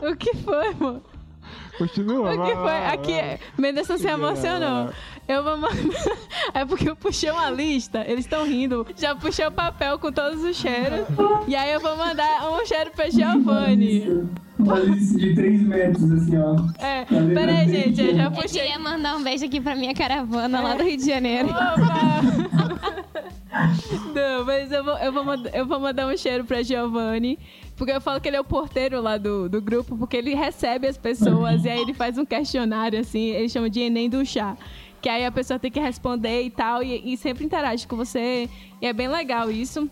o 0.02 0.16
que 0.16 0.34
foi, 0.36 0.68
amor? 0.68 1.13
Continua. 1.78 2.34
O 2.34 2.44
que 2.46 2.54
foi? 2.54 2.86
Aqui, 2.86 3.40
Menderson 3.58 3.98
se 3.98 4.06
emocionou. 4.08 4.90
Eu 5.26 5.42
vou 5.42 5.56
mandar. 5.56 5.74
É 6.52 6.64
porque 6.64 6.88
eu 6.88 6.94
puxei 6.94 7.30
uma 7.30 7.50
lista, 7.50 8.04
eles 8.06 8.24
estão 8.26 8.44
rindo. 8.44 8.86
Já 8.96 9.14
puxei 9.16 9.46
o 9.46 9.50
papel 9.50 9.98
com 9.98 10.12
todos 10.12 10.42
os 10.44 10.56
cheiros. 10.56 11.06
E 11.48 11.56
aí 11.56 11.72
eu 11.72 11.80
vou 11.80 11.96
mandar 11.96 12.48
um 12.50 12.64
cheiro 12.66 12.90
pra 12.94 13.08
Giovanni. 13.10 14.28
Uma 14.58 14.78
lista 14.78 15.18
de 15.18 15.34
3 15.34 15.62
metros, 15.62 16.12
assim, 16.12 16.36
ó. 16.36 16.56
É, 16.78 17.04
peraí, 17.34 17.68
gente, 17.68 18.00
eu 18.00 18.14
já 18.14 18.24
Eu 18.24 18.30
puxei. 18.30 18.60
queria 18.62 18.78
mandar 18.78 19.16
um 19.16 19.22
beijo 19.22 19.44
aqui 19.46 19.60
pra 19.60 19.74
minha 19.74 19.94
caravana 19.94 20.60
lá 20.60 20.74
do 20.74 20.84
Rio 20.84 20.96
de 20.96 21.06
Janeiro. 21.06 21.48
Opa! 21.48 22.84
Não, 24.14 24.44
mas 24.44 24.70
eu 24.72 24.84
vou, 24.84 24.96
eu, 24.98 25.12
vou, 25.12 25.24
eu 25.52 25.66
vou 25.66 25.80
mandar 25.80 26.06
um 26.06 26.16
cheiro 26.16 26.44
pra 26.44 26.62
Giovanni. 26.62 27.38
Porque 27.76 27.92
eu 27.92 28.00
falo 28.00 28.20
que 28.20 28.28
ele 28.28 28.36
é 28.36 28.40
o 28.40 28.44
porteiro 28.44 29.00
lá 29.00 29.16
do, 29.16 29.48
do 29.48 29.60
grupo, 29.60 29.96
porque 29.96 30.16
ele 30.16 30.34
recebe 30.34 30.86
as 30.86 30.96
pessoas 30.96 31.64
e 31.64 31.68
aí 31.68 31.80
ele 31.80 31.92
faz 31.92 32.16
um 32.16 32.24
questionário, 32.24 33.00
assim, 33.00 33.30
ele 33.30 33.48
chama 33.48 33.68
de 33.68 33.80
Enem 33.80 34.08
do 34.08 34.24
chá. 34.24 34.56
Que 35.02 35.08
aí 35.08 35.24
a 35.24 35.32
pessoa 35.32 35.58
tem 35.58 35.70
que 35.70 35.80
responder 35.80 36.42
e 36.42 36.50
tal, 36.50 36.82
e, 36.82 37.12
e 37.12 37.16
sempre 37.16 37.44
interage 37.44 37.86
com 37.86 37.96
você. 37.96 38.48
E 38.80 38.86
é 38.86 38.92
bem 38.92 39.08
legal 39.08 39.50
isso. 39.50 39.90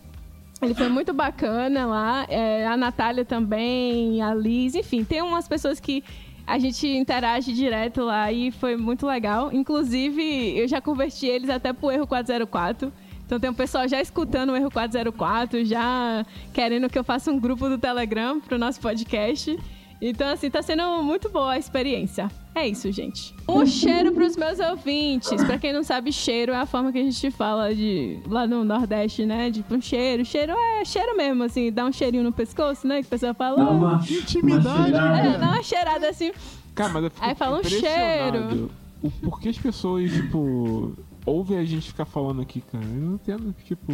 Ele 0.62 0.74
foi 0.74 0.88
muito 0.88 1.12
bacana 1.12 1.86
lá. 1.86 2.24
é, 2.28 2.64
a 2.66 2.76
Natália 2.76 3.24
também, 3.24 4.22
a 4.22 4.32
Liz, 4.32 4.76
enfim, 4.76 5.02
tem 5.02 5.20
umas 5.20 5.48
pessoas 5.48 5.80
que 5.80 6.04
a 6.46 6.58
gente 6.58 6.86
interage 6.86 7.52
direto 7.52 8.02
lá 8.02 8.32
e 8.32 8.50
foi 8.52 8.76
muito 8.76 9.06
legal. 9.06 9.52
Inclusive, 9.52 10.56
eu 10.56 10.68
já 10.68 10.80
converti 10.80 11.26
eles 11.26 11.50
até 11.50 11.72
pro 11.72 11.90
erro 11.90 12.06
404. 12.06 12.92
Então 13.32 13.40
tem 13.40 13.48
um 13.48 13.54
pessoal 13.54 13.88
já 13.88 13.98
escutando 13.98 14.50
o 14.50 14.56
erro 14.56 14.70
404, 14.70 15.64
já 15.64 16.22
querendo 16.52 16.86
que 16.90 16.98
eu 16.98 17.02
faça 17.02 17.32
um 17.32 17.40
grupo 17.40 17.66
do 17.66 17.78
Telegram 17.78 18.38
pro 18.38 18.58
nosso 18.58 18.78
podcast. 18.78 19.58
Então, 20.02 20.28
assim, 20.28 20.50
tá 20.50 20.60
sendo 20.60 21.02
muito 21.02 21.30
boa 21.30 21.52
a 21.52 21.58
experiência. 21.58 22.30
É 22.54 22.68
isso, 22.68 22.92
gente. 22.92 23.34
Um 23.48 23.64
cheiro 23.64 24.12
pros 24.12 24.36
meus 24.36 24.58
ouvintes. 24.58 25.42
Pra 25.44 25.56
quem 25.56 25.72
não 25.72 25.82
sabe, 25.82 26.12
cheiro 26.12 26.52
é 26.52 26.56
a 26.56 26.66
forma 26.66 26.92
que 26.92 26.98
a 26.98 27.02
gente 27.02 27.30
fala 27.30 27.74
de 27.74 28.18
lá 28.26 28.46
no 28.46 28.64
Nordeste, 28.64 29.24
né? 29.24 29.50
Tipo, 29.50 29.76
um 29.76 29.80
cheiro. 29.80 30.26
Cheiro 30.26 30.52
é 30.52 30.84
cheiro 30.84 31.16
mesmo, 31.16 31.42
assim, 31.42 31.72
dá 31.72 31.86
um 31.86 31.92
cheirinho 31.92 32.24
no 32.24 32.32
pescoço, 32.32 32.86
né? 32.86 33.00
Que 33.00 33.06
a 33.06 33.10
pessoa 33.10 33.32
fala. 33.32 33.64
Dá 33.64 33.70
uma, 33.70 34.04
Intimidade, 34.10 34.92
uma 34.92 35.18
É, 35.18 35.38
dá 35.38 35.46
uma 35.46 35.62
cheirada 35.62 36.06
assim. 36.06 36.32
Cara, 36.74 36.92
mas 36.92 37.04
eu 37.04 37.10
fico 37.10 37.24
Aí 37.24 37.34
fala 37.34 37.60
um 37.60 37.64
cheiro. 37.64 38.70
O 39.00 39.10
porquê 39.10 39.48
as 39.48 39.58
pessoas, 39.58 40.12
tipo, 40.12 40.94
ouvem 41.26 41.58
a 41.58 41.64
gente 41.64 41.88
ficar 41.88 42.04
falando 42.04 42.42
aqui, 42.42 42.60
cara? 42.60 42.84
Eu 42.84 42.90
não 43.00 43.14
entendo, 43.14 43.54
tipo... 43.64 43.92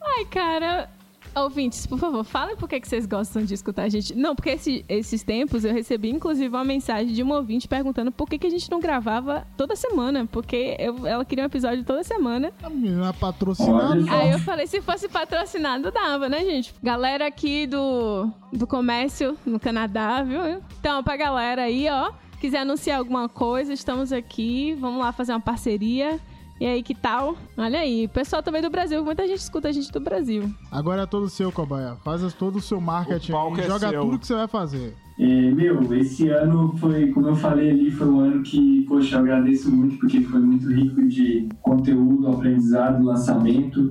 Ai, 0.00 0.24
cara. 0.26 0.90
Ouvintes, 1.34 1.86
por 1.86 1.98
favor, 1.98 2.24
falem 2.24 2.56
por 2.56 2.66
que 2.68 2.80
que 2.80 2.88
vocês 2.88 3.04
gostam 3.04 3.44
de 3.44 3.52
escutar 3.52 3.82
a 3.82 3.88
gente. 3.88 4.14
Não, 4.14 4.34
porque 4.34 4.50
esse- 4.50 4.82
esses 4.88 5.22
tempos 5.22 5.62
eu 5.62 5.72
recebi, 5.74 6.08
inclusive, 6.10 6.48
uma 6.48 6.64
mensagem 6.64 7.12
de 7.12 7.22
uma 7.22 7.36
ouvinte 7.36 7.68
perguntando 7.68 8.10
por 8.10 8.28
que, 8.28 8.38
que 8.38 8.46
a 8.46 8.50
gente 8.50 8.70
não 8.70 8.80
gravava 8.80 9.46
toda 9.56 9.76
semana. 9.76 10.26
Porque 10.26 10.74
eu- 10.78 11.06
ela 11.06 11.24
queria 11.24 11.44
um 11.44 11.46
episódio 11.46 11.84
toda 11.84 12.02
semana. 12.02 12.50
A 12.62 12.70
menina 12.70 13.12
patrocinada. 13.12 13.90
Olha 13.90 14.04
só. 14.04 14.10
Aí 14.10 14.30
eu 14.32 14.38
falei, 14.38 14.66
se 14.66 14.80
fosse 14.80 15.06
patrocinado, 15.08 15.90
dava, 15.92 16.28
né, 16.30 16.40
gente? 16.44 16.74
Galera 16.82 17.26
aqui 17.26 17.66
do, 17.66 18.30
do 18.52 18.66
comércio 18.66 19.36
no 19.44 19.60
Canadá, 19.60 20.22
viu? 20.22 20.62
Então, 20.80 21.02
pra 21.04 21.16
galera 21.16 21.62
aí, 21.64 21.88
ó, 21.90 22.10
quiser 22.40 22.60
anunciar 22.60 22.98
alguma 22.98 23.28
coisa, 23.28 23.72
estamos 23.72 24.12
aqui. 24.12 24.74
Vamos 24.80 25.00
lá 25.00 25.12
fazer 25.12 25.32
uma 25.32 25.40
parceria. 25.40 26.18
E 26.60 26.66
aí, 26.66 26.82
que 26.82 26.92
tal? 26.94 27.36
Olha 27.56 27.78
aí, 27.78 28.08
pessoal 28.08 28.42
também 28.42 28.60
do 28.60 28.68
Brasil, 28.68 29.04
muita 29.04 29.24
gente 29.28 29.38
escuta 29.38 29.68
a 29.68 29.72
gente 29.72 29.92
do 29.92 30.00
Brasil. 30.00 30.42
Agora 30.72 31.02
é 31.02 31.06
todo 31.06 31.28
seu, 31.28 31.52
Cobaia. 31.52 31.94
Faz 32.04 32.24
as- 32.24 32.34
todo 32.34 32.56
o 32.56 32.60
seu 32.60 32.80
marketing 32.80 33.30
O 33.30 33.54
aí, 33.54 33.60
é 33.60 33.66
joga 33.68 33.88
seu. 33.90 34.00
tudo 34.02 34.18
que 34.18 34.26
você 34.26 34.34
vai 34.34 34.48
fazer. 34.48 34.94
É, 35.20 35.50
meu, 35.52 35.92
esse 35.94 36.28
ano 36.30 36.74
foi, 36.78 37.12
como 37.12 37.28
eu 37.28 37.36
falei 37.36 37.70
ali, 37.70 37.90
foi 37.92 38.08
um 38.08 38.18
ano 38.20 38.42
que, 38.42 38.84
poxa, 38.88 39.16
eu 39.16 39.20
agradeço 39.20 39.70
muito 39.70 39.98
porque 39.98 40.20
foi 40.22 40.40
muito 40.40 40.68
rico 40.72 41.06
de 41.06 41.48
conteúdo, 41.62 42.26
aprendizado, 42.28 43.04
lançamento. 43.04 43.90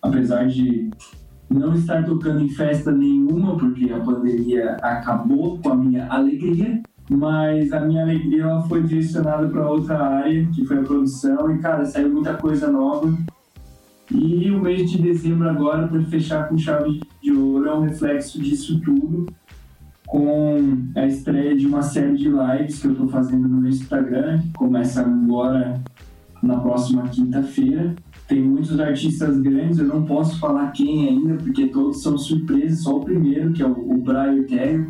Apesar 0.00 0.46
de 0.46 0.90
não 1.50 1.74
estar 1.74 2.04
tocando 2.04 2.40
em 2.42 2.48
festa 2.48 2.92
nenhuma, 2.92 3.56
porque 3.56 3.90
a 3.92 3.98
pandemia 4.00 4.76
acabou 4.82 5.58
com 5.58 5.70
a 5.70 5.76
minha 5.76 6.06
alegria, 6.08 6.80
mas 7.08 7.72
a 7.72 7.80
minha 7.80 8.02
alegria 8.02 8.44
ela 8.44 8.62
foi 8.62 8.82
direcionada 8.82 9.46
para 9.48 9.70
outra 9.70 9.98
área, 9.98 10.46
que 10.46 10.64
foi 10.64 10.78
a 10.78 10.82
produção, 10.82 11.54
e 11.54 11.58
cara, 11.58 11.84
saiu 11.84 12.12
muita 12.12 12.34
coisa 12.34 12.70
nova. 12.70 13.12
E 14.10 14.50
o 14.50 14.60
mês 14.60 14.90
de 14.90 15.00
dezembro 15.00 15.48
agora, 15.48 15.88
para 15.88 16.02
fechar 16.04 16.48
com 16.48 16.58
chave 16.58 17.00
de 17.22 17.32
ouro, 17.32 17.66
é 17.66 17.74
um 17.74 17.82
reflexo 17.82 18.40
disso 18.40 18.80
tudo 18.80 19.26
com 20.06 20.78
a 20.94 21.06
estreia 21.06 21.56
de 21.56 21.66
uma 21.66 21.82
série 21.82 22.16
de 22.16 22.28
lives 22.28 22.78
que 22.78 22.86
eu 22.86 22.94
tô 22.94 23.08
fazendo 23.08 23.48
no 23.48 23.60
meu 23.62 23.70
Instagram, 23.70 24.40
que 24.40 24.52
começa 24.52 25.00
agora 25.00 25.82
na 26.42 26.58
próxima 26.60 27.08
quinta-feira. 27.08 27.96
Tem 28.28 28.40
muitos 28.40 28.78
artistas 28.78 29.40
grandes, 29.40 29.78
eu 29.78 29.86
não 29.86 30.04
posso 30.04 30.38
falar 30.38 30.70
quem 30.70 31.08
ainda, 31.08 31.34
porque 31.34 31.66
todos 31.66 32.02
são 32.02 32.16
surpresas, 32.16 32.82
só 32.82 32.96
o 32.96 33.04
primeiro, 33.04 33.52
que 33.52 33.62
é 33.62 33.66
o 33.66 33.98
Brian 33.98 34.44
Terry, 34.44 34.86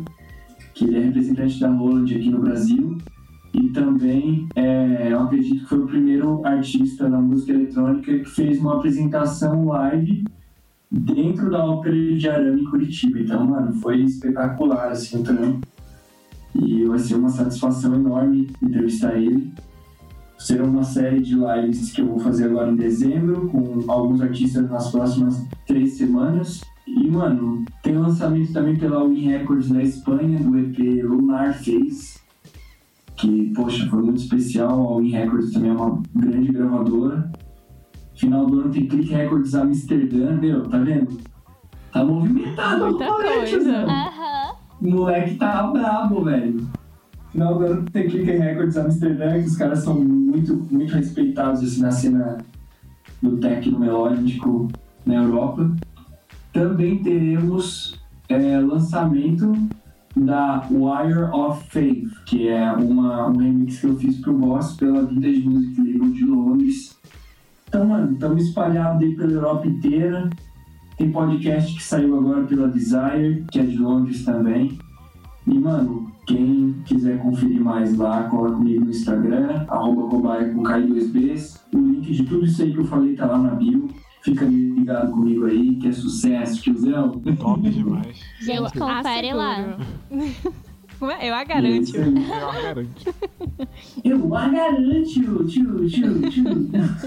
que 0.75 0.83
ele 0.85 0.97
é 0.97 1.01
representante 1.05 1.59
da 1.59 1.71
Roland 1.71 2.13
aqui 2.13 2.29
no 2.29 2.41
Brasil. 2.41 2.97
E 3.53 3.69
também, 3.69 4.47
é, 4.55 5.13
eu 5.13 5.21
acredito 5.21 5.61
que 5.61 5.69
foi 5.69 5.79
o 5.79 5.87
primeiro 5.87 6.45
artista 6.45 7.09
da 7.09 7.17
música 7.17 7.53
eletrônica 7.53 8.19
que 8.19 8.25
fez 8.25 8.59
uma 8.59 8.75
apresentação 8.75 9.65
live 9.67 10.25
dentro 10.91 11.49
da 11.49 11.65
Ópera 11.65 11.95
de 11.95 12.29
Arame 12.29 12.61
em 12.61 12.65
Curitiba. 12.65 13.19
Então, 13.19 13.47
mano, 13.47 13.73
foi 13.75 14.01
espetacular, 14.01 14.91
assim, 14.91 15.23
trampo. 15.23 15.65
E 16.53 16.83
vai 16.83 16.99
ser 16.99 17.15
uma 17.15 17.29
satisfação 17.29 17.95
enorme 17.95 18.49
entrevistar 18.61 19.15
ele. 19.15 19.53
Será 20.37 20.65
uma 20.65 20.83
série 20.83 21.21
de 21.21 21.35
lives 21.35 21.93
que 21.93 22.01
eu 22.01 22.07
vou 22.07 22.19
fazer 22.19 22.45
agora 22.45 22.69
em 22.69 22.75
dezembro, 22.75 23.47
com 23.47 23.89
alguns 23.89 24.21
artistas 24.21 24.69
nas 24.69 24.91
próximas 24.91 25.41
três 25.65 25.93
semanas. 25.93 26.61
E, 26.87 27.07
mano, 27.07 27.65
tem 27.81 27.97
lançamento 27.97 28.53
também 28.53 28.77
pela 28.77 29.07
Win 29.07 29.27
Records 29.27 29.69
da 29.69 29.81
Espanha, 29.81 30.39
do 30.39 30.57
EP 30.57 31.03
Lunar 31.03 31.53
Face, 31.55 32.19
que, 33.15 33.51
poxa, 33.55 33.87
foi 33.87 34.03
muito 34.03 34.17
especial. 34.17 34.93
A 34.93 34.97
Win 34.99 35.11
Records 35.11 35.51
também 35.51 35.71
é 35.71 35.73
uma 35.73 36.01
grande 36.15 36.51
gravadora. 36.51 37.31
Final 38.15 38.45
do 38.45 38.61
ano 38.61 38.71
tem 38.71 38.87
Click 38.87 39.11
Records 39.11 39.55
Amsterdã, 39.55 40.35
meu, 40.35 40.63
tá 40.63 40.77
vendo? 40.77 41.17
Tá 41.91 42.03
movimentado 42.03 42.85
Muita 42.85 43.13
coisa. 43.13 43.77
Aham. 43.77 44.55
O 44.81 44.89
moleque 44.91 45.35
tá 45.35 45.63
brabo, 45.67 46.23
velho. 46.23 46.67
Final 47.31 47.57
do 47.57 47.65
ano 47.65 47.85
tem 47.91 48.07
Click 48.07 48.31
Records 48.31 48.77
Amsterdã, 48.77 49.33
que 49.33 49.47
os 49.47 49.57
caras 49.57 49.79
são 49.79 49.99
muito, 49.99 50.55
muito 50.71 50.93
respeitados 50.93 51.63
assim, 51.63 51.81
na 51.81 51.91
cena 51.91 52.37
do 53.21 53.37
techno 53.37 53.79
melódico 53.79 54.67
na 55.05 55.15
Europa. 55.15 55.69
Também 56.55 56.99
teremos 56.99 57.99
é, 58.29 58.57
lançamento 58.61 59.51
da 60.15 60.65
Wire 60.71 61.23
of 61.33 61.67
Faith, 61.67 62.07
que 62.25 62.47
é 62.47 62.71
uma, 62.71 63.27
um 63.27 63.35
remix 63.35 63.81
que 63.81 63.87
eu 63.87 63.97
fiz 63.97 64.21
pro 64.21 64.31
Boss 64.31 64.71
pela 64.77 65.05
Vintage 65.05 65.41
Music 65.41 65.77
Label 65.77 66.13
de 66.13 66.23
Londres. 66.23 66.97
Então, 67.67 67.85
mano, 67.85 68.13
estamos 68.13 68.45
espalhados 68.45 69.03
aí 69.03 69.13
pela 69.17 69.33
Europa 69.33 69.67
inteira. 69.67 70.29
Tem 70.97 71.11
podcast 71.11 71.75
que 71.75 71.83
saiu 71.83 72.17
agora 72.17 72.43
pela 72.43 72.69
Desire, 72.69 73.43
que 73.51 73.59
é 73.59 73.63
de 73.63 73.75
Londres 73.77 74.23
também. 74.23 74.79
E, 75.45 75.59
mano, 75.59 76.09
quem 76.25 76.73
quiser 76.85 77.19
conferir 77.19 77.59
mais 77.59 77.97
lá, 77.97 78.29
cola 78.29 78.53
comigo 78.53 78.85
no 78.85 78.91
Instagram, 78.91 79.65
arroba 79.67 80.07
cobaia 80.07 80.53
com 80.53 80.63
K2Bs. 80.63 81.59
O 81.73 81.79
link 81.79 82.13
de 82.13 82.23
tudo 82.23 82.45
isso 82.45 82.61
aí 82.61 82.71
que 82.71 82.79
eu 82.79 82.85
falei 82.85 83.13
tá 83.13 83.25
lá 83.25 83.37
na 83.39 83.49
bio. 83.49 83.89
Fica 84.25 84.43
ligado 84.45 85.11
comigo 85.11 85.45
aí, 85.45 85.75
que 85.75 85.87
é 85.87 85.91
sucesso, 85.91 86.61
tiozão. 86.61 87.11
Top 87.39 87.69
demais. 87.69 88.17
Gente, 88.41 88.71
confere 88.77 89.33
lá. 89.33 89.77
É? 91.19 91.29
Eu 91.29 91.35
a 91.35 91.43
garanto. 91.43 91.93
Eu 91.97 92.13
garanto. 92.13 93.15
Eu 94.01 94.33
a 94.35 94.47
garanto, 94.47 95.03
tio, 95.03 95.45
tio, 95.45 95.89
tio. 95.89 96.05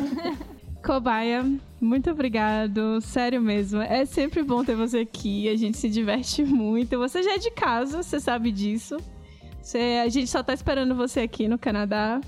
Cobaia, 0.85 1.45
muito 1.81 2.11
obrigado. 2.11 3.01
Sério 3.01 3.41
mesmo. 3.41 3.81
É 3.81 4.05
sempre 4.05 4.43
bom 4.43 4.63
ter 4.63 4.77
você 4.77 4.99
aqui. 4.99 5.49
A 5.49 5.57
gente 5.57 5.79
se 5.79 5.89
diverte 5.89 6.45
muito. 6.45 6.99
Você 6.99 7.23
já 7.23 7.33
é 7.37 7.39
de 7.39 7.51
casa, 7.51 8.03
você 8.03 8.21
sabe 8.21 8.53
disso. 8.53 8.99
Você- 9.63 10.01
a 10.05 10.09
gente 10.11 10.29
só 10.29 10.43
tá 10.43 10.53
esperando 10.53 10.95
você 10.95 11.21
aqui 11.21 11.49
no 11.49 11.59
Canadá. 11.59 12.21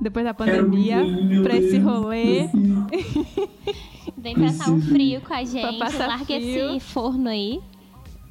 Depois 0.00 0.24
da 0.24 0.34
pandemia. 0.34 0.98
pra 1.44 1.56
esse 1.56 1.78
rolê. 1.78 2.48
Vem 4.16 4.34
passar 4.34 4.70
um 4.70 4.74
Preciso. 4.74 4.94
frio 4.94 5.20
com 5.20 5.34
a 5.34 5.44
gente. 5.44 5.78
Larga 5.98 6.24
frio. 6.24 6.76
esse 6.76 6.80
forno 6.80 7.28
aí. 7.28 7.60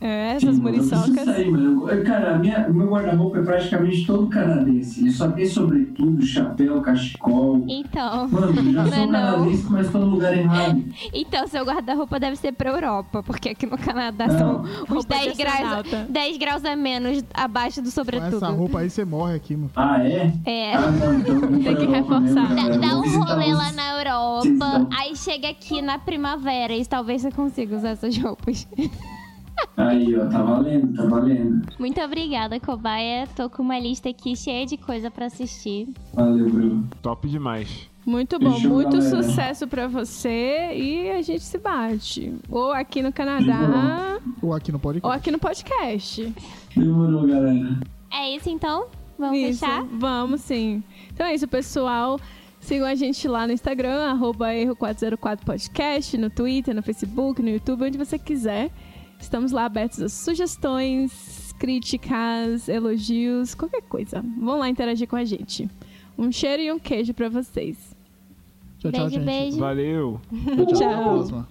É, 0.05 0.33
essas 0.35 0.57
eu 0.57 0.61
muriçocas. 0.63 1.25
sair, 1.25 1.49
mano. 1.51 1.89
Eu- 1.89 2.03
Cara, 2.03 2.37
minha- 2.37 2.67
o 2.69 2.73
meu 2.73 2.87
guarda-roupa 2.89 3.39
é 3.39 3.41
praticamente 3.41 4.05
todo 4.05 4.27
canadense. 4.27 5.01
Ele 5.01 5.11
só 5.11 5.27
tem 5.31 5.45
sobretudo, 5.47 6.23
chapéu, 6.23 6.79
cachecol. 6.81 7.65
Então. 7.67 8.27
Mano, 8.27 8.53
já 8.71 8.83
Não 8.83 8.91
sou 8.91 8.97
é 9.03 9.05
não. 9.05 9.11
canadense, 9.11 9.65
mas 9.71 9.91
tô 9.91 9.97
no 9.99 10.05
lugar 10.07 10.37
errado. 10.37 10.83
Então, 11.13 11.47
seu 11.47 11.65
guarda-roupa 11.65 12.19
deve 12.19 12.35
ser 12.35 12.51
pra 12.51 12.69
Europa, 12.69 13.23
porque 13.23 13.49
aqui 13.49 13.65
no 13.65 13.77
Canadá 13.77 14.27
Não. 14.27 14.37
são 14.37 14.61
uns 14.61 14.87
Roupa 14.89 15.15
de 15.15 15.25
10 15.25 15.37
graus, 15.37 15.55
astronauta. 15.55 16.05
10 16.09 16.37
graus 16.37 16.65
a 16.65 16.75
menos 16.75 17.23
abaixo 17.33 17.81
do 17.81 17.85
Com 17.85 17.91
sobretudo. 17.91 18.35
essa 18.35 18.49
roupa 18.49 18.79
aí 18.79 18.89
você 18.89 19.03
morre 19.03 19.35
aqui, 19.35 19.55
mano. 19.55 19.71
Ah, 19.75 20.03
é? 20.05 20.31
É. 20.45 20.73
Ah, 20.75 20.91
não, 20.91 21.15
então 21.19 21.35
eu 21.35 21.41
Tem 21.41 21.75
que 21.75 21.83
Europa 21.83 22.19
mesmo, 22.19 22.41
reforçar. 22.41 22.55
Dá, 22.55 22.77
dá 22.77 22.95
um 22.97 23.23
rolê 23.23 23.53
lá 23.53 23.71
na 23.71 23.97
Europa, 23.97 24.47
dão. 24.59 24.89
aí 24.95 25.15
chega 25.15 25.49
aqui 25.49 25.81
na 25.81 25.97
primavera 25.97 26.75
e 26.75 26.85
talvez 26.85 27.23
você 27.23 27.31
consiga 27.31 27.75
usar 27.75 27.89
essas 27.89 28.15
roupas. 28.17 28.67
Aí, 29.77 30.15
ó, 30.17 30.25
tá 30.27 30.41
valendo, 30.41 30.93
tá 30.95 31.05
valendo. 31.05 31.67
Muito 31.79 31.99
obrigada, 32.01 32.59
Cobaia. 32.59 33.27
Tô 33.35 33.49
com 33.49 33.61
uma 33.63 33.77
lista 33.79 34.09
aqui 34.09 34.35
cheia 34.35 34.65
de 34.65 34.77
coisa 34.77 35.11
pra 35.11 35.25
assistir. 35.25 35.89
Valeu, 36.13 36.49
Bruno. 36.49 36.87
Top 37.01 37.27
demais. 37.27 37.89
Muito 38.05 38.37
bom, 38.37 38.53
Fechou, 38.53 38.71
muito 38.71 38.97
galera. 38.99 39.23
sucesso 39.23 39.67
pra 39.67 39.87
você 39.87 40.71
e 40.75 41.09
a 41.11 41.21
gente 41.21 41.43
se 41.43 41.57
bate. 41.57 42.33
Ou 42.49 42.71
aqui 42.71 43.01
no 43.01 43.11
Canadá, 43.11 44.19
Ou 44.41 44.53
aqui 44.53 44.71
no 44.71 44.77
ou 44.77 44.81
podcast. 44.81 45.17
aqui 45.19 45.31
no 45.31 45.39
podcast. 45.39 46.33
Demorou, 46.75 47.25
galera. 47.27 47.79
É 48.13 48.35
isso 48.35 48.49
então? 48.49 48.85
Vamos 49.17 49.37
isso, 49.39 49.59
fechar? 49.65 49.83
vamos 49.91 50.41
sim. 50.41 50.83
Então 51.13 51.25
é 51.25 51.33
isso, 51.33 51.47
pessoal. 51.47 52.19
Sigam 52.59 52.87
a 52.87 52.95
gente 52.95 53.27
lá 53.27 53.45
no 53.47 53.53
Instagram, 53.53 54.03
arroba 54.09 54.49
erro404podcast, 54.53 56.17
no 56.17 56.29
Twitter, 56.29 56.75
no 56.75 56.81
Facebook, 56.83 57.41
no 57.41 57.49
YouTube, 57.49 57.85
onde 57.85 57.97
você 57.97 58.17
quiser. 58.17 58.71
Estamos 59.25 59.51
lá 59.51 59.65
abertos 59.65 59.99
a 60.03 60.07
sugestões, 60.07 61.51
críticas, 61.57 62.69
elogios, 62.69 63.55
qualquer 63.55 63.81
coisa. 63.81 64.23
Vão 64.37 64.59
lá 64.59 64.69
interagir 64.69 65.07
com 65.07 65.15
a 65.15 65.25
gente. 65.25 65.67
Um 66.15 66.31
cheiro 66.31 66.61
e 66.61 66.71
um 66.71 66.77
queijo 66.77 67.11
pra 67.11 67.27
vocês. 67.27 67.75
Tchau, 68.77 68.91
tchau, 68.91 69.09
beijo, 69.09 69.15
gente. 69.15 69.25
beijo. 69.25 69.57
Valeu. 69.57 70.21
Tchau, 70.67 71.27
tchau. 71.27 71.45